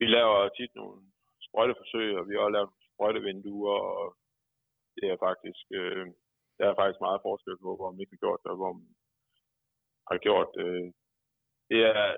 vi 0.00 0.06
laver 0.06 0.48
tit 0.48 0.74
nogle 0.74 0.98
sprøjteforsøg, 1.46 2.18
og 2.18 2.28
vi 2.28 2.34
har 2.34 2.42
også 2.42 2.56
lavet 2.56 2.70
sprøjtevinduer, 2.88 3.78
og 4.00 4.16
det 4.96 5.06
er 5.10 5.24
faktisk 5.28 5.64
øh, 5.80 6.06
der 6.58 6.66
er 6.68 6.78
faktisk 6.80 7.00
meget 7.00 7.24
forskel 7.28 7.56
på, 7.64 7.70
hvor 7.76 7.90
man 7.90 8.00
ikke 8.00 8.14
har 8.16 8.24
gjort 8.24 8.40
det, 8.42 8.50
og 8.50 8.56
hvor 8.60 8.72
man 8.72 8.88
har 10.10 10.18
gjort. 10.26 10.50
Øh, 10.64 10.86
det 11.70 11.80
er 11.94 12.16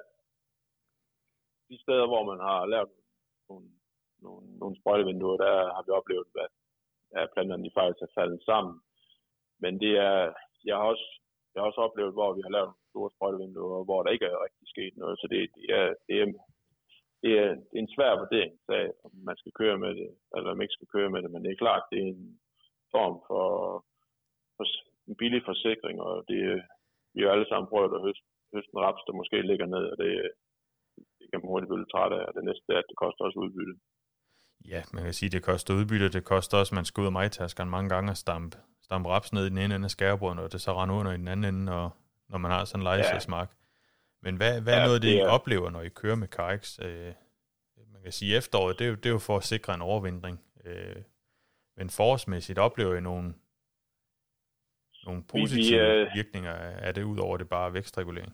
de 1.70 1.76
steder, 1.84 2.06
hvor 2.12 2.24
man 2.30 2.40
har 2.48 2.60
lavet 2.74 2.92
nogle, 3.48 3.68
nogle, 4.24 4.58
nogle 4.60 4.76
sprøjtevinduer, 4.80 5.36
der 5.44 5.54
har 5.74 5.82
vi 5.86 5.90
oplevet, 6.00 6.28
at, 6.44 6.50
at 7.20 7.30
planterne 7.32 7.64
de 7.64 7.76
faktisk 7.78 8.02
er 8.02 8.16
faldet 8.18 8.40
sammen. 8.50 8.74
Men 9.62 9.72
det 9.82 9.92
er, 10.08 10.18
jeg 10.68 10.76
har 10.76 10.86
også, 10.92 11.06
jeg 11.52 11.58
har 11.60 11.66
også 11.70 11.80
oplevet, 11.86 12.12
hvor 12.12 12.30
vi 12.36 12.42
har 12.46 12.52
lavet 12.58 12.72
store 12.90 13.10
sprøjtevinduer, 13.14 13.84
hvor 13.84 14.02
der 14.02 14.10
ikke 14.10 14.26
er 14.26 14.44
rigtig 14.46 14.66
sket 14.74 14.94
noget. 14.96 15.16
Så 15.20 15.26
det, 15.32 15.40
det, 15.56 15.66
er, 15.80 15.88
det, 16.06 16.16
er, 16.22 16.26
det, 17.22 17.30
er, 17.42 17.48
det 17.70 17.76
er 17.78 17.82
en 17.84 17.94
svær 17.94 18.12
vurdering, 18.22 18.54
af, 18.68 18.86
om 19.04 19.10
man 19.28 19.36
skal 19.36 19.52
køre 19.60 19.78
med 19.84 19.92
det, 20.00 20.10
eller 20.34 20.50
om 20.50 20.56
man 20.56 20.64
ikke 20.64 20.78
skal 20.78 20.92
køre 20.94 21.10
med 21.10 21.22
det. 21.22 21.30
Men 21.30 21.44
det 21.44 21.50
er 21.52 21.62
klart, 21.64 21.82
det 21.90 21.98
er 21.98 22.08
en 22.16 22.40
form 22.94 23.16
for 23.28 23.44
en 25.08 25.16
billig 25.20 25.42
forsikring, 25.50 25.96
og 26.06 26.14
det, 26.30 26.40
vi 27.14 27.20
har 27.22 27.30
alle 27.30 27.48
sammen 27.48 27.70
prøvet 27.72 27.96
at 27.96 28.04
høste, 28.06 28.26
høste 28.54 28.72
en 28.74 28.82
raps, 28.84 29.02
der 29.06 29.12
måske 29.20 29.36
ligger 29.50 29.66
ned, 29.74 29.84
og 29.92 29.96
det, 30.02 30.10
det 31.18 31.26
kan 31.30 31.40
man 31.40 31.50
hurtigt 31.50 31.70
blive 31.70 31.92
træt 31.94 32.12
af, 32.18 32.24
og 32.28 32.32
det 32.36 32.44
næste 32.48 32.68
er, 32.74 32.80
at 32.82 32.88
det 32.90 32.96
koster 33.02 33.24
også 33.24 33.38
udbytte. 33.44 33.74
Ja, 34.72 34.82
man 34.94 35.02
kan 35.04 35.14
sige, 35.18 35.28
at 35.28 35.32
det 35.36 35.42
koster 35.50 35.74
udbytte, 35.78 36.08
det 36.16 36.24
koster 36.24 36.58
også, 36.58 36.72
at 36.72 36.78
man 36.80 36.84
skal 36.88 37.00
ud 37.00 37.10
af 37.12 37.18
majtaskeren 37.20 37.70
mange 37.70 37.88
gange 37.94 38.10
og 38.14 38.16
stampe, 38.16 38.56
stampe 38.86 39.08
raps 39.08 39.32
ned 39.32 39.44
i 39.46 39.52
den 39.52 39.58
ene 39.58 39.74
ende 39.74 39.88
af 39.90 39.90
skærbrøden, 39.96 40.38
og 40.38 40.52
det 40.52 40.60
så 40.60 40.72
render 40.74 40.94
under 41.00 41.12
i 41.12 41.20
den 41.22 41.28
anden 41.28 41.54
ende, 41.54 41.72
og, 41.80 41.90
når 42.28 42.38
man 42.38 42.50
har 42.50 42.64
sådan 42.64 42.80
en 42.80 42.84
lejesæsmark. 42.84 43.50
Ja. 43.50 43.56
Men 44.22 44.36
hvad, 44.36 44.60
hvad 44.60 44.74
ja, 44.74 44.80
er 44.80 44.86
noget 44.86 45.02
det, 45.02 45.08
I 45.08 45.18
er... 45.18 45.28
oplever, 45.28 45.70
når 45.70 45.82
I 45.82 45.88
kører 45.88 46.16
med 46.16 46.28
Carex? 46.28 46.78
Øh, 46.82 47.12
man 47.92 48.02
kan 48.02 48.12
sige, 48.12 48.36
efteråret, 48.36 48.78
det 48.78 48.84
er, 48.84 48.88
jo, 48.88 48.94
det 48.94 49.06
er 49.06 49.10
jo 49.10 49.18
for 49.18 49.36
at 49.36 49.44
sikre 49.44 49.74
en 49.74 49.82
overvindring. 49.82 50.40
Øh, 50.64 51.02
men 51.76 51.90
forårsmæssigt 51.90 52.58
oplever 52.58 52.94
I 52.94 53.00
nogle, 53.00 53.34
nogle 55.06 55.22
positive 55.34 55.80
vi, 55.80 55.92
vi, 55.92 56.00
øh, 56.00 56.16
virkninger 56.18 56.54
af 56.86 56.92
det, 56.94 57.02
ud 57.12 57.18
over 57.26 57.36
det 57.36 57.48
bare 57.56 57.74
vækstregulering? 57.78 58.32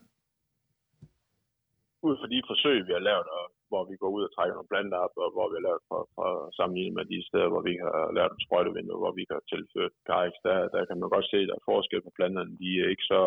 Ud 2.09 2.15
fra 2.21 2.29
de 2.33 2.39
forsøg, 2.51 2.77
vi 2.89 2.93
har 2.99 3.05
lavet, 3.11 3.29
og 3.39 3.45
hvor 3.71 3.83
vi 3.91 3.97
går 4.03 4.11
ud 4.17 4.23
og 4.27 4.33
trækker 4.35 4.55
nogle 4.55 4.73
planter 4.73 4.99
op, 5.07 5.15
og 5.25 5.29
hvor 5.35 5.47
vi 5.51 5.57
har 5.59 5.67
lavet 5.69 5.83
for, 5.91 6.01
for 6.17 6.29
sammenlignet 6.59 6.95
med 6.99 7.07
de 7.13 7.19
steder, 7.29 7.49
hvor 7.53 7.63
vi 7.69 7.75
har 7.85 7.97
lavet 8.17 8.33
en 8.33 8.45
sprøjtevindue, 8.47 9.03
hvor 9.03 9.15
vi 9.19 9.25
har 9.31 9.41
tilført 9.53 9.95
Carex, 10.09 10.35
der, 10.47 10.57
der 10.75 10.83
kan 10.89 10.99
man 11.01 11.11
godt 11.15 11.29
se, 11.31 11.39
at 11.43 11.49
der 11.51 11.57
er 11.59 11.69
forskel 11.73 12.03
på 12.05 12.13
planterne. 12.19 12.53
De 12.63 12.71
er 12.83 12.89
ikke 12.95 13.07
så, 13.13 13.23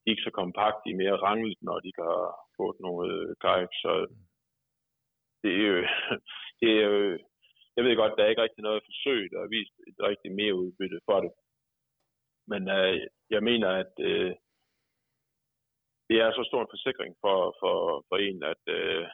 de 0.00 0.06
er 0.06 0.14
ikke 0.14 0.28
så 0.28 0.34
kompakt, 0.40 0.78
de 0.84 0.90
er 0.92 1.02
mere 1.02 1.22
ranglet, 1.26 1.60
når 1.68 1.78
de 1.84 1.90
kan 1.98 2.12
få 2.58 2.66
noget 2.86 3.16
Carex. 3.44 3.70
Så 3.84 3.92
det 5.42 5.52
er 5.60 5.66
jo, 5.72 5.78
det 6.60 6.70
er 6.80 6.86
jo 6.92 6.98
jeg 7.76 7.84
ved 7.84 7.96
godt, 7.96 8.16
der 8.16 8.24
er 8.24 8.30
ikke 8.32 8.42
rigtig 8.46 8.62
noget 8.62 8.86
forsøg, 8.88 9.22
der 9.32 9.38
har 9.40 9.50
vist 9.58 9.74
et 9.90 9.98
rigtig 10.08 10.30
mere 10.40 10.54
udbytte 10.62 10.98
for 11.08 11.18
det. 11.24 11.32
Men 12.52 12.62
øh, 12.76 13.00
jeg 13.30 13.42
mener, 13.42 13.68
at 13.82 13.92
øh, 13.98 14.32
det 16.08 16.16
er 16.20 16.30
så 16.32 16.42
stor 16.48 16.60
en 16.62 16.74
forsikring 16.74 17.12
for, 17.24 17.38
for, 17.60 17.76
for 18.08 18.16
en, 18.16 18.42
at, 18.52 18.62
øh, 18.78 19.06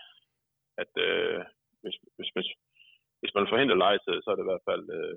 at 0.82 0.92
øh, 1.06 1.40
hvis, 1.82 1.96
hvis, 2.16 2.30
hvis, 2.34 2.48
hvis 3.20 3.34
man 3.34 3.50
forhindrer 3.50 3.82
lejetid, 3.82 4.16
så 4.20 4.28
er 4.30 4.36
det 4.36 4.44
i 4.44 4.50
hvert 4.50 4.68
fald 4.70 4.84
øh, 4.98 5.16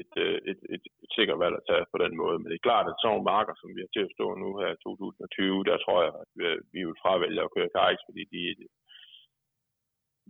et, 0.00 0.12
øh, 0.24 0.38
et, 0.50 0.60
et, 0.74 0.84
et 1.04 1.10
sikkert 1.16 1.38
valg 1.44 1.54
at 1.56 1.66
tage 1.70 1.86
på 1.92 1.98
den 2.04 2.14
måde. 2.22 2.36
Men 2.38 2.48
det 2.50 2.56
er 2.56 2.68
klart, 2.68 2.86
at 2.88 3.00
sådan 3.02 3.28
marker, 3.34 3.54
som 3.56 3.70
vi 3.76 3.80
har 3.84 3.92
til 3.92 4.04
at 4.06 4.14
stå 4.16 4.26
nu 4.34 4.48
her 4.60 4.70
i 4.72 4.82
2020, 4.82 5.64
der 5.68 5.76
tror 5.84 5.98
jeg, 6.06 6.12
at 6.22 6.30
vi, 6.38 6.46
vi 6.74 6.80
vil 6.86 7.00
fravælge 7.02 7.42
at 7.44 7.54
køre 7.56 7.74
Carex, 7.76 7.98
fordi 8.08 8.22
de, 8.34 8.42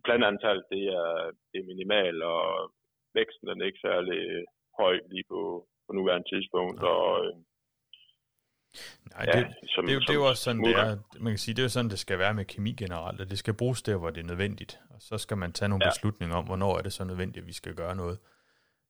plantantal 0.07 0.59
det 0.73 0.85
er, 1.03 1.12
det 1.51 1.59
er 1.61 1.71
minimal, 1.73 2.16
og 2.23 2.73
væksten 3.18 3.49
den 3.49 3.61
er 3.61 3.66
ikke 3.66 3.87
særlig 3.88 4.18
øh, 4.33 4.44
høj 4.81 4.94
lige 5.12 5.27
på, 5.33 5.40
på 5.88 5.92
nuværende 5.92 6.29
tidspunkt. 6.33 6.77
Ja. 6.81 6.87
Og, 6.87 7.27
øh, 7.27 7.35
Nej, 9.14 9.24
det, 9.24 9.35
ja, 9.35 9.53
som, 9.74 9.85
det, 9.85 9.92
er 9.92 9.94
jo, 9.94 10.01
det 10.01 10.11
er 10.11 10.14
jo 10.14 10.29
også 10.29 10.42
sådan, 10.42 10.64
det 10.64 10.77
er, 10.77 10.96
man 11.20 11.33
kan 11.33 11.38
sige, 11.38 11.55
det 11.55 11.62
er 11.62 11.64
jo 11.64 11.68
sådan, 11.68 11.90
det 11.90 11.98
skal 11.98 12.18
være 12.18 12.35
med 12.35 12.44
kemi 12.44 12.72
generelt, 12.72 13.20
at 13.20 13.31
det 13.31 13.38
skal 13.38 13.55
bruges 13.55 13.83
der, 13.83 13.96
hvor 13.96 14.11
det 14.11 14.20
er 14.20 14.27
nødvendigt. 14.27 14.81
Og 14.90 15.03
så 15.03 15.18
skal 15.18 15.37
man 15.37 15.53
tage 15.53 15.68
nogle 15.68 15.85
ja. 15.85 15.90
beslutninger 15.90 16.37
om, 16.37 16.44
hvornår 16.44 16.79
er 16.79 16.83
det 16.83 16.92
så 16.92 17.05
nødvendigt, 17.05 17.42
at 17.42 17.46
vi 17.46 17.53
skal 17.53 17.74
gøre 17.74 17.96
noget. 17.96 18.18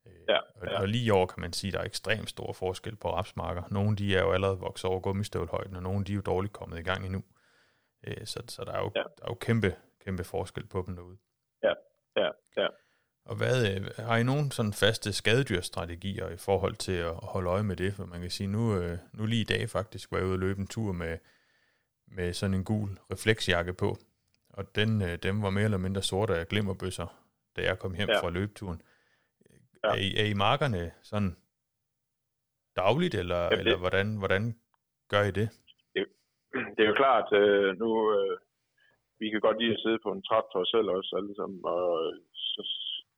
Øh, 0.07 0.13
ja, 0.29 0.39
og, 0.39 0.67
ja. 0.67 0.81
og 0.81 0.89
lige 0.89 1.05
i 1.05 1.11
år 1.11 1.27
kan 1.27 1.41
man 1.41 1.53
sige, 1.53 1.69
at 1.69 1.75
der 1.75 1.81
er 1.81 1.85
ekstremt 1.85 2.31
stor 2.31 2.53
forskel 2.53 2.97
på 2.97 3.15
rapsmarker. 3.15 3.63
Nogle 3.71 3.97
de 3.97 4.17
er 4.17 4.23
jo 4.23 4.33
allerede 4.33 4.59
vokset 4.59 4.91
over 4.91 5.01
gummistøvlhøjden, 5.01 5.77
og 5.77 5.83
nogle 5.83 6.05
de 6.05 6.13
er 6.13 6.17
jo 6.17 6.23
dårligt 6.23 6.53
kommet 6.53 6.79
i 6.79 6.83
gang 6.83 7.05
endnu. 7.07 7.23
Øh, 8.07 8.27
så, 8.27 8.43
så 8.49 8.65
der, 8.65 8.73
er 8.73 8.81
jo, 8.81 8.91
ja. 8.97 9.03
der 9.03 9.25
er 9.25 9.29
jo 9.29 9.35
kæmpe, 9.35 9.77
kæmpe 10.05 10.25
forskel 10.25 10.67
på 10.67 10.85
dem 10.87 10.97
derude. 10.97 11.19
Og 13.29 13.37
hvad, 13.37 13.57
øh, 13.71 14.07
har 14.07 14.17
I 14.17 14.23
nogen 14.23 14.51
sådan 14.51 14.73
faste 14.73 15.13
skadedyrstrategier 15.13 16.29
i 16.29 16.37
forhold 16.37 16.75
til 16.75 16.99
at 17.11 17.15
holde 17.23 17.51
øje 17.51 17.63
med 17.63 17.77
det? 17.77 17.95
For 17.95 18.05
man 18.07 18.21
kan 18.21 18.31
sige, 18.31 18.47
nu, 18.47 18.63
øh, 18.79 18.99
nu 19.13 19.27
lige 19.27 19.41
i 19.41 19.51
dag 19.55 19.71
faktisk 19.71 20.13
var 20.13 20.19
jeg 20.19 20.27
ude 20.27 20.35
og 20.35 20.39
løbe 20.39 20.61
en 20.61 20.67
tur 20.67 20.93
med, 20.93 21.19
med 22.07 22.33
sådan 22.33 22.55
en 22.55 22.65
gul 22.65 22.91
refleksjakke 23.13 23.75
på. 23.75 23.97
Og 24.49 24.75
den, 24.75 25.03
øh, 25.03 25.19
dem 25.23 25.43
var 25.43 25.51
mere 25.51 25.65
eller 25.65 25.79
mindre 25.79 26.03
sorte 26.03 26.35
af 26.37 26.49
glimmerbøsser, 26.49 27.07
da 27.57 27.61
jeg 27.63 27.79
kom 27.79 27.95
hjem 27.95 28.09
ja. 28.09 28.21
fra 28.21 28.31
løbeturen. 28.31 28.83
Ja. 29.85 29.89
Er, 29.89 29.95
I, 29.95 30.09
er 30.21 30.25
I 30.25 30.35
markerne 30.35 30.91
sådan 31.03 31.37
dagligt, 32.77 33.15
eller, 33.15 33.43
ja, 33.43 33.51
det, 33.51 33.59
eller 33.59 33.79
hvordan, 33.79 34.17
hvordan 34.19 34.55
gør 35.09 35.23
I 35.23 35.31
det? 35.31 35.49
det? 35.95 36.07
Det 36.77 36.83
er 36.85 36.89
jo 36.89 36.95
klart, 36.95 37.29
nu, 37.79 37.89
vi 39.21 39.31
kan 39.31 39.41
godt 39.41 39.61
lide 39.61 39.73
at 39.73 39.81
sidde 39.81 39.99
på 40.03 40.13
en 40.13 40.23
traktor 40.23 40.65
selv 40.65 40.89
også 40.89 41.15
alle 41.19 41.35
sammen, 41.37 41.61
og 41.65 42.15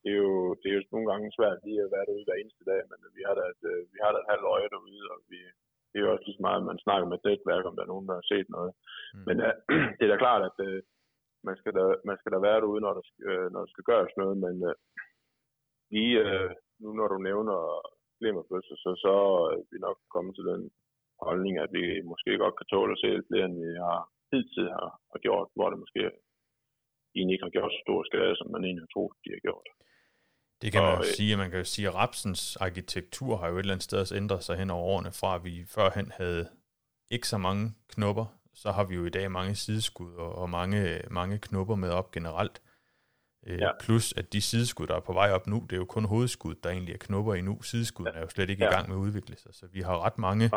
det, 0.03 0.11
er 0.15 0.19
jo, 0.25 0.35
det 0.61 0.67
er 0.69 0.75
jo 0.77 0.83
nogle 0.93 1.07
gange 1.11 1.35
svært 1.37 1.59
lige 1.67 1.83
at 1.85 1.93
være 1.95 2.05
derude 2.07 2.27
hver 2.27 2.41
eneste 2.41 2.63
dag, 2.71 2.81
men 2.91 2.99
vi 3.17 3.21
har 3.27 3.35
da 3.39 3.43
et, 3.53 3.63
øh, 3.71 3.81
vi 3.93 3.99
har 4.03 4.11
da 4.11 4.17
et 4.21 4.31
halvt 4.31 4.47
øje 4.55 4.69
derude, 4.73 5.03
og 5.13 5.17
vi, 5.31 5.39
det 5.89 5.97
er 5.97 6.05
jo 6.05 6.11
også 6.13 6.25
lige 6.25 6.39
så 6.39 6.45
meget, 6.47 6.61
at 6.61 6.69
man 6.71 6.83
snakker 6.85 7.05
med 7.07 7.17
et 7.17 7.27
netværk, 7.29 7.63
om 7.65 7.75
der 7.75 7.83
er 7.83 7.93
nogen, 7.93 8.07
der 8.09 8.15
har 8.19 8.27
set 8.33 8.47
noget. 8.57 8.71
Mm. 9.13 9.23
Men 9.27 9.35
uh, 9.47 9.53
det 9.97 10.03
er 10.05 10.11
da 10.11 10.17
klart, 10.25 10.43
at 10.49 10.57
man 11.47 11.55
skal 11.59 11.73
da, 11.77 11.85
man 12.09 12.17
skal 12.19 12.31
da 12.31 12.39
være 12.47 12.61
derude, 12.63 12.81
når 12.85 12.93
der, 12.97 13.03
øh, 13.29 13.47
når 13.53 13.59
der 13.63 13.71
skal 13.73 13.87
gøres 13.91 14.13
noget, 14.21 14.37
men 14.45 14.55
øh, 14.69 14.75
lige 15.93 16.15
øh, 16.25 16.51
nu 16.81 16.89
når 16.99 17.07
du 17.13 17.17
nævner 17.29 17.57
glimmerbøsser, 18.19 18.75
så, 18.83 18.89
så 19.05 19.13
er 19.53 19.63
vi 19.71 19.77
nok 19.87 19.97
kommet 20.13 20.33
til 20.35 20.45
den 20.51 20.63
holdning, 21.27 21.55
at 21.65 21.71
vi 21.77 21.83
måske 22.11 22.31
godt 22.43 22.55
kan 22.57 22.67
tåle 22.73 22.91
at 22.93 23.01
se 23.01 23.07
lidt 23.13 23.29
flere, 23.29 23.45
end 23.45 23.57
vi 23.63 23.71
har 23.87 23.99
hidtil 24.31 24.67
har, 24.77 24.89
har 25.11 25.19
gjort, 25.25 25.47
hvor 25.55 25.69
det 25.69 25.79
måske 25.83 26.01
egentlig 27.15 27.33
ikke 27.35 27.47
har 27.47 27.57
gjort 27.57 27.73
så 27.75 27.81
stor 27.85 27.99
skade, 28.09 28.35
som 28.37 28.47
man 28.51 28.63
egentlig 28.63 28.85
har 28.85 28.93
troet, 28.93 29.17
de 29.23 29.29
har 29.35 29.43
gjort. 29.47 29.67
Det 30.61 30.71
kan 30.71 30.81
man 30.81 30.97
jo 30.97 31.03
sige, 31.15 31.37
man 31.37 31.49
kan 31.49 31.59
jo 31.59 31.65
sige, 31.65 31.87
at 31.87 31.95
rapsens 31.95 32.55
arkitektur 32.55 33.37
har 33.37 33.47
jo 33.47 33.55
et 33.55 33.59
eller 33.59 33.73
andet 33.73 33.83
sted 33.83 33.99
også 33.99 34.15
ændret 34.15 34.43
sig 34.43 34.57
hen 34.57 34.69
over 34.69 34.83
årene, 34.83 35.11
fra 35.11 35.35
at 35.35 35.43
vi 35.43 35.65
førhen 35.67 36.11
havde 36.15 36.49
ikke 37.09 37.27
så 37.27 37.37
mange 37.37 37.73
knopper, 37.87 38.25
så 38.53 38.71
har 38.71 38.83
vi 38.83 38.95
jo 38.95 39.05
i 39.05 39.09
dag 39.09 39.31
mange 39.31 39.55
sideskud 39.55 40.13
og, 40.13 40.35
og 40.35 40.49
mange, 40.49 41.01
mange 41.09 41.37
knopper 41.37 41.75
med 41.75 41.89
op 41.89 42.11
generelt. 42.11 42.61
Øh, 43.47 43.59
ja. 43.59 43.69
Plus 43.79 44.13
at 44.17 44.33
de 44.33 44.41
sideskud, 44.41 44.87
der 44.87 44.95
er 44.95 44.99
på 44.99 45.13
vej 45.13 45.31
op 45.31 45.47
nu, 45.47 45.65
det 45.69 45.75
er 45.75 45.77
jo 45.77 45.85
kun 45.85 46.05
hovedskud, 46.05 46.55
der 46.55 46.69
egentlig 46.69 46.93
er 46.93 46.97
knopper 46.97 47.33
i 47.33 47.41
nu. 47.41 47.61
Sideskudene 47.61 48.11
ja. 48.13 48.17
er 48.17 48.21
jo 48.21 48.29
slet 48.29 48.49
ikke 48.49 48.63
ja. 48.63 48.69
i 48.69 48.73
gang 48.73 48.89
med 48.89 48.95
at 48.95 48.99
udvikle 48.99 49.37
sig, 49.37 49.53
så 49.53 49.67
vi 49.67 49.81
har 49.81 50.05
ret 50.05 50.17
mange, 50.17 50.49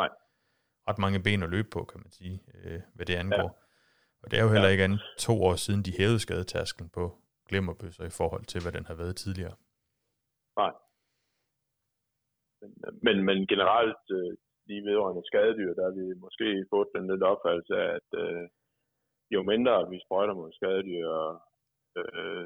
ret 0.88 0.98
mange 0.98 1.22
ben 1.22 1.42
at 1.42 1.50
løbe 1.50 1.68
på, 1.70 1.84
kan 1.84 2.00
man 2.04 2.12
sige, 2.12 2.42
øh, 2.64 2.80
hvad 2.94 3.06
det 3.06 3.14
angår. 3.14 3.36
Ja. 3.36 3.48
Og 4.22 4.30
det 4.30 4.38
er 4.38 4.42
jo 4.42 4.52
heller 4.52 4.68
ikke 4.68 4.84
andet 4.84 5.02
to 5.18 5.44
år 5.44 5.56
siden, 5.56 5.82
de 5.82 5.92
hævede 5.98 6.20
skadetærsken 6.20 6.88
på 6.88 7.18
glemmerbøsser 7.48 8.04
i 8.04 8.10
forhold 8.10 8.44
til, 8.44 8.62
hvad 8.62 8.72
den 8.72 8.86
har 8.86 8.94
været 8.94 9.16
tidligere. 9.16 9.54
Nej. 10.60 10.72
Men, 13.06 13.16
men 13.28 13.46
generelt, 13.52 14.04
øh, 14.18 14.32
lige 14.68 14.86
vedrørende 14.88 15.28
skadedyr, 15.30 15.72
der 15.74 15.84
har 15.88 15.94
vi 16.00 16.06
måske 16.24 16.48
fået 16.72 16.88
den 16.94 17.04
lidt 17.10 17.22
opfattelse 17.32 17.74
af, 17.84 17.88
at 17.98 18.10
øh, 18.24 18.44
jo 19.34 19.40
mindre 19.52 19.90
vi 19.90 19.96
sprøjter 20.04 20.34
mod 20.34 20.52
skadedyr, 20.52 21.08
øh, 22.00 22.44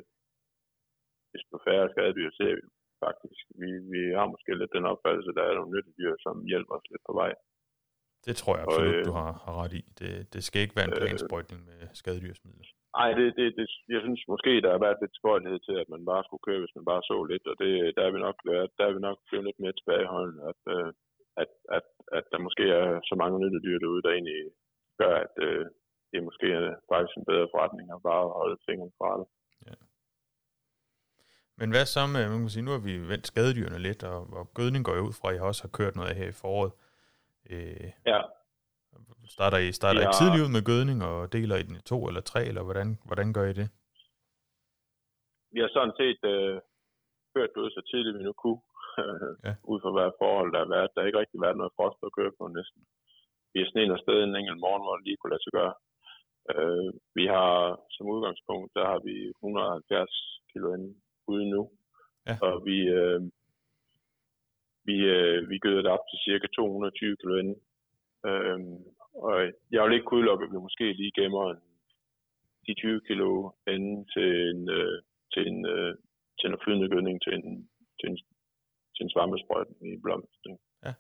desto 1.33 1.57
færre 1.67 1.91
skadedyr 1.93 2.31
ser 2.39 2.55
vi 2.59 2.63
faktisk. 3.07 3.45
Vi, 3.61 3.69
vi 3.93 4.01
har 4.19 4.27
måske 4.35 4.51
lidt 4.59 4.77
den 4.77 4.87
opfattelse, 4.93 5.31
at 5.31 5.37
der 5.39 5.45
er 5.45 5.55
nogle 5.55 5.75
nyttedyr, 5.75 6.15
som 6.25 6.35
hjælper 6.51 6.75
os 6.79 6.91
lidt 6.91 7.05
på 7.09 7.13
vej. 7.21 7.33
Det 8.27 8.35
tror 8.41 8.53
jeg 8.57 8.65
absolut, 8.67 8.95
og, 8.95 9.01
øh, 9.01 9.05
du 9.09 9.13
har, 9.21 9.31
har 9.45 9.55
ret 9.63 9.75
i. 9.81 9.83
Det, 10.01 10.11
det 10.35 10.43
skal 10.47 10.61
ikke 10.63 10.77
være 10.79 10.89
en 10.91 10.99
plansprøjtning 11.01 11.61
med 11.69 11.79
skadedyrsmidler. 12.01 12.67
Nej, 12.99 13.11
det, 13.19 13.27
det, 13.39 13.47
det, 13.59 13.67
jeg 13.95 14.01
synes 14.05 14.23
måske, 14.33 14.53
der 14.65 14.71
har 14.75 14.81
været 14.87 15.03
lidt 15.03 15.19
spøjlighed 15.21 15.61
til, 15.67 15.77
at 15.83 15.89
man 15.95 16.03
bare 16.11 16.23
skulle 16.25 16.47
købe, 16.49 16.63
hvis 16.65 16.77
man 16.79 16.89
bare 16.93 17.03
så 17.11 17.17
lidt, 17.33 17.45
og 17.51 17.57
det, 17.63 17.73
der 17.97 18.03
er 18.05 18.13
vi 18.15 18.21
nok, 18.27 18.37
der 18.79 18.85
er 18.89 18.93
vi 18.97 19.01
nok 19.09 19.19
blevet 19.29 19.47
lidt 19.47 19.61
mere 19.63 19.77
tilbageholdende, 19.77 20.43
at, 20.53 20.61
øh, 20.75 20.91
at, 21.43 21.51
at, 21.77 21.87
at 22.19 22.25
der 22.33 22.39
måske 22.47 22.65
er 22.81 22.89
så 23.11 23.15
mange 23.23 23.37
nyttedyr 23.43 23.79
derude, 23.79 24.05
der 24.05 24.13
egentlig 24.17 24.41
gør, 25.01 25.15
at 25.27 25.35
øh, 25.49 25.65
det 26.13 26.21
måske 26.29 26.47
er 26.61 26.67
faktisk 26.93 27.17
en 27.17 27.29
bedre 27.31 27.49
forretning 27.53 27.87
at 27.97 28.05
bare 28.11 28.25
holde 28.41 28.59
fingeren 28.67 28.93
fra 28.99 29.11
det. 29.19 29.27
Ja. 29.67 29.77
Men 31.61 31.69
hvad 31.73 31.87
så 31.87 32.03
med, 32.15 32.23
man 32.29 32.41
kan 32.41 32.55
sige, 32.55 32.67
nu 32.67 32.75
har 32.77 32.85
vi 32.89 32.95
vendt 33.13 33.27
skadedyrene 33.31 33.87
lidt, 33.89 34.03
og, 34.13 34.21
og 34.39 34.45
gødning 34.59 34.83
går 34.85 34.97
jo 34.99 35.07
ud 35.09 35.15
fra, 35.19 35.29
at 35.29 35.37
I 35.37 35.39
også 35.51 35.63
har 35.65 35.77
kørt 35.79 35.97
noget 35.97 36.11
af 36.11 36.17
her 36.21 36.29
i 36.35 36.41
foråret. 36.43 36.73
Øh, 36.77 36.88
ja. 38.13 38.21
Starter 39.37 39.59
I, 39.59 39.73
starter 39.73 40.01
ja. 40.01 40.11
I 40.11 40.17
tidligt 40.19 40.45
ud 40.45 40.53
med 40.57 40.63
gødning, 40.71 40.99
og 41.09 41.33
deler 41.33 41.57
I 41.57 41.63
den 41.69 41.77
i 41.81 41.83
to 41.91 41.99
eller 42.09 42.21
tre, 42.21 42.41
eller 42.51 42.63
hvordan, 42.67 42.89
hvordan 43.09 43.29
gør 43.37 43.45
I 43.53 43.55
det? 43.61 43.69
Vi 45.53 45.59
har 45.61 45.71
sådan 45.77 45.97
set 46.01 46.21
øh, 46.35 46.55
kørt 47.35 47.53
ud 47.61 47.71
så 47.71 47.83
tidligt 47.91 48.19
vi 48.19 48.23
nu 48.29 48.33
kunne, 48.43 48.63
ja. 49.47 49.55
ud 49.71 49.79
fra 49.83 49.91
hvad 49.97 50.11
forhold 50.23 50.51
der 50.53 50.61
har 50.65 50.71
været. 50.75 50.91
Der 50.91 51.01
har 51.01 51.07
ikke 51.07 51.23
rigtig 51.23 51.41
været 51.45 51.61
noget 51.61 51.77
frost 51.77 52.01
at 52.07 52.15
køre 52.19 52.33
på 52.39 52.45
næsten. 52.59 52.81
Vi 53.53 53.59
har 53.61 53.69
sneet 53.71 53.95
afsted 53.97 54.19
en 54.21 54.39
enkelt 54.41 54.61
morgen, 54.65 54.85
hvor 54.85 54.95
det 54.97 55.05
lige 55.07 55.19
kunne 55.19 55.35
lade 55.35 55.45
sig 55.45 55.55
gøre. 55.59 55.75
Øh, 56.53 56.89
vi 57.19 57.25
har 57.35 57.53
som 57.95 58.13
udgangspunkt, 58.15 58.71
der 58.79 58.85
har 58.93 59.01
vi 59.09 59.17
170 59.29 60.43
kilo 60.51 60.69
inde 60.77 60.91
ude 61.33 61.45
nu. 61.55 61.63
Ja. 62.29 62.35
Og 62.47 62.55
vi, 62.69 62.77
øh, 63.01 63.21
vi, 64.89 64.97
øh, 65.17 65.39
vi 65.51 65.57
gøder 65.65 65.83
det 65.83 65.91
op 65.97 66.05
til 66.11 66.19
cirka 66.27 66.47
220 66.47 67.17
kilo 67.21 67.35
inde. 67.43 67.55
Og 69.27 69.37
jeg 69.75 69.81
vil 69.85 69.95
ikke 69.95 70.07
kunne 70.07 70.21
udelukke, 70.21 70.45
at 70.45 70.53
vi 70.53 70.67
måske 70.67 70.87
lige 70.93 71.17
gemmer 71.21 71.45
en, 71.51 71.61
de 72.67 72.75
20 72.75 73.01
kilo 73.09 73.31
inden 73.75 73.99
til 74.15 74.29
en, 74.51 74.61
øh, 74.79 74.97
til 75.33 75.43
en, 75.51 75.59
øh, 75.75 75.95
til 76.39 76.47
en 76.51 76.61
flydende 76.65 76.89
gødning 76.93 77.17
til 77.25 77.33
en, 77.39 77.71
til 77.99 78.07
en, 78.11 78.17
til 78.95 79.03
en 79.05 79.11
svampesprøjtning 79.15 79.87
i 79.95 80.01
blomsten. 80.05 80.53
Ja. 80.87 80.93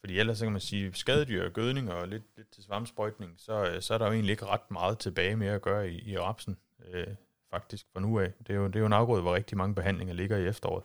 Fordi 0.00 0.18
ellers 0.18 0.38
så 0.38 0.44
kan 0.44 0.56
man 0.58 0.68
sige, 0.70 0.92
skadedyr 0.92 1.44
og 1.44 1.52
gødning 1.52 1.86
og 1.92 2.08
lidt, 2.08 2.26
lidt 2.36 2.50
til 2.54 2.62
svampesprøjtning, 2.64 3.30
så, 3.46 3.54
øh, 3.68 3.80
så 3.84 3.94
er 3.94 3.98
der 3.98 4.06
jo 4.06 4.12
egentlig 4.12 4.32
ikke 4.32 4.52
ret 4.54 4.70
meget 4.70 4.98
tilbage 4.98 5.36
med 5.36 5.48
at 5.56 5.62
gøre 5.62 5.90
i, 5.90 5.96
i 6.12 6.18
rapsen, 6.18 6.54
øh, 6.86 7.14
faktisk 7.50 7.84
fra 7.92 8.00
nu 8.00 8.10
af. 8.24 8.30
Det 8.44 8.50
er, 8.50 8.58
jo, 8.60 8.66
det 8.66 8.76
er 8.76 8.80
jo 8.80 8.86
en 8.86 9.00
afgrøde, 9.00 9.22
hvor 9.22 9.34
rigtig 9.34 9.56
mange 9.58 9.74
behandlinger 9.74 10.14
ligger 10.14 10.36
i 10.36 10.46
efteråret. 10.46 10.84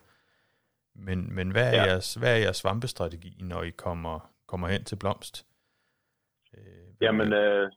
Men, 0.94 1.34
men 1.34 1.50
hvad, 1.50 1.66
er 1.72 1.76
ja. 1.76 1.84
jeres, 1.88 2.14
hvad 2.14 2.32
er 2.34 2.40
jeres 2.44 2.56
svampestrategi, 2.56 3.32
når 3.40 3.62
I 3.62 3.70
kommer, 3.70 4.32
kommer 4.46 4.68
hen 4.68 4.84
til 4.84 4.98
blomst? 5.02 5.46
Øh, 6.56 6.88
Jamen, 7.00 7.32
øh, 7.32 7.70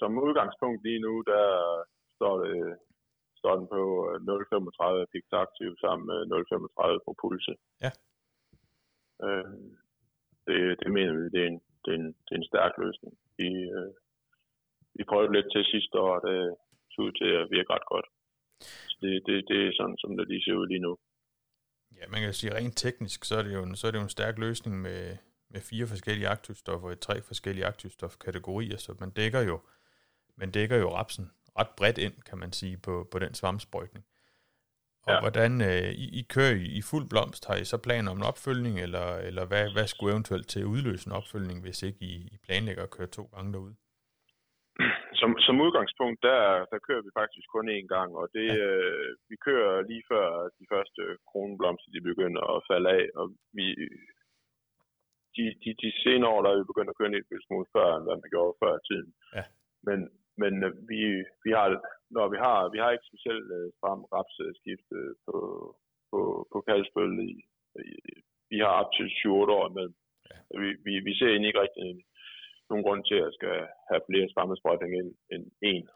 som 0.00 0.18
udgangspunkt 0.18 0.82
lige 0.86 1.00
nu, 1.06 1.22
der 1.32 1.44
står, 2.16 2.34
det, 2.44 2.78
står 3.40 3.54
den 3.58 3.66
på 3.74 3.82
0,35 4.30 5.04
Pix 5.12 5.24
Aktiv 5.32 5.70
sammen 5.84 6.04
med 6.10 6.20
0,35 6.26 7.04
på 7.06 7.12
Pulse. 7.20 7.54
Ja. 7.84 7.90
Øh, 9.24 9.44
det, 10.46 10.58
det 10.80 10.90
mener 10.96 11.12
vi, 11.18 11.24
det 11.34 11.40
er 11.44 11.48
en, 11.52 11.60
det 11.84 11.90
er 11.94 11.98
en, 12.02 12.10
det 12.24 12.32
er 12.32 12.40
en 12.40 12.50
stærk 12.52 12.72
løsning. 12.84 13.14
Vi, 13.38 13.48
øh, 13.76 13.92
vi 14.96 15.02
prøvede 15.10 15.32
lidt 15.32 15.48
til 15.52 15.64
sidste 15.64 15.94
år, 16.06 16.14
og 16.18 16.22
det 16.26 16.56
så 16.92 16.98
ud 17.06 17.12
til 17.20 17.30
at 17.40 17.50
virke 17.50 17.72
ret 17.74 17.86
godt. 17.92 18.06
Så 18.90 18.96
det, 19.02 19.12
det, 19.26 19.36
det 19.50 19.58
er 19.66 19.72
sådan, 19.78 19.98
som 20.02 20.16
det 20.16 20.28
lige 20.28 20.44
ser 20.44 20.60
ud 20.60 20.66
lige 20.66 20.86
nu. 20.86 20.92
Ja, 21.96 22.08
man 22.08 22.20
kan 22.20 22.34
sige 22.34 22.54
rent 22.54 22.76
teknisk, 22.76 23.24
så 23.24 23.36
er 23.36 23.42
det 23.42 23.54
jo 23.54 23.62
en, 23.62 23.76
så 23.76 23.86
er 23.86 23.90
det 23.90 23.98
jo 23.98 24.02
en 24.02 24.08
stærk 24.08 24.38
løsning 24.38 24.80
med, 24.80 25.16
med 25.50 25.60
fire 25.60 25.86
forskellige 25.86 26.28
aktivstoffer 26.28 26.90
i 26.90 26.96
tre 26.96 27.22
forskellige 27.22 27.66
aktivstofkategorier, 27.66 28.76
så 28.76 28.94
man 28.98 29.10
dækker 29.10 29.40
jo, 29.40 29.60
man 30.36 30.50
dækker 30.50 30.76
jo 30.76 30.96
rapsen 30.96 31.30
ret 31.58 31.68
bredt 31.76 31.98
ind, 31.98 32.14
kan 32.26 32.38
man 32.38 32.52
sige, 32.52 32.76
på, 32.76 33.08
på 33.10 33.18
den 33.18 33.34
svampsprøjtning. 33.34 34.04
Og 35.02 35.12
ja. 35.14 35.20
hvordan, 35.20 35.60
øh, 35.60 35.90
I, 35.90 36.18
I 36.18 36.22
kører 36.22 36.54
I, 36.54 36.64
i 36.64 36.82
fuld 36.82 37.08
blomst, 37.08 37.46
har 37.46 37.54
I 37.54 37.64
så 37.64 37.76
planer 37.76 38.10
om 38.10 38.16
en 38.16 38.22
opfølgning, 38.22 38.80
eller, 38.80 39.16
eller 39.16 39.44
hvad, 39.44 39.72
hvad 39.72 39.86
skulle 39.86 40.12
eventuelt 40.12 40.48
til 40.48 40.60
at 40.60 40.64
udløse 40.64 41.06
en 41.06 41.12
opfølgning, 41.12 41.60
hvis 41.60 41.82
ikke 41.82 41.98
I, 42.00 42.14
I 42.14 42.36
planlægger 42.36 42.82
at 42.82 42.90
køre 42.90 43.06
to 43.06 43.30
gange 43.34 43.52
derude? 43.52 43.74
Som, 45.20 45.30
som 45.46 45.60
udgangspunkt, 45.66 46.18
der, 46.28 46.40
der 46.72 46.78
kører 46.86 47.02
vi 47.06 47.18
faktisk 47.20 47.46
kun 47.54 47.66
én 47.78 47.88
gang, 47.94 48.10
og 48.20 48.26
det, 48.36 48.48
ja. 48.48 48.66
øh, 48.66 49.10
vi 49.30 49.36
kører 49.48 49.74
lige 49.90 50.04
før 50.12 50.26
de 50.58 50.64
første 50.72 51.02
kronblomster 51.28 51.90
de 51.92 52.08
begynder 52.10 52.42
at 52.54 52.64
falde 52.70 52.88
af, 52.98 53.04
og 53.20 53.26
vi, 53.56 53.66
de, 55.36 55.44
de, 55.62 55.70
de 55.82 55.90
senere 56.04 56.30
år, 56.34 56.40
der 56.42 56.50
er 56.50 56.60
vi 56.60 56.70
begyndt 56.70 56.92
at 56.92 56.98
køre 56.98 57.10
en 57.10 57.16
lille 57.16 57.46
smule 57.46 57.68
før, 57.76 57.88
end 57.94 58.04
hvad 58.06 58.16
man 58.22 58.32
gjorde 58.34 58.58
før 58.62 58.72
i 58.76 58.86
tiden. 58.88 59.10
Ja. 59.36 59.44
Men, 59.86 59.98
men 60.42 60.52
øh, 60.66 60.72
vi, 60.90 61.00
vi 61.44 61.50
har, 61.58 61.66
når 62.16 62.26
vi 62.34 62.38
har, 62.46 62.58
vi 62.74 62.78
har 62.82 62.90
ikke 62.92 63.10
specielt 63.10 63.48
øh, 63.58 63.68
frem 63.80 64.00
rapsskifte 64.14 64.98
på, 65.26 65.36
på, 66.10 66.20
på 66.52 66.58
kaldsbøl 66.68 67.12
i, 67.28 67.32
i, 67.90 67.90
vi 68.50 68.58
har 68.64 68.74
op 68.82 68.90
til 68.96 69.06
7-8 69.06 69.28
år 69.58 69.66
imellem. 69.70 69.96
Ja. 70.30 70.36
Vi, 70.62 70.68
vi, 70.86 70.92
vi 71.06 71.12
ser 71.14 71.28
egentlig 71.30 71.50
ikke 71.50 71.64
rigtig 71.66 71.84
nogen 72.70 72.84
grund 72.84 73.04
til, 73.04 73.14
at 73.14 73.24
jeg 73.26 73.32
skal 73.38 73.56
have 73.90 74.02
flere 74.08 74.28
svammesprøjtninger 74.34 74.98
end, 75.02 75.12
end 75.32 75.44
en. 75.62 75.88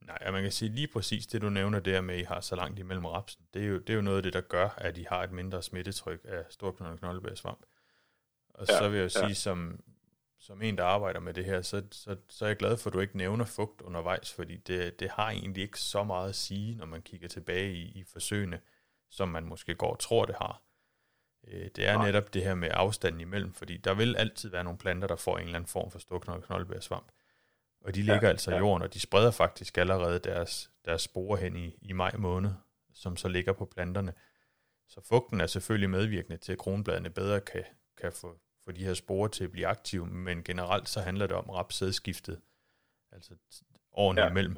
Nej, 0.00 0.30
man 0.30 0.42
kan 0.42 0.52
sige 0.52 0.74
lige 0.74 0.88
præcis 0.94 1.26
det, 1.26 1.42
du 1.42 1.50
nævner 1.50 1.80
der 1.80 2.00
med, 2.00 2.14
at 2.14 2.20
I 2.20 2.24
har 2.24 2.40
så 2.40 2.56
langt 2.56 2.78
imellem 2.78 3.04
rapsen. 3.04 3.44
Det 3.54 3.62
er 3.62 3.66
jo, 3.66 3.78
det 3.78 3.90
er 3.90 3.94
jo 3.94 4.00
noget 4.00 4.16
af 4.16 4.22
det, 4.22 4.32
der 4.32 4.40
gør, 4.40 4.68
at 4.78 4.98
I 4.98 5.02
har 5.08 5.22
et 5.22 5.32
mindre 5.32 5.62
smittetryk 5.62 6.20
af 6.24 6.44
storknold 6.48 6.92
og 6.92 6.98
knoldebærsvamp. 6.98 7.62
Og 8.54 8.66
ja, 8.68 8.78
så 8.78 8.88
vil 8.88 8.98
jeg 8.98 9.04
jo 9.14 9.20
ja. 9.20 9.26
sige, 9.26 9.34
som, 9.34 9.80
som 10.38 10.62
en, 10.62 10.78
der 10.78 10.84
arbejder 10.84 11.20
med 11.20 11.34
det 11.34 11.44
her, 11.44 11.62
så, 11.62 11.82
så, 11.90 12.16
så 12.28 12.44
er 12.44 12.48
jeg 12.48 12.56
glad 12.56 12.76
for, 12.76 12.90
at 12.90 12.94
du 12.94 13.00
ikke 13.00 13.16
nævner 13.16 13.44
fugt 13.44 13.80
undervejs, 13.80 14.34
fordi 14.34 14.56
det, 14.56 15.00
det 15.00 15.10
har 15.10 15.30
egentlig 15.30 15.62
ikke 15.62 15.78
så 15.78 16.04
meget 16.04 16.28
at 16.28 16.34
sige, 16.34 16.76
når 16.76 16.86
man 16.86 17.02
kigger 17.02 17.28
tilbage 17.28 17.72
i, 17.72 17.92
i 17.94 18.04
forsøgene, 18.12 18.60
som 19.10 19.28
man 19.28 19.44
måske 19.44 19.74
går 19.74 19.92
og 19.92 19.98
tror, 19.98 20.24
det 20.24 20.34
har. 20.34 20.62
Øh, 21.48 21.70
det 21.76 21.86
er 21.86 22.02
netop 22.02 22.34
det 22.34 22.42
her 22.42 22.54
med 22.54 22.68
afstanden 22.72 23.20
imellem, 23.20 23.52
fordi 23.52 23.76
der 23.76 23.94
vil 23.94 24.16
altid 24.16 24.50
være 24.50 24.64
nogle 24.64 24.78
planter, 24.78 25.08
der 25.08 25.16
får 25.16 25.38
en 25.38 25.44
eller 25.44 25.56
anden 25.56 25.68
form 25.68 25.90
for 25.90 25.98
storknold 25.98 26.42
knoldebærsvamp. 26.42 27.12
Og 27.80 27.94
de 27.94 28.00
ligger 28.00 28.22
ja, 28.22 28.28
altså 28.28 28.50
i 28.50 28.56
jorden, 28.56 28.82
og 28.82 28.94
de 28.94 29.00
spreder 29.00 29.30
faktisk 29.30 29.78
allerede 29.78 30.18
deres, 30.18 30.70
deres 30.84 31.02
sporer 31.02 31.36
hen 31.36 31.56
i, 31.56 31.78
i 31.82 31.92
maj 31.92 32.16
måned, 32.16 32.50
som 32.94 33.16
så 33.16 33.28
ligger 33.28 33.52
på 33.52 33.64
planterne. 33.64 34.12
Så 34.88 35.00
fugten 35.08 35.40
er 35.40 35.46
selvfølgelig 35.46 35.90
medvirkende 35.90 36.36
til, 36.36 36.52
at 36.52 36.58
kronbladene 36.58 37.10
bedre 37.10 37.40
kan, 37.40 37.64
kan 37.96 38.12
få, 38.12 38.38
få 38.64 38.72
de 38.72 38.84
her 38.84 38.94
sporer 38.94 39.28
til 39.28 39.44
at 39.44 39.52
blive 39.52 39.66
aktive, 39.66 40.06
men 40.06 40.44
generelt 40.44 40.88
så 40.88 41.00
handler 41.00 41.26
det 41.26 41.36
om 41.36 41.50
rapsædskiftet, 41.50 42.40
altså 43.12 43.34
årene 43.92 44.20
ja. 44.20 44.30
imellem. 44.30 44.56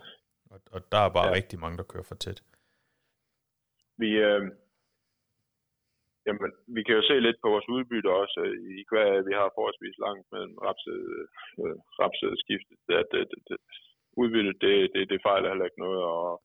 Og, 0.51 0.61
og 0.71 0.93
der 0.93 0.99
er 0.99 1.09
bare 1.09 1.27
ja. 1.27 1.35
rigtig 1.35 1.59
mange, 1.59 1.79
der 1.79 1.83
kører 1.83 2.03
for 2.03 2.15
tæt. 2.15 2.43
Vi, 3.97 4.09
øh, 4.09 4.51
Jamen, 6.27 6.53
vi 6.77 6.81
kan 6.83 6.95
jo 6.99 7.03
se 7.07 7.17
lidt 7.21 7.39
på 7.43 7.49
vores 7.55 7.69
udbytte 7.75 8.11
også, 8.23 8.41
i 8.75 8.77
hvad 8.91 9.11
vi 9.29 9.33
har 9.41 9.49
forholdsvis 9.57 9.99
langt 10.07 10.27
mellem 10.35 10.55
rapset, 10.67 11.01
øh, 11.63 11.77
rapset 12.03 12.33
skiftet. 12.43 12.79
Det, 12.89 12.97
det, 13.13 13.23
det, 13.31 13.41
det, 13.49 13.59
udbyttet, 14.23 14.57
det, 14.65 14.75
det, 14.95 15.03
det 15.13 15.19
fejler 15.29 15.49
heller 15.49 15.69
ikke 15.69 15.85
noget, 15.87 16.03
og 16.15 16.43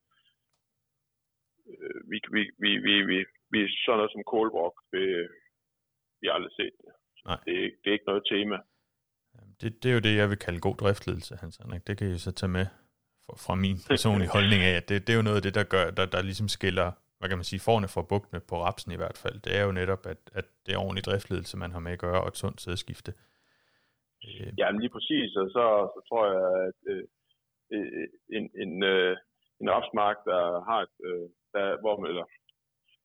øh, 1.72 2.00
vi, 2.12 2.18
vi, 2.36 2.42
vi, 2.64 2.72
vi, 2.88 2.94
vi, 3.12 3.18
vi 3.54 3.60
sådan 3.84 3.98
noget 3.98 4.12
som 4.14 4.24
Kohlbrock, 4.32 4.76
det, 4.94 5.06
vi 6.20 6.28
har 6.28 6.34
aldrig 6.38 6.56
set 6.60 6.76
det. 6.84 6.92
Nej. 7.30 7.40
Det, 7.48 7.56
det 7.80 7.88
er 7.90 7.98
ikke 7.98 8.12
noget 8.12 8.30
tema. 8.34 8.58
Det, 9.62 9.84
det 9.84 9.90
er 9.90 9.96
jo 9.98 10.06
det, 10.08 10.16
jeg 10.22 10.30
vil 10.30 10.44
kalde 10.46 10.60
god 10.68 10.76
driftledelse, 10.76 11.36
Hans 11.42 11.58
Henrik. 11.58 11.88
Det 11.88 11.98
kan 11.98 12.08
I 12.12 12.18
så 12.18 12.32
tage 12.32 12.56
med 12.60 12.66
fra 13.46 13.56
min 13.56 13.78
personlige 13.92 14.34
holdning 14.36 14.62
af, 14.70 14.76
at 14.80 14.90
det, 14.90 15.08
det 15.08 15.14
er 15.14 15.18
jo 15.18 15.28
noget 15.28 15.40
af 15.42 15.46
det, 15.48 15.56
der 15.56 15.64
gør, 15.64 15.86
der, 15.98 16.06
der 16.06 16.22
ligesom 16.22 16.48
skiller, 16.48 16.92
hvad 17.18 17.30
kan 17.30 17.38
man 17.38 17.50
sige, 17.52 17.66
forne 17.68 17.88
fra 17.94 18.08
bugtene 18.12 18.40
på 18.50 18.56
rapsen 18.66 18.92
i 18.92 19.00
hvert 19.02 19.18
fald. 19.24 19.38
Det 19.46 19.52
er 19.60 19.64
jo 19.68 19.72
netop, 19.72 20.04
at, 20.14 20.22
at 20.40 20.48
det 20.66 20.72
er 20.74 20.84
ordentlig 20.86 21.06
driftledelse, 21.10 21.62
man 21.64 21.72
har 21.76 21.82
med 21.86 21.92
at 21.96 22.04
gøre, 22.06 22.22
og 22.24 22.28
et 22.28 22.42
sundt 22.44 22.62
sædskifte. 22.62 23.12
Øh. 24.26 24.50
Ja, 24.62 24.66
men 24.72 24.80
lige 24.84 24.96
præcis, 24.98 25.30
og 25.42 25.48
så, 25.56 25.66
så 25.94 26.00
tror 26.10 26.24
jeg, 26.34 26.46
at 26.70 26.80
øh, 26.94 27.04
øh 27.74 28.08
en, 28.38 28.46
en, 28.64 28.72
øh, 28.94 29.14
en 29.62 29.68
rapsmark, 29.76 30.18
der 30.32 30.42
har 30.70 30.80
et, 30.88 30.96
øh, 31.10 31.28
der, 31.54 31.66
hvor 31.84 31.96
man, 32.00 32.08
eller, 32.12 32.26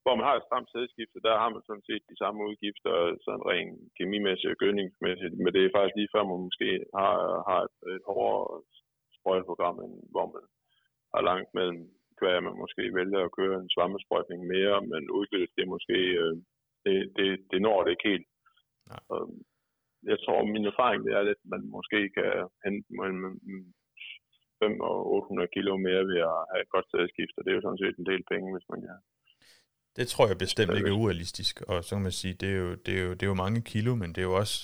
hvor 0.03 0.15
man 0.15 0.25
har 0.27 0.35
et 0.35 0.47
stramt 0.47 0.69
sædskifte, 0.71 1.19
der 1.27 1.33
har 1.41 1.49
man 1.53 1.63
sådan 1.65 1.87
set 1.89 2.03
de 2.11 2.17
samme 2.21 2.39
udgifter, 2.49 2.93
sådan 3.25 3.45
rent 3.51 3.73
kemimæssigt 3.97 4.53
og 4.53 4.59
gødningsmæssigt, 4.63 5.35
men 5.43 5.51
det 5.53 5.61
er 5.61 5.75
faktisk 5.77 5.97
lige 5.97 6.13
før, 6.15 6.23
man 6.31 6.47
måske 6.47 6.69
har, 6.99 7.15
har 7.49 7.59
et, 7.67 7.75
et 7.93 8.03
hårdere 8.09 8.47
sprøjteprogram, 9.17 9.77
end 9.85 9.95
hvor 10.13 10.27
man 10.35 10.45
har 11.13 11.21
langt 11.29 11.49
mellem 11.57 11.81
hver 12.21 12.39
man 12.47 12.55
måske 12.63 12.83
vælger 12.99 13.21
at 13.23 13.35
køre 13.39 13.55
en 13.59 13.73
svammesprøjtning 13.75 14.41
mere, 14.55 14.77
men 14.91 15.03
udbyttet 15.17 15.57
det 15.57 15.67
måske, 15.75 15.97
øh, 16.23 16.35
det, 16.85 16.95
det, 17.17 17.27
det 17.51 17.59
når 17.67 17.77
det 17.83 17.91
ikke 17.91 18.09
helt. 18.11 18.27
Ja. 18.89 18.97
Og 19.13 19.21
jeg 20.11 20.17
tror, 20.23 20.51
min 20.55 20.65
erfaring 20.71 20.99
det 21.05 21.13
er 21.13 21.23
lidt, 21.29 21.41
at 21.45 21.49
man 21.53 21.63
måske 21.75 21.99
kan 22.17 22.31
hente 22.65 22.87
mellem 22.99 23.23
5 24.63 24.79
og 24.89 24.97
800 25.13 25.49
kilo 25.55 25.71
mere 25.87 26.03
ved 26.09 26.19
at 26.31 26.39
have 26.51 26.61
et 26.65 26.73
godt 26.75 26.87
sædskift, 26.91 27.35
og 27.37 27.41
det 27.43 27.49
er 27.51 27.57
jo 27.57 27.65
sådan 27.65 27.83
set 27.83 27.95
en 27.97 28.09
del 28.11 28.23
penge, 28.31 28.47
hvis 28.55 28.69
man 28.71 28.81
kan. 28.85 28.97
Det 29.97 30.07
tror 30.07 30.27
jeg 30.27 30.37
bestemt 30.45 30.75
ikke 30.77 30.89
er 30.89 31.01
urealistisk, 31.01 31.55
og 31.61 31.83
så 31.83 31.95
kan 31.95 32.07
man 32.07 32.19
sige, 32.21 32.33
det 32.41 32.49
er, 32.53 32.59
jo, 32.63 32.69
det, 32.85 32.93
er 32.99 33.03
jo, 33.07 33.11
det 33.17 33.23
er 33.23 33.31
jo 33.33 33.43
mange 33.45 33.61
kilo, 33.71 33.91
men 34.01 34.09
det 34.13 34.21
er 34.21 34.27
jo 34.31 34.35
også 34.43 34.57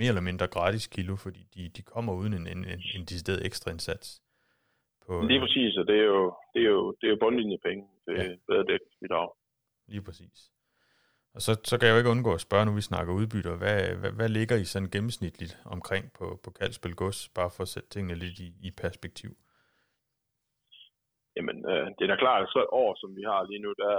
mere 0.00 0.08
eller 0.08 0.28
mindre 0.30 0.46
gratis 0.46 0.86
kilo, 0.86 1.16
fordi 1.16 1.42
de, 1.54 1.68
de 1.76 1.82
kommer 1.82 2.12
uden 2.20 2.34
en, 2.34 2.46
en, 2.46 2.64
en, 2.64 2.80
en 2.94 3.04
decideret 3.04 3.46
ekstra 3.46 3.70
indsats. 3.70 4.22
På, 5.06 5.12
Lige 5.30 5.40
præcis, 5.40 5.76
og 5.80 5.86
det 5.90 5.96
er 6.04 6.08
jo, 6.14 6.34
det 6.54 6.60
er 6.66 6.70
jo, 6.76 6.82
det 6.98 7.06
er 7.06 7.12
jo 7.14 7.18
bundlinjepenge. 7.24 7.84
Det 8.06 8.12
er 8.20 8.24
ja. 8.30 8.36
bedre 8.48 8.64
det 8.72 8.80
bidrag. 9.00 9.28
Lige 9.88 10.02
præcis. 10.02 10.38
Og 11.34 11.40
så, 11.46 11.52
så 11.70 11.74
kan 11.78 11.86
jeg 11.86 11.94
jo 11.94 12.00
ikke 12.00 12.14
undgå 12.14 12.32
at 12.34 12.46
spørge, 12.46 12.66
nu 12.66 12.72
vi 12.74 12.90
snakker 12.90 13.18
udbytter, 13.20 13.54
hvad, 13.62 13.78
hvad, 14.00 14.12
hvad 14.18 14.28
ligger 14.38 14.56
I 14.56 14.64
sådan 14.64 14.92
gennemsnitligt 14.94 15.54
omkring 15.76 16.04
på, 16.18 16.26
på 16.44 16.50
Kalspil 16.58 16.94
Gods, 17.02 17.20
bare 17.38 17.50
for 17.54 17.62
at 17.62 17.72
sætte 17.74 17.88
tingene 17.88 18.16
lidt 18.22 18.38
i, 18.46 18.48
i 18.68 18.70
perspektiv? 18.82 19.30
Jamen, 21.36 21.56
øh, 21.70 21.86
det 21.96 22.02
er 22.04 22.10
da 22.12 22.16
klart, 22.24 22.42
at 22.42 22.52
så 22.54 22.60
et 22.62 22.74
år, 22.82 22.90
som 23.00 23.10
vi 23.18 23.22
har 23.30 23.40
lige 23.50 23.64
nu, 23.64 23.70
der, 23.82 23.96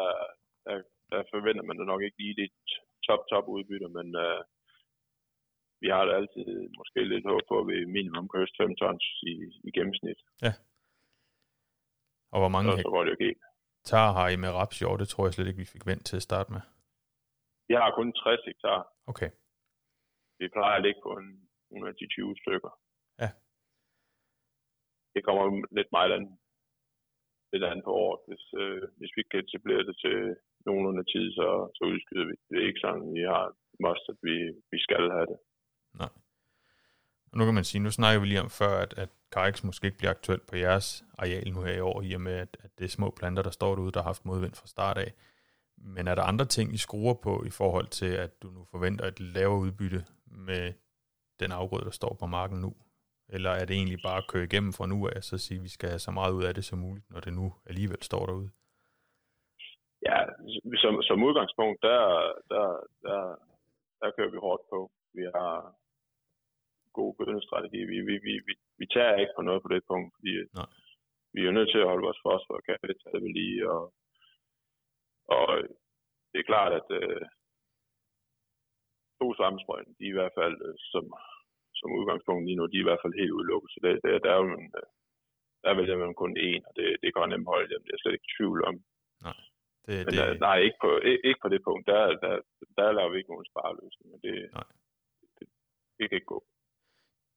der, 0.65 0.75
der 1.11 1.19
forventer 1.33 1.63
man 1.63 1.77
da 1.77 1.83
nok 1.83 2.01
ikke 2.03 2.19
lige 2.23 2.35
det 2.41 2.49
top, 3.07 3.21
top 3.31 3.45
udbytter, 3.55 3.89
men 3.97 4.07
øh, 4.25 4.41
vi 5.83 5.87
har 5.95 6.03
da 6.05 6.11
altid 6.19 6.47
måske 6.79 6.99
lidt 7.13 7.25
håb 7.31 7.43
på, 7.51 7.55
at 7.59 7.67
vi 7.71 7.77
minimum 7.97 8.27
kan 8.29 8.47
5 8.57 8.75
tons 8.81 9.05
i, 9.31 9.33
i 9.67 9.69
gennemsnit. 9.77 10.19
Ja. 10.45 10.53
Og 12.33 12.39
hvor 12.41 12.51
mange 12.55 12.69
så, 12.71 12.77
så 12.81 12.89
går 12.95 13.03
det 13.03 13.11
jo 13.11 13.33
tager 13.91 14.11
har 14.17 14.27
I 14.33 14.35
med 14.43 14.51
raps 14.59 14.81
i 14.81 14.85
år? 14.89 14.97
Det 15.01 15.07
tror 15.09 15.25
jeg 15.25 15.33
slet 15.33 15.47
ikke, 15.47 15.63
vi 15.65 15.73
fik 15.75 15.85
vendt 15.91 16.05
til 16.09 16.15
at 16.19 16.27
starte 16.29 16.49
med. 16.55 16.61
Jeg 17.69 17.79
har 17.83 17.91
kun 17.97 18.13
60 18.13 18.45
hektar. 18.47 18.79
Okay. 19.11 19.29
Vi 20.39 20.45
plejer 20.55 20.75
at 20.77 20.85
ligge 20.85 21.01
på 21.07 21.11
en 21.21 21.29
120 21.71 22.35
stykker. 22.43 22.71
Ja. 23.21 23.29
Det 25.15 25.21
kommer 25.25 25.43
lidt 25.77 25.91
meget 25.97 26.11
an, 26.17 26.25
lidt 27.53 27.63
an 27.71 27.81
på 27.87 27.91
året. 28.05 28.19
Hvis, 28.29 28.45
øh, 28.61 28.81
hvis 28.99 29.13
vi 29.17 29.23
kan 29.31 29.39
etablere 29.45 29.83
det 29.89 29.95
til 30.03 30.17
nogenlunde 30.65 31.05
tid, 31.13 31.25
så, 31.39 31.47
så 31.77 31.83
udskyder 31.93 32.25
vi. 32.29 32.35
Det 32.49 32.55
er 32.57 32.67
ikke 32.69 32.83
sådan, 32.85 33.13
vi 33.17 33.23
har 33.33 33.45
must, 33.85 34.05
at 34.13 34.17
vi, 34.27 34.35
vi 34.73 34.79
skal 34.85 35.03
have 35.15 35.27
det. 35.31 35.39
Nej. 36.01 36.11
Og 37.33 37.39
nu 37.39 37.45
kan 37.45 37.53
man 37.53 37.63
sige, 37.63 37.83
nu 37.83 37.91
snakker 37.91 38.19
vi 38.21 38.27
lige 38.27 38.41
om 38.41 38.49
før, 38.49 38.73
at, 38.85 38.93
at 38.97 39.09
Carix 39.33 39.63
måske 39.63 39.85
ikke 39.85 39.97
bliver 39.97 40.11
aktuelt 40.11 40.45
på 40.49 40.55
jeres 40.55 41.03
areal 41.17 41.53
nu 41.53 41.61
her 41.61 41.73
i 41.73 41.79
år, 41.79 42.01
i 42.01 42.13
og 42.13 42.21
med, 42.21 42.33
at, 42.33 42.57
at 42.59 42.71
det 42.77 42.85
er 42.85 42.89
små 42.89 43.13
planter, 43.19 43.43
der 43.43 43.49
står 43.49 43.75
derude, 43.75 43.91
der 43.91 43.99
har 43.99 44.09
haft 44.09 44.25
modvind 44.25 44.53
fra 44.53 44.67
start 44.67 44.97
af. 44.97 45.13
Men 45.77 46.07
er 46.07 46.15
der 46.15 46.23
andre 46.23 46.45
ting, 46.45 46.73
I 46.73 46.77
skruer 46.77 47.13
på 47.13 47.43
i 47.45 47.49
forhold 47.49 47.87
til, 47.87 48.11
at 48.25 48.41
du 48.43 48.47
nu 48.47 48.65
forventer 48.71 49.05
et 49.05 49.19
lavere 49.19 49.59
udbytte 49.59 50.05
med 50.25 50.73
den 51.39 51.51
afgrøde, 51.51 51.85
der 51.85 51.91
står 51.91 52.17
på 52.19 52.25
marken 52.25 52.61
nu? 52.61 52.73
Eller 53.29 53.49
er 53.49 53.65
det 53.65 53.75
egentlig 53.75 53.99
bare 54.03 54.17
at 54.17 54.27
køre 54.27 54.43
igennem 54.43 54.73
fra 54.73 54.87
nu 54.87 55.07
af, 55.07 55.23
så 55.23 55.37
sige, 55.37 55.57
at 55.57 55.63
vi 55.63 55.69
skal 55.69 55.89
have 55.89 55.99
så 55.99 56.11
meget 56.11 56.33
ud 56.33 56.43
af 56.43 56.53
det 56.53 56.65
som 56.65 56.79
muligt, 56.79 57.09
når 57.09 57.19
det 57.19 57.33
nu 57.33 57.53
alligevel 57.65 58.03
står 58.03 58.25
derude? 58.25 58.49
Ja, 60.07 60.17
som, 60.83 61.01
som 61.01 61.23
udgangspunkt, 61.23 61.81
der, 61.81 62.01
der, 62.51 62.65
der, 63.05 63.19
der 64.01 64.11
kører 64.15 64.31
vi 64.31 64.37
hårdt 64.37 64.61
på. 64.69 64.91
Vi 65.13 65.23
har 65.35 65.75
god 66.99 67.11
gødningsstrategi. 67.17 67.79
Vi, 67.91 67.97
vi, 68.09 68.15
vi, 68.27 68.33
vi, 68.47 68.53
vi 68.79 68.85
tager 68.95 69.21
ikke 69.21 69.35
på 69.37 69.41
noget 69.47 69.61
på 69.63 69.69
det 69.73 69.81
punkt, 69.91 70.09
fordi 70.15 70.31
Nej. 70.59 70.69
vi 71.35 71.41
er 71.41 71.57
nødt 71.57 71.71
til 71.71 71.81
at 71.83 71.89
holde 71.89 72.05
vores 72.07 72.23
fosfor 72.25 72.55
og 72.59 72.63
kapital 72.69 73.15
ved 73.23 73.33
lige, 73.39 73.69
og 73.75 73.83
og 75.37 75.45
det 76.31 76.39
er 76.39 76.49
klart, 76.51 76.71
at 76.79 76.87
øh, 77.01 77.25
to 79.21 79.27
sammensprøjten, 79.39 79.93
de 79.99 80.03
er 80.05 80.13
i 80.13 80.17
hvert 80.19 80.35
fald 80.39 80.55
øh, 80.67 80.75
som, 80.91 81.05
som 81.79 81.97
udgangspunkt 81.99 82.45
lige 82.45 82.59
nu, 82.59 82.65
de 82.65 82.77
er 82.77 82.85
i 82.85 82.89
hvert 82.89 83.03
fald 83.03 83.19
helt 83.21 83.35
udelukket. 83.37 83.69
Så 83.71 83.79
det, 83.83 83.91
det, 84.03 84.23
der 84.23 84.31
er 84.31 84.39
jo 84.43 84.47
en, 84.59 84.67
øh, 84.81 84.87
der 85.63 85.77
vælger 85.79 85.97
man 85.97 86.13
kun 86.21 86.33
én, 86.47 86.61
og 86.69 86.73
det, 86.77 86.87
det 87.01 87.09
kan 87.09 87.29
nemt 87.29 87.51
holde 87.53 87.69
dem. 87.73 87.81
Det 87.85 87.93
er 87.93 88.01
slet 88.01 88.17
ikke 88.17 88.33
tvivl 88.37 88.59
om. 88.69 88.75
Nej. 89.27 89.39
Det, 89.85 89.97
Men 90.05 90.13
det... 90.13 90.39
nej, 90.47 90.57
ikke 90.67 90.79
på, 90.83 90.89
ikke 91.29 91.41
på 91.43 91.49
det 91.53 91.61
punkt. 91.67 91.83
Der, 91.91 91.99
der, 92.23 92.33
der 92.77 92.91
laver 92.97 93.11
vi 93.11 93.17
ikke 93.17 93.33
nogen 93.33 93.51
spareløsning. 93.51 94.09
Det, 94.25 94.35
nej. 94.59 94.69
Det, 95.37 95.47
det 95.97 96.03
kan 96.09 96.15
ikke 96.17 96.33
gå. 96.35 96.39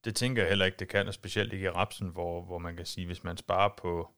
Det 0.06 0.14
tænker 0.14 0.42
jeg 0.42 0.48
heller 0.48 0.66
ikke, 0.66 0.76
det 0.76 0.88
kan, 0.88 1.08
og 1.08 1.14
specielt 1.14 1.52
ikke 1.52 1.66
i 1.66 1.70
rapsen, 1.70 2.08
hvor, 2.08 2.42
hvor 2.42 2.58
man 2.58 2.76
kan 2.76 2.86
sige, 2.86 3.06
hvis 3.06 3.24
man 3.24 3.36
sparer 3.36 3.74
på, 3.76 4.10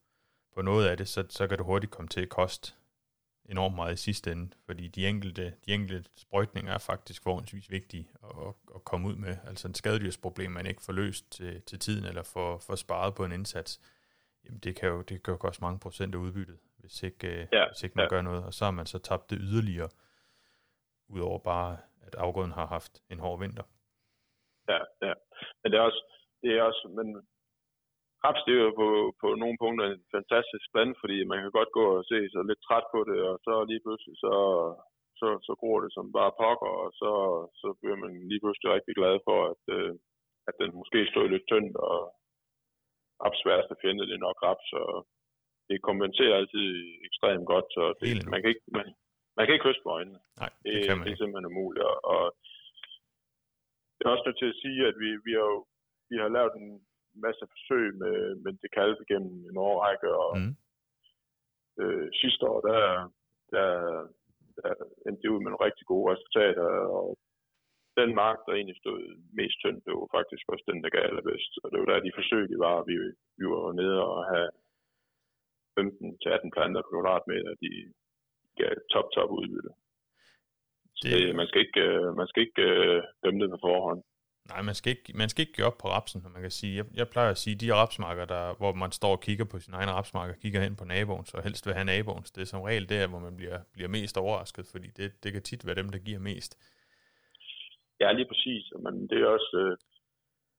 på 0.55 0.62
noget 0.62 0.88
af 0.88 0.96
det, 0.96 1.09
så, 1.09 1.24
så 1.29 1.46
kan 1.48 1.59
det 1.59 1.66
hurtigt 1.66 1.92
komme 1.92 2.09
til 2.09 2.20
at 2.20 2.29
koste 2.29 2.72
enormt 3.44 3.74
meget 3.74 3.94
i 3.94 3.96
sidste 3.96 4.33
ende, 4.33 4.51
fordi 4.66 4.88
de 4.88 5.07
enkelte, 5.07 5.55
de 5.66 5.72
enkelte 5.72 6.11
sprøjtninger 6.16 6.72
er 6.72 6.79
faktisk 6.79 7.22
forholdsvis 7.22 7.70
vigtige 7.70 8.09
at, 8.24 8.55
at 8.74 8.85
komme 8.85 9.09
ud 9.09 9.14
med. 9.14 9.37
Altså 9.46 9.68
en 9.68 9.74
skadedyrsproblem, 9.74 10.51
man 10.51 10.66
ikke 10.66 10.83
får 10.83 10.92
løst 10.92 11.31
til, 11.31 11.62
til 11.62 11.79
tiden, 11.79 12.05
eller 12.05 12.22
får, 12.22 12.59
får 12.59 12.74
sparet 12.74 13.14
på 13.14 13.24
en 13.24 13.33
indsats, 13.33 13.81
jamen 14.44 14.59
det 14.59 14.77
kan 14.77 14.88
jo, 14.88 15.03
det 15.03 15.22
kan 15.22 15.33
jo 15.33 15.38
koste 15.38 15.64
mange 15.64 15.79
procent 15.79 16.14
af 16.14 16.18
udbyttet, 16.18 16.59
hvis 16.77 17.03
ikke, 17.03 17.27
øh, 17.27 17.46
ja, 17.53 17.68
hvis 17.68 17.83
ikke 17.83 17.96
man 17.96 18.05
ja. 18.05 18.09
gør 18.09 18.22
noget. 18.22 18.44
Og 18.44 18.55
så 18.55 18.64
har 18.64 18.72
man 18.72 18.87
så 18.87 18.98
tabt 18.98 19.31
det 19.31 19.38
yderligere, 19.40 19.88
udover 21.09 21.38
bare, 21.38 21.77
at 22.01 22.14
afgrøden 22.14 22.53
har 22.53 22.66
haft 22.66 23.03
en 23.11 23.18
hård 23.18 23.38
vinter. 23.38 23.62
Ja, 24.68 24.79
ja. 25.03 25.12
Men 25.61 25.66
det 25.70 25.79
er 25.79 25.85
også, 25.90 26.03
det 26.42 26.51
er 26.53 26.62
også 26.62 26.85
men 26.98 27.09
Raps 28.24 28.42
det 28.46 28.55
er 28.55 28.64
jo 28.66 28.72
på, 28.83 28.88
på 29.22 29.29
nogle 29.42 29.57
punkter 29.62 29.85
en 29.87 30.05
fantastisk 30.16 30.66
bland, 30.72 30.92
fordi 31.03 31.16
man 31.31 31.38
kan 31.42 31.53
godt 31.59 31.70
gå 31.79 31.85
og 31.98 32.05
se 32.11 32.18
sig 32.33 32.42
lidt 32.44 32.62
træt 32.66 32.87
på 32.94 33.01
det, 33.11 33.18
og 33.31 33.37
så 33.46 33.53
lige 33.70 33.85
pludselig 33.85 34.16
så, 34.24 34.35
så, 35.20 35.27
så 35.46 35.53
gror 35.61 35.79
det 35.85 35.90
som 35.96 36.07
bare 36.18 36.33
pokker, 36.40 36.72
og 36.85 36.90
så, 37.01 37.12
så 37.61 37.68
bliver 37.81 37.98
man 38.05 38.12
lige 38.31 38.42
pludselig 38.42 38.68
rigtig 38.70 38.94
glad 39.01 39.14
for, 39.27 39.38
at, 39.53 39.62
øh, 39.77 39.92
at 40.48 40.55
den 40.61 40.70
måske 40.81 41.01
stod 41.12 41.27
lidt 41.29 41.46
tyndt, 41.51 41.77
og 41.90 41.98
raps 43.22 43.40
værste 43.48 43.74
fjende, 43.83 44.07
det 44.09 44.16
er 44.16 44.27
nok 44.29 44.38
raps, 44.46 44.68
og 44.83 44.92
det 45.68 45.87
kompenserer 45.88 46.38
altid 46.40 46.68
ekstremt 47.09 47.46
godt, 47.53 47.68
så 47.77 47.83
det, 48.01 48.11
man, 48.33 48.40
kan 48.40 48.51
ikke, 48.53 48.66
man, 48.79 48.87
man 49.37 49.42
kan 49.44 49.55
ikke 49.55 49.66
kysse 49.66 49.85
på 49.85 49.90
øjnene. 49.98 50.20
Nej, 50.42 50.51
det, 50.64 50.72
det, 50.74 50.85
kan 50.87 50.96
man 50.98 51.05
det 51.07 51.12
er 51.12 51.20
simpelthen 51.20 51.51
umuligt, 51.53 51.87
og, 51.90 51.98
og 52.14 52.22
jeg 53.99 54.07
er 54.07 54.15
også 54.15 54.27
nødt 54.27 54.41
til 54.41 54.53
at 54.53 54.61
sige, 54.63 54.81
at 54.91 54.97
vi, 55.03 55.11
vi 55.27 55.33
har 55.41 55.53
vi 56.11 56.17
har 56.23 56.29
lavet 56.37 56.55
en 56.63 56.71
masse 57.27 57.45
forsøg 57.53 57.87
med, 58.03 58.19
med 58.43 58.53
det 58.63 58.71
kalde 58.79 59.05
gennem 59.11 59.37
en 59.51 59.57
årrække, 59.69 60.09
og 60.25 60.33
mm. 60.39 60.53
øh, 61.81 62.09
sidste 62.23 62.43
år, 62.51 62.61
der, 62.69 62.83
der, 63.55 63.69
der 64.59 64.71
endte 65.07 65.23
det 65.23 65.33
ud 65.35 65.41
med 65.41 65.51
nogle 65.51 65.67
rigtig 65.69 65.87
gode 65.93 66.07
resultater, 66.13 66.69
og 66.99 67.19
den 68.01 68.11
mark, 68.23 68.39
der 68.47 68.53
egentlig 68.53 68.79
stod 68.83 69.01
mest 69.41 69.57
tyndt, 69.63 69.85
det 69.85 69.93
var 69.93 70.17
faktisk 70.19 70.45
også 70.53 70.65
den, 70.71 70.79
der 70.83 70.91
gav 70.95 71.03
allerbedst. 71.05 71.53
Og 71.63 71.67
det 71.71 71.79
var 71.79 71.89
der, 71.89 72.07
de 72.07 72.19
forsøg, 72.19 72.45
de 72.53 72.59
var. 72.67 72.77
Vi, 72.91 72.95
vi 73.39 73.45
var 73.53 73.73
nede 73.81 73.99
og 74.13 74.19
have 74.33 74.49
15-18 75.81 76.55
planter 76.55 76.81
på 76.83 76.91
kvadratmeter, 76.93 77.53
de 77.65 77.71
gav 78.61 78.73
top, 78.93 79.09
top 79.17 79.31
udbytte. 79.39 79.73
Så 80.99 81.09
det, 81.09 81.37
man 81.41 81.47
skal 81.49 81.61
ikke, 81.67 81.81
øh, 81.81 82.17
man 82.21 82.27
skal 82.29 82.43
ikke 82.47 82.63
øh, 82.63 83.03
dømme 83.25 83.41
det 83.43 83.51
på 83.51 83.59
forhånd. 83.67 84.03
Nej, 84.53 84.63
man 84.63 84.75
skal 84.75 84.91
ikke, 84.91 85.13
man 85.23 85.29
skal 85.29 85.43
ikke 85.43 85.57
give 85.57 85.67
op 85.67 85.79
på 85.83 85.89
rapsen, 85.89 86.23
man 86.37 86.43
kan 86.43 86.51
sige. 86.51 86.77
Jeg, 86.77 86.87
jeg 87.01 87.09
plejer 87.09 87.31
at 87.31 87.43
sige, 87.45 87.57
de 87.63 87.75
rapsmarker, 87.75 88.25
der, 88.35 88.45
hvor 88.61 88.73
man 88.73 88.93
står 88.93 89.13
og 89.17 89.21
kigger 89.27 89.47
på 89.53 89.59
sin 89.59 89.75
egen 89.75 89.91
rapsmarker, 89.97 90.35
kigger 90.43 90.61
hen 90.61 90.77
på 90.77 90.85
naboen, 90.85 91.25
så 91.25 91.41
helst 91.47 91.67
vil 91.67 91.75
have 91.79 91.91
naboen. 91.95 92.23
Det 92.35 92.41
er 92.43 92.53
som 92.53 92.63
regel 92.69 92.89
der, 92.89 93.09
hvor 93.09 93.19
man 93.27 93.37
bliver, 93.37 93.59
bliver 93.75 93.89
mest 93.89 94.17
overrasket, 94.17 94.67
fordi 94.73 94.89
det, 94.99 95.09
det 95.23 95.33
kan 95.33 95.43
tit 95.43 95.67
være 95.67 95.81
dem, 95.81 95.89
der 95.95 95.99
giver 95.99 96.21
mest. 96.31 96.53
Ja, 98.01 98.13
lige 98.13 98.31
præcis. 98.33 98.65
Men 98.85 98.95
det 99.11 99.19
er 99.23 99.27
også, 99.37 99.53
øh, 99.63 99.77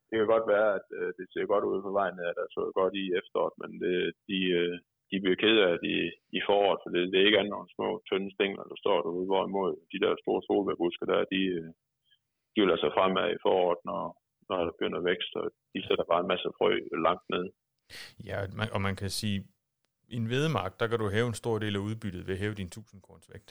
det 0.08 0.16
kan 0.18 0.28
godt 0.36 0.48
være, 0.56 0.70
at 0.80 0.88
øh, 1.00 1.10
det 1.18 1.26
ser 1.34 1.46
godt 1.54 1.66
ud 1.72 1.82
på 1.82 1.92
vejen, 2.00 2.20
at 2.20 2.36
der 2.40 2.48
så 2.58 2.72
godt 2.80 2.94
i 3.04 3.06
efteråret, 3.20 3.56
men 3.62 3.72
det, 3.84 3.96
de, 4.28 4.40
øh, 4.62 4.78
de 5.12 5.18
bliver 5.24 5.40
ked 5.44 5.58
af 5.68 5.74
det 5.82 5.90
i, 5.98 6.00
i 6.38 6.40
foråret, 6.48 6.80
for 6.82 6.90
det, 6.94 7.02
det 7.12 7.18
er 7.18 7.28
ikke 7.28 7.40
andet 7.40 7.56
nogle 7.56 7.74
små, 7.76 7.88
tynde 8.08 8.30
stængler, 8.36 8.66
der 8.72 8.78
står 8.84 8.98
derude, 9.06 9.30
hvorimod 9.32 9.72
de 9.94 10.00
der 10.04 10.14
store 10.24 10.42
solbærbusker 10.48 11.06
der, 11.12 11.20
de, 11.34 11.42
øh, 11.58 11.70
de 12.52 12.58
vil 12.62 12.76
altså 12.76 12.90
fremad 12.98 13.28
i 13.36 13.42
foråret, 13.46 13.82
når, 13.90 14.04
når 14.50 14.58
der 14.58 14.72
begynder 14.76 15.08
vækst, 15.12 15.32
og 15.40 15.46
de 15.74 15.80
sætter 15.88 16.06
bare 16.12 16.22
en 16.24 16.32
masse 16.34 16.50
frø 16.58 16.72
langt 17.08 17.26
ned. 17.34 17.46
Ja, 18.30 18.38
og 18.76 18.82
man 18.88 18.96
kan 19.02 19.10
sige, 19.20 19.38
i 20.14 20.16
en 20.22 20.30
vedemark, 20.36 20.72
der 20.80 20.88
kan 20.88 21.00
du 21.00 21.08
hæve 21.16 21.28
en 21.28 21.42
stor 21.44 21.56
del 21.64 21.76
af 21.76 21.86
udbyttet 21.88 22.28
ved 22.28 22.34
at 22.36 22.42
hæve 22.44 22.60
din 22.62 22.72
1000 22.74 23.02
korns 23.08 23.30
vægt 23.34 23.50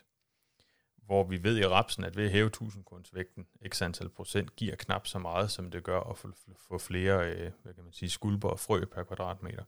hvor 1.08 1.24
vi 1.24 1.42
ved 1.42 1.58
i 1.58 1.66
rapsen, 1.66 2.04
at 2.04 2.16
ved 2.16 2.24
at 2.24 2.30
hæve 2.30 2.46
1000 2.46 2.84
vægten 3.12 3.46
x 3.68 3.82
antal 3.82 4.08
procent, 4.08 4.56
giver 4.56 4.76
knap 4.76 5.06
så 5.06 5.18
meget, 5.18 5.50
som 5.50 5.70
det 5.70 5.82
gør 5.84 6.00
at 6.00 6.16
få, 6.18 6.28
få 6.68 6.78
flere 6.78 7.16
øh, 7.30 7.50
hvad 7.62 7.74
kan 7.74 7.84
man 7.84 7.92
sige, 7.92 8.10
skulper 8.10 8.48
og 8.48 8.58
frø 8.58 8.84
per 8.94 9.02
kvadratmeter. 9.02 9.64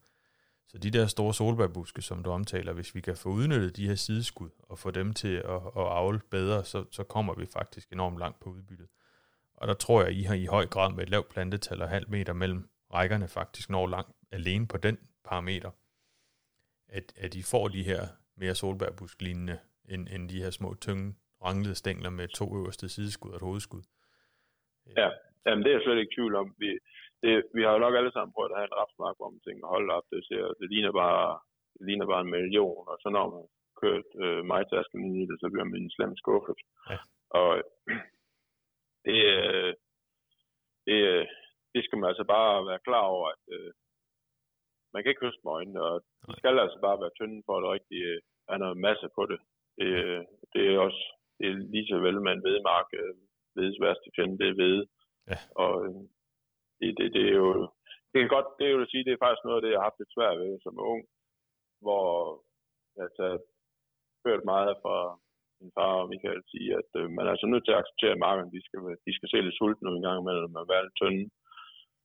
Så 0.71 0.79
de 0.79 0.91
der 0.91 1.07
store 1.07 1.35
solbærbuske, 1.35 2.03
som 2.03 2.23
du 2.23 2.31
omtaler, 2.31 2.73
hvis 2.73 2.95
vi 2.95 3.01
kan 3.01 3.17
få 3.17 3.29
udnyttet 3.29 3.77
de 3.77 3.89
her 3.89 3.95
sideskud 3.95 4.51
og 4.59 4.79
få 4.79 4.91
dem 4.91 5.13
til 5.13 5.35
at, 5.37 5.61
at 5.77 5.87
avle 6.01 6.21
bedre, 6.31 6.65
så, 6.65 6.85
så 6.91 7.05
kommer 7.05 7.35
vi 7.35 7.47
faktisk 7.47 7.93
enormt 7.93 8.19
langt 8.19 8.41
på 8.41 8.51
udbyttet. 8.51 8.89
Og 9.55 9.69
der 9.69 9.75
tror 9.75 10.03
jeg, 10.03 10.13
I 10.13 10.23
har 10.23 10.35
i 10.35 10.47
høj 10.47 10.67
grad 10.67 10.93
med 10.93 11.03
et 11.03 11.11
lavt 11.11 11.29
plantetal 11.29 11.83
og 11.83 11.89
halv 11.89 12.11
meter 12.11 12.33
mellem 12.33 12.69
rækkerne 12.95 13.29
faktisk 13.29 13.71
når 13.71 13.87
langt 13.87 14.17
alene 14.33 14.67
på 14.67 14.77
den 14.77 14.99
parameter, 15.25 15.71
at, 16.89 17.13
at 17.17 17.35
I 17.35 17.43
får 17.43 17.69
de 17.69 17.83
her 17.83 18.01
mere 18.37 18.55
solbærbusklignende, 18.55 19.59
end, 19.89 20.09
end 20.09 20.29
de 20.29 20.43
her 20.43 20.51
små 20.51 20.75
tynge 20.75 21.15
ranglede 21.45 21.75
stængler 21.75 22.11
med 22.11 22.29
to 22.29 22.57
øverste 22.57 22.89
sideskud 22.89 23.31
og 23.31 23.37
et 23.37 23.43
hovedskud. 23.43 23.83
Ja, 24.97 25.11
Jamen, 25.47 25.65
det 25.65 25.71
er 25.71 25.77
jeg 25.77 25.83
slet 25.85 25.99
ikke 25.99 26.15
tvivl 26.15 26.35
om. 26.35 26.55
Vi, 26.59 26.79
det, 27.23 27.33
vi 27.57 27.63
har 27.65 27.73
jo 27.73 27.85
nok 27.85 27.95
alle 27.97 28.13
sammen 28.13 28.35
prøvet 28.35 28.53
at 28.53 28.59
have 28.59 28.69
en 28.71 28.79
rapsmark, 28.81 29.17
hvor 29.17 29.31
man 29.31 29.45
tænker, 29.47 29.75
hold 29.75 29.91
op, 29.97 30.07
det, 30.13 30.21
ser, 30.29 30.45
det, 30.61 30.67
ligner 30.73 30.93
bare, 31.03 31.39
det 31.79 31.85
ligner 31.89 32.07
bare 32.13 32.23
en 32.25 32.35
million, 32.37 32.83
og 32.91 32.97
så 33.03 33.09
når 33.17 33.27
man 33.35 33.45
kørt 33.83 34.09
øh, 34.25 34.43
majtasken 34.53 35.01
i 35.21 35.23
det, 35.29 35.37
så 35.41 35.47
bliver 35.53 35.65
man 35.65 35.91
slem 35.97 36.13
skuffet. 36.23 36.59
Ja. 36.91 36.99
Og 37.41 37.51
det, 39.07 39.19
øh, 39.37 39.73
det, 40.87 40.99
øh, 41.13 41.27
det 41.75 41.81
skal 41.85 41.99
man 41.99 42.09
altså 42.09 42.25
bare 42.37 42.67
være 42.71 42.85
klar 42.89 43.05
over, 43.15 43.27
at 43.35 43.45
øh, 43.57 43.73
man 44.93 45.01
kan 45.01 45.11
ikke 45.11 45.27
høste 45.27 45.45
med 45.45 45.53
øjnene, 45.59 45.81
og 45.89 45.97
de 46.27 46.33
skal 46.39 46.59
altså 46.65 46.79
bare 46.87 47.01
være 47.03 47.17
tynde 47.19 47.43
for, 47.47 47.55
at 47.57 47.63
der 47.63 47.77
rigtig 47.79 48.01
øh, 48.11 48.21
er 48.53 48.59
noget 48.63 48.77
masse 48.87 49.09
på 49.19 49.23
det. 49.31 49.41
Det, 49.79 49.89
øh, 50.05 50.23
det 50.53 50.63
er 50.67 50.79
også 50.89 51.03
det 51.41 51.47
er 51.51 51.57
lige 51.75 51.87
så 51.91 51.97
vel 52.07 52.19
med 52.23 52.33
en 52.33 52.47
vedmark, 52.49 52.89
øh, 53.01 53.15
vedes 53.57 53.81
værste 53.85 54.11
fjende, 54.17 54.39
det 54.39 54.49
er 54.49 54.61
vede. 54.63 54.85
Ja. 55.31 55.39
Og 55.65 55.75
øh, 55.87 56.01
det, 56.81 56.91
det, 56.99 57.07
det, 57.17 57.25
er 57.33 57.37
jo, 57.45 57.51
det 58.11 58.19
kan 58.21 58.35
godt, 58.37 58.49
det 58.59 58.83
at 58.85 58.91
sige, 58.93 59.05
det 59.07 59.13
er 59.13 59.25
faktisk 59.25 59.45
noget 59.45 59.59
af 59.59 59.63
det, 59.63 59.73
jeg 59.73 59.79
har 59.81 59.89
haft 59.89 60.01
lidt 60.01 60.15
svært 60.17 60.37
ved 60.43 60.53
som 60.65 60.85
ung, 60.91 61.03
hvor 61.85 62.09
jeg 62.97 63.09
har 63.19 63.39
hørt 64.27 64.45
meget 64.53 64.73
fra 64.83 64.97
min 65.61 65.73
far 65.77 65.95
og 66.03 66.09
Michael 66.11 66.43
sige, 66.53 66.71
at 66.81 66.91
øh, 67.01 67.07
man 67.17 67.25
er 67.27 67.33
altså 67.33 67.47
nødt 67.47 67.65
til 67.65 67.75
at 67.75 67.81
acceptere, 67.83 68.15
at 68.17 68.25
markerne 68.27 68.55
de 68.57 68.61
skal, 68.67 68.81
de 69.07 69.13
skal 69.17 69.29
se 69.31 69.39
lidt 69.47 69.59
sultne 69.59 69.87
nogle 69.87 70.03
gange 70.07 70.21
imellem, 70.23 70.55
og 70.61 70.71
være 70.73 70.85
lidt 70.85 70.99
tynde. 71.01 71.25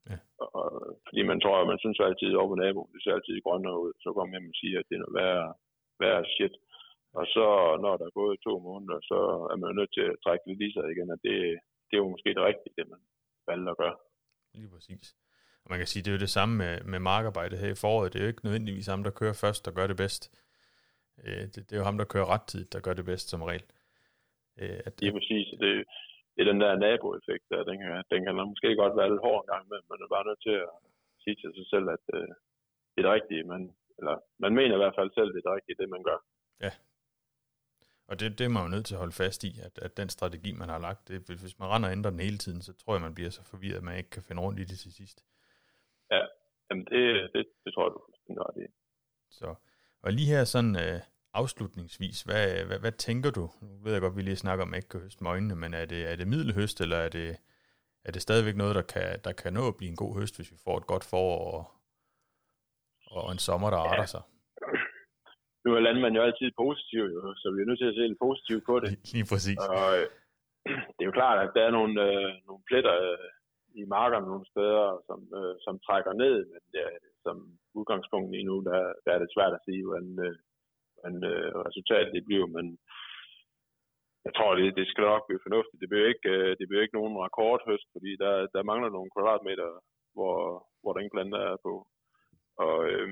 Ja. 0.09 0.17
Og, 0.59 0.67
fordi 1.07 1.21
man 1.31 1.39
tror, 1.43 1.55
at 1.61 1.69
man 1.71 1.81
synes 1.81 1.99
altid 1.99 2.39
over 2.39 2.51
på 2.51 2.57
naboen, 2.63 2.93
det 2.93 3.01
ser 3.01 3.13
altid 3.17 3.45
grønnere 3.45 3.81
ud. 3.85 3.93
Så 4.03 4.07
kommer 4.09 4.31
man 4.31 4.41
hjem 4.41 4.53
og 4.53 4.59
siger, 4.61 4.77
at 4.79 4.87
det 4.87 4.95
er 4.95 5.03
noget 5.03 5.17
værre, 5.21 5.49
værre 6.01 6.23
shit. 6.33 6.55
Og 7.19 7.25
så, 7.35 7.45
når 7.83 7.93
der 7.97 8.05
er 8.07 8.19
gået 8.21 8.43
to 8.47 8.53
måneder, 8.67 8.99
så 9.11 9.19
er 9.51 9.57
man 9.61 9.75
nødt 9.79 9.93
til 9.97 10.05
at 10.11 10.19
trække 10.23 10.43
lidt 10.47 10.61
i 10.67 10.69
sig 10.73 10.85
igen, 10.93 11.09
og 11.15 11.19
det, 11.25 11.35
det 11.87 11.93
er 11.93 12.03
jo 12.03 12.13
måske 12.13 12.29
det 12.37 12.47
rigtige, 12.49 12.75
det 12.77 12.85
man 12.93 13.01
valgte 13.47 13.71
at 13.73 13.79
gøre. 13.83 13.97
Lige 14.55 14.69
præcis. 14.75 15.15
Og 15.63 15.67
man 15.71 15.79
kan 15.79 15.87
sige, 15.87 16.03
det 16.03 16.09
er 16.11 16.17
jo 16.17 16.25
det 16.25 16.35
samme 16.37 16.53
med, 16.61 16.73
med 16.91 16.99
markarbejde 16.99 17.57
her 17.57 17.71
i 17.71 17.81
foråret. 17.83 18.13
Det 18.13 18.19
er 18.19 18.23
jo 18.25 18.31
ikke 18.33 18.45
nødvendigvis 18.45 18.87
ham, 18.87 19.03
der 19.03 19.11
kører 19.19 19.37
først, 19.43 19.65
der 19.65 19.71
gør 19.77 19.87
det 19.87 19.97
bedst. 20.03 20.23
Øh, 21.23 21.43
det, 21.53 21.61
det 21.67 21.73
er 21.73 21.81
jo 21.81 21.89
ham, 21.89 21.97
der 22.01 22.11
kører 22.13 22.27
ret 22.33 22.45
tid, 22.53 22.63
der 22.73 22.79
gør 22.85 22.93
det 22.93 23.05
bedst 23.11 23.27
som 23.29 23.41
regel. 23.49 23.65
Øh, 24.61 24.79
at, 24.85 24.99
det 24.99 25.07
er 25.07 25.17
præcis. 25.19 25.47
Det, 25.63 25.71
det 26.33 26.39
er 26.41 26.51
den 26.51 26.61
der 26.63 26.81
naboeffekt, 26.85 27.45
der, 27.51 27.63
den, 27.69 27.77
kan, 27.81 28.03
den 28.11 28.19
kan 28.25 28.35
måske 28.53 28.75
godt 28.83 28.97
være 28.99 29.09
lidt 29.11 29.25
hård 29.27 29.39
en 29.41 29.51
gang, 29.53 29.63
men 29.71 29.81
man 29.89 29.99
er 30.03 30.09
bare 30.15 30.27
nødt 30.27 30.41
til 30.47 30.55
at 30.65 30.73
sige 31.23 31.35
til 31.41 31.51
sig 31.57 31.67
selv, 31.73 31.87
at 31.95 32.05
øh, 32.17 32.29
det 32.91 32.99
er 32.99 33.05
det 33.05 33.15
rigtige. 33.17 33.43
Man, 33.53 33.61
eller, 33.99 34.15
man 34.43 34.53
mener 34.59 34.75
i 34.75 34.81
hvert 34.83 34.97
fald 34.99 35.11
selv, 35.13 35.29
det 35.33 35.39
er 35.39 35.47
det 35.47 35.57
rigtige, 35.57 35.79
det 35.81 35.89
man 35.95 36.03
gør. 36.09 36.19
Ja, 36.65 36.71
og 38.07 38.19
det, 38.19 38.39
det 38.39 38.45
er 38.45 38.49
man 38.49 38.63
jo 38.63 38.69
nødt 38.69 38.85
til 38.85 38.93
at 38.93 38.99
holde 38.99 39.11
fast 39.11 39.43
i, 39.43 39.59
at, 39.59 39.79
at 39.81 39.97
den 39.97 40.09
strategi, 40.09 40.51
man 40.51 40.69
har 40.69 40.79
lagt, 40.79 41.07
det, 41.07 41.21
hvis 41.21 41.59
man 41.59 41.69
render 41.69 41.89
og 41.89 41.91
ændrer 41.91 42.11
den 42.11 42.19
hele 42.19 42.37
tiden, 42.37 42.61
så 42.61 42.73
tror 42.73 42.93
jeg, 42.93 43.01
man 43.01 43.15
bliver 43.15 43.29
så 43.29 43.43
forvirret, 43.43 43.77
at 43.77 43.83
man 43.83 43.97
ikke 43.97 44.09
kan 44.09 44.23
finde 44.23 44.41
rundt 44.41 44.59
i 44.59 44.63
det 44.63 44.79
til 44.79 44.93
sidst. 44.93 45.23
Ja, 46.11 46.21
jamen 46.69 46.85
det, 46.85 47.29
det, 47.33 47.45
det 47.65 47.73
tror 47.73 47.85
jeg, 47.85 47.91
du 47.91 48.33
er 48.41 48.51
det. 48.51 48.67
Så, 49.29 49.55
og 50.01 50.13
lige 50.13 50.27
her 50.27 50.43
sådan 50.43 50.75
øh, 50.75 50.99
afslutningsvis, 51.33 52.21
hvad, 52.21 52.65
hvad, 52.65 52.79
hvad 52.79 52.91
tænker 52.91 53.31
du? 53.31 53.49
Nu 53.61 53.77
ved 53.83 53.91
jeg 53.91 54.01
godt, 54.01 54.15
vi 54.15 54.21
lige 54.21 54.35
snakker 54.35 54.65
om, 54.65 54.73
at 54.73 54.77
ikke 54.77 54.89
kan 54.89 54.99
høste 54.99 55.23
med 55.23 55.31
øjnene, 55.31 55.55
men 55.55 55.73
er 55.73 55.85
det, 55.85 56.11
er 56.11 56.15
det 56.15 56.27
middelhøst, 56.27 56.81
eller 56.81 56.97
er 56.97 57.09
det, 57.09 57.37
er 58.03 58.11
det 58.11 58.21
stadigvæk 58.21 58.55
noget, 58.55 58.75
der 58.75 58.81
kan, 58.81 59.19
der 59.23 59.31
kan 59.31 59.53
nå 59.53 59.67
at 59.67 59.77
blive 59.77 59.89
en 59.89 59.95
god 59.95 60.19
høst, 60.19 60.35
hvis 60.35 60.51
vi 60.51 60.57
får 60.63 60.77
et 60.77 60.87
godt 60.87 61.03
forår 61.03 61.51
og, 61.51 61.71
og 63.11 63.31
en 63.31 63.37
sommer, 63.37 63.69
der 63.69 63.77
arter 63.77 64.01
ja. 64.01 64.05
sig? 64.05 64.21
Nu 65.65 65.69
er 65.75 65.85
landmanden 65.87 66.19
jo 66.19 66.27
altid 66.27 66.51
positiv, 66.63 67.03
jo, 67.15 67.21
så 67.41 67.47
vi 67.55 67.59
er 67.61 67.67
nødt 67.69 67.79
til 67.81 67.91
at 67.91 67.97
se 67.97 68.07
lidt 68.07 68.23
positivt 68.27 68.63
på 68.69 68.75
det. 68.83 68.89
Lige 69.15 69.27
præcis. 69.31 69.59
Og 69.73 69.87
øh, 69.97 70.05
det 70.93 71.01
er 71.01 71.09
jo 71.11 71.19
klart, 71.19 71.37
at 71.45 71.51
der 71.55 71.63
er 71.65 71.73
nogle, 71.79 71.93
øh, 72.07 72.31
nogle 72.47 72.63
pletter 72.69 72.95
øh, 73.09 73.29
i 73.81 73.83
markerne 73.97 74.27
nogle 74.31 74.45
steder, 74.53 74.85
som, 75.07 75.19
øh, 75.39 75.55
som 75.65 75.75
trækker 75.87 76.13
ned, 76.23 76.35
men 76.51 76.61
det 76.71 76.79
er, 76.87 76.91
som 77.25 77.35
udgangspunkt 77.79 78.29
lige 78.31 78.49
nu, 78.49 78.55
der, 78.69 78.79
der 79.05 79.11
er 79.13 79.19
det 79.21 79.33
svært 79.35 79.53
at 79.57 79.65
sige, 79.67 79.83
hvordan, 79.87 80.09
øh, 80.25 80.35
hvordan 80.93 81.17
øh, 81.31 81.49
resultatet 81.67 82.15
det 82.15 82.23
bliver, 82.27 82.47
men 82.57 82.65
jeg 84.25 84.33
tror, 84.33 84.51
det, 84.55 84.77
det 84.79 84.87
skal 84.87 85.03
nok 85.03 85.23
blive 85.27 85.45
fornuftigt. 85.45 85.81
Det 85.81 85.89
bliver 85.89 86.07
ikke, 86.13 86.29
øh, 86.35 86.51
det 86.59 86.65
bliver 86.67 86.83
ikke 86.83 86.99
nogen 86.99 87.15
rekordhøst, 87.25 87.87
fordi 87.95 88.11
der, 88.23 88.33
der 88.55 88.69
mangler 88.69 88.89
nogle 88.89 89.09
kvadratmeter, 89.15 89.69
hvor, 90.15 90.35
hvor 90.81 90.93
den 90.93 91.09
plante 91.13 91.37
er 91.37 91.57
på. 91.67 91.73
Og 92.65 92.75
øh, 92.91 93.09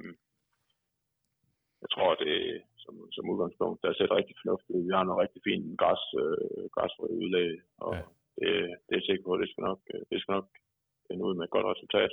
jeg 1.84 1.90
tror, 1.94 2.10
det 2.16 2.36
som, 2.84 2.94
som 3.16 3.30
udgangspunkt, 3.34 3.84
der 3.84 3.94
ser 3.94 4.16
rigtig 4.18 4.36
fornuftigt 4.42 4.86
Vi 4.88 4.94
har 4.98 5.04
noget 5.04 5.22
rigtig 5.24 5.42
fint 5.48 5.66
græs, 5.82 6.04
øh, 6.24 6.64
græsfrø 6.76 7.08
og 7.86 7.92
ja. 7.96 8.02
det, 8.40 8.52
det 8.88 8.96
er 8.98 9.04
sikkert 9.06 9.26
på, 9.26 9.34
at 9.36 9.42
det 9.44 9.50
skal 9.52 9.64
nok, 9.70 9.82
øh, 9.94 10.02
det 10.10 10.18
skal 10.22 10.34
nok 10.38 10.48
ende 11.10 11.26
ud 11.28 11.34
med 11.36 11.44
et 11.46 11.56
godt 11.56 11.68
resultat. 11.74 12.12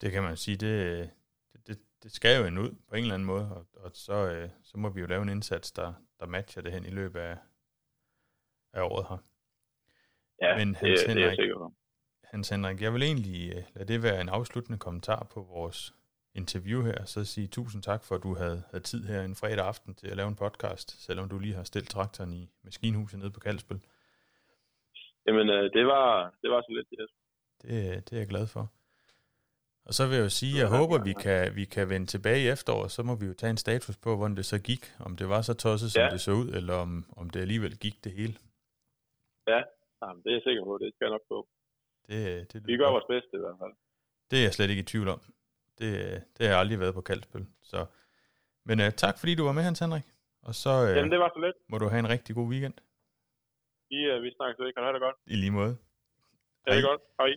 Det 0.00 0.12
kan 0.12 0.22
man 0.22 0.36
sige, 0.36 0.56
det, 0.66 0.76
det, 1.66 1.76
det 2.02 2.10
skal 2.18 2.40
jo 2.40 2.46
ende 2.46 2.62
ud 2.64 2.72
på 2.88 2.94
en 2.94 3.02
eller 3.02 3.14
anden 3.14 3.32
måde, 3.34 3.46
og, 3.56 3.64
og 3.84 3.90
så, 4.06 4.16
øh, 4.34 4.48
så 4.62 4.74
må 4.78 4.88
vi 4.94 5.00
jo 5.00 5.06
lave 5.06 5.22
en 5.22 5.34
indsats, 5.36 5.72
der, 5.72 5.92
der 6.20 6.26
matcher 6.26 6.62
det 6.62 6.72
hen 6.72 6.84
i 6.84 6.94
løbet 7.00 7.20
af, 7.20 7.36
af 8.72 8.82
året 8.82 9.06
her. 9.10 9.20
Ja, 10.42 10.58
Men 10.58 10.74
Hans 10.74 11.00
det, 11.00 11.08
Henrik, 11.08 11.16
det 11.16 11.24
er 11.24 11.28
jeg 11.28 11.36
sikker 11.36 11.58
på. 11.58 11.72
Hans 12.24 12.48
Henrik, 12.48 12.82
jeg 12.82 12.92
vil 12.94 13.02
egentlig 13.02 13.56
øh, 13.56 13.62
lade 13.74 13.92
det 13.92 14.02
være 14.02 14.20
en 14.20 14.28
afsluttende 14.28 14.78
kommentar 14.78 15.26
på 15.34 15.40
vores 15.42 15.94
interview 16.34 16.82
her, 16.82 17.04
så 17.04 17.24
sige 17.24 17.46
tusind 17.46 17.82
tak 17.82 18.04
for, 18.04 18.14
at 18.14 18.22
du 18.22 18.34
havde, 18.34 18.62
havde 18.70 18.84
tid 18.84 19.06
her 19.06 19.22
en 19.22 19.34
fredag 19.34 19.66
aften 19.66 19.94
til 19.94 20.08
at 20.10 20.16
lave 20.16 20.28
en 20.28 20.36
podcast, 20.36 21.04
selvom 21.06 21.28
du 21.28 21.38
lige 21.38 21.54
har 21.54 21.64
stillet 21.64 21.90
traktoren 21.90 22.32
i 22.32 22.50
maskinhuset 22.64 23.18
nede 23.18 23.30
på 23.30 23.40
Kalsbøl. 23.40 23.80
Jamen, 25.26 25.48
øh, 25.48 25.72
det 25.72 25.86
var, 25.86 26.34
det 26.42 26.50
var 26.50 26.60
så 26.60 26.72
lidt, 26.76 26.88
yes. 27.00 27.10
Det, 27.62 28.10
det 28.10 28.16
er 28.16 28.20
jeg 28.20 28.28
glad 28.28 28.46
for. 28.46 28.64
Og 29.86 29.94
så 29.94 30.02
vil 30.06 30.16
jeg 30.16 30.24
jo 30.24 30.28
sige, 30.40 30.58
jeg 30.62 30.68
håber, 30.78 31.04
vi 31.04 31.14
kan, 31.24 31.56
vi 31.56 31.64
kan 31.64 31.88
vende 31.88 32.06
tilbage 32.06 32.40
i 32.44 32.48
efteråret, 32.48 32.90
så 32.90 33.02
må 33.02 33.14
vi 33.20 33.26
jo 33.26 33.34
tage 33.34 33.50
en 33.50 33.56
status 33.66 33.96
på, 33.96 34.16
hvordan 34.16 34.36
det 34.36 34.44
så 34.44 34.58
gik. 34.62 34.84
Om 35.06 35.16
det 35.16 35.28
var 35.28 35.42
så 35.42 35.54
tosset, 35.54 35.92
som 35.92 36.02
ja. 36.02 36.10
det 36.10 36.20
så 36.20 36.32
ud, 36.32 36.48
eller 36.58 36.74
om, 36.74 37.04
om 37.16 37.30
det 37.30 37.40
alligevel 37.40 37.78
gik 37.78 38.04
det 38.04 38.12
hele. 38.12 38.34
Ja, 39.52 39.60
jamen, 40.02 40.22
det 40.22 40.30
er 40.30 40.36
jeg 40.38 40.42
sikker 40.48 40.64
på, 40.64 40.78
det 40.82 40.94
skal 40.94 41.04
jeg 41.06 41.14
nok 41.16 41.26
få. 41.28 41.48
Det, 42.08 42.52
det 42.52 42.66
vi 42.66 42.76
gør 42.76 42.90
vores 42.90 43.08
bedste 43.08 43.32
i 43.38 43.42
hvert 43.44 43.58
fald. 43.62 43.74
Det 44.30 44.38
er 44.38 44.42
jeg 44.42 44.54
slet 44.54 44.70
ikke 44.70 44.84
i 44.86 44.90
tvivl 44.92 45.08
om. 45.08 45.20
Det, 45.78 46.22
det 46.38 46.46
har 46.46 46.52
jeg 46.52 46.60
aldrig 46.60 46.80
været 46.80 46.94
på 46.94 47.00
Kaldspil. 47.00 47.46
Så. 47.62 47.86
Men 48.64 48.80
uh, 48.80 48.88
tak 48.88 49.18
fordi 49.18 49.34
du 49.34 49.44
var 49.44 49.52
med, 49.52 49.62
Hans 49.62 49.78
Henrik. 49.78 50.02
Og 50.42 50.54
så 50.54 50.70
uh, 50.70 50.96
Jamen, 50.96 51.10
det 51.10 51.18
var 51.18 51.30
så 51.34 51.40
let. 51.40 51.54
må 51.68 51.78
du 51.78 51.88
have 51.88 51.98
en 51.98 52.08
rigtig 52.08 52.34
god 52.34 52.48
weekend. 52.48 52.74
Vi, 53.90 54.16
uh, 54.16 54.22
vi 54.22 54.30
snakkes 54.36 54.58
ved. 54.58 54.72
Kan 54.72 54.80
du 54.82 54.86
have 54.86 54.92
det 54.92 55.00
godt? 55.00 55.16
I 55.26 55.36
lige 55.36 55.50
måde. 55.50 55.76
Det 56.64 56.78
er 56.78 56.82
godt. 56.82 57.00
Hej. 57.18 57.30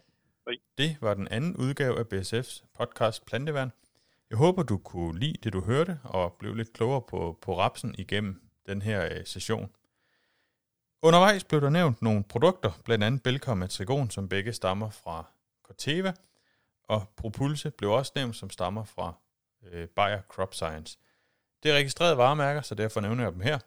Hej. 0.45 0.55
Det 0.77 0.97
var 1.01 1.13
den 1.13 1.27
anden 1.27 1.55
udgave 1.57 1.99
af 1.99 2.05
BSF's 2.13 2.65
podcast 2.79 3.25
Planteværn. 3.25 3.71
Jeg 4.29 4.37
håber, 4.37 4.63
du 4.63 4.77
kunne 4.77 5.19
lide 5.19 5.37
det, 5.43 5.53
du 5.53 5.61
hørte, 5.61 5.99
og 6.03 6.35
blev 6.39 6.55
lidt 6.55 6.73
klogere 6.73 7.01
på, 7.09 7.39
på 7.41 7.57
rapsen 7.57 7.95
igennem 7.97 8.41
den 8.65 8.81
her 8.81 9.19
uh, 9.19 9.25
session. 9.25 9.75
Undervejs 11.01 11.43
blev 11.43 11.61
der 11.61 11.69
nævnt 11.69 12.01
nogle 12.01 12.23
produkter, 12.29 12.71
blandt 12.85 13.03
andet 13.03 13.23
Belkom 13.23 13.61
og 13.61 13.69
Trigon, 13.69 14.09
som 14.09 14.29
begge 14.29 14.53
stammer 14.53 14.89
fra 14.89 15.25
Corteva– 15.63 16.13
og 16.87 17.09
Propulse 17.17 17.71
blev 17.71 17.91
også 17.91 18.11
nævnt 18.15 18.35
som 18.35 18.49
stammer 18.49 18.83
fra 18.83 19.13
øh, 19.71 19.87
Bayer 19.87 20.21
Crop 20.21 20.53
Science. 20.53 20.97
Det 21.63 21.71
er 21.71 21.75
registrerede 21.75 22.17
varemærker, 22.17 22.61
så 22.61 22.75
derfor 22.75 23.01
nævner 23.01 23.23
jeg 23.23 23.33
dem 23.33 23.41
her. 23.41 23.59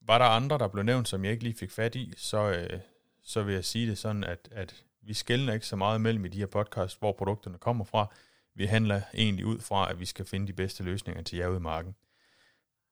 Var 0.00 0.18
der 0.18 0.24
andre, 0.24 0.58
der 0.58 0.68
blev 0.68 0.84
nævnt, 0.84 1.08
som 1.08 1.24
jeg 1.24 1.32
ikke 1.32 1.44
lige 1.44 1.58
fik 1.58 1.70
fat 1.70 1.94
i, 1.94 2.12
så, 2.16 2.50
øh, 2.50 2.80
så 3.22 3.42
vil 3.42 3.54
jeg 3.54 3.64
sige 3.64 3.86
det 3.86 3.98
sådan, 3.98 4.24
at, 4.24 4.48
at 4.52 4.84
Vi 5.02 5.14
skældner 5.14 5.52
ikke 5.52 5.66
så 5.66 5.76
meget 5.76 6.00
mellem 6.00 6.24
i 6.24 6.28
de 6.28 6.38
her 6.38 6.46
podcasts, 6.46 6.98
hvor 6.98 7.12
produkterne 7.12 7.58
kommer 7.58 7.84
fra. 7.84 8.06
Vi 8.54 8.66
handler 8.66 9.02
egentlig 9.14 9.46
ud 9.46 9.58
fra, 9.58 9.90
at 9.90 10.00
vi 10.00 10.06
skal 10.06 10.24
finde 10.24 10.46
de 10.46 10.52
bedste 10.52 10.82
løsninger 10.82 11.22
til 11.22 11.38
jer 11.38 11.56
i 11.56 11.60
marken. 11.60 11.94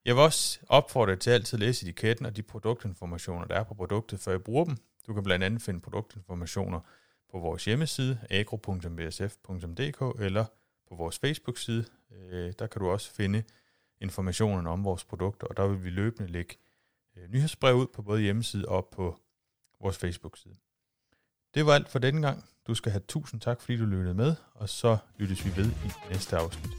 Jeg 0.05 0.15
vil 0.15 0.23
også 0.23 0.61
opfordre 0.69 1.13
dig 1.13 1.21
til 1.21 1.31
altid 1.31 1.57
at 1.57 1.61
læse 1.61 1.85
etiketten 1.87 2.27
og 2.27 2.37
de 2.37 2.43
produktinformationer, 2.43 3.47
der 3.47 3.55
er 3.55 3.63
på 3.63 3.75
produktet, 3.75 4.21
før 4.21 4.35
I 4.35 4.39
bruger 4.39 4.65
dem. 4.65 4.77
Du 5.07 5.15
kan 5.15 5.23
blandt 5.23 5.45
andet 5.45 5.63
finde 5.63 5.81
produktinformationer 5.81 6.81
på 7.31 7.39
vores 7.39 7.65
hjemmeside, 7.65 8.19
agro.bsf.dk, 8.31 10.23
eller 10.25 10.45
på 10.89 10.95
vores 10.95 11.19
Facebook-side. 11.19 11.85
Øh, 12.11 12.53
der 12.59 12.67
kan 12.67 12.81
du 12.81 12.91
også 12.91 13.11
finde 13.11 13.43
informationerne 14.01 14.71
om 14.71 14.85
vores 14.85 15.05
produkter, 15.05 15.47
og 15.47 15.57
der 15.57 15.67
vil 15.67 15.85
vi 15.85 15.91
løbende 15.91 16.33
lægge 16.33 16.55
øh, 17.17 17.31
nyhedsbrev 17.31 17.75
ud 17.75 17.87
på 17.87 18.03
både 18.03 18.21
hjemmeside 18.21 18.69
og 18.69 18.89
på 18.93 19.21
vores 19.81 19.99
Facebook-side. 19.99 20.55
Det 21.55 21.67
var 21.67 21.73
alt 21.73 21.89
for 21.89 21.99
denne 21.99 22.23
gang. 22.23 22.45
Du 22.67 22.75
skal 22.75 22.93
have 22.93 23.03
tusind 23.09 23.41
tak, 23.41 23.61
fordi 23.61 23.77
du 23.77 23.85
lyttede 23.85 24.15
med, 24.15 24.35
og 24.55 24.69
så 24.69 24.99
lyttes 25.17 25.45
vi 25.45 25.57
ved 25.57 25.71
i 25.71 25.91
næste 26.11 26.37
afsnit. 26.37 26.73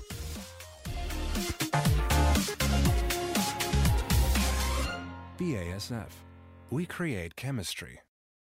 BASF. 5.37 6.23
We 6.71 6.85
create 6.85 7.31
chemistry. 7.37 8.06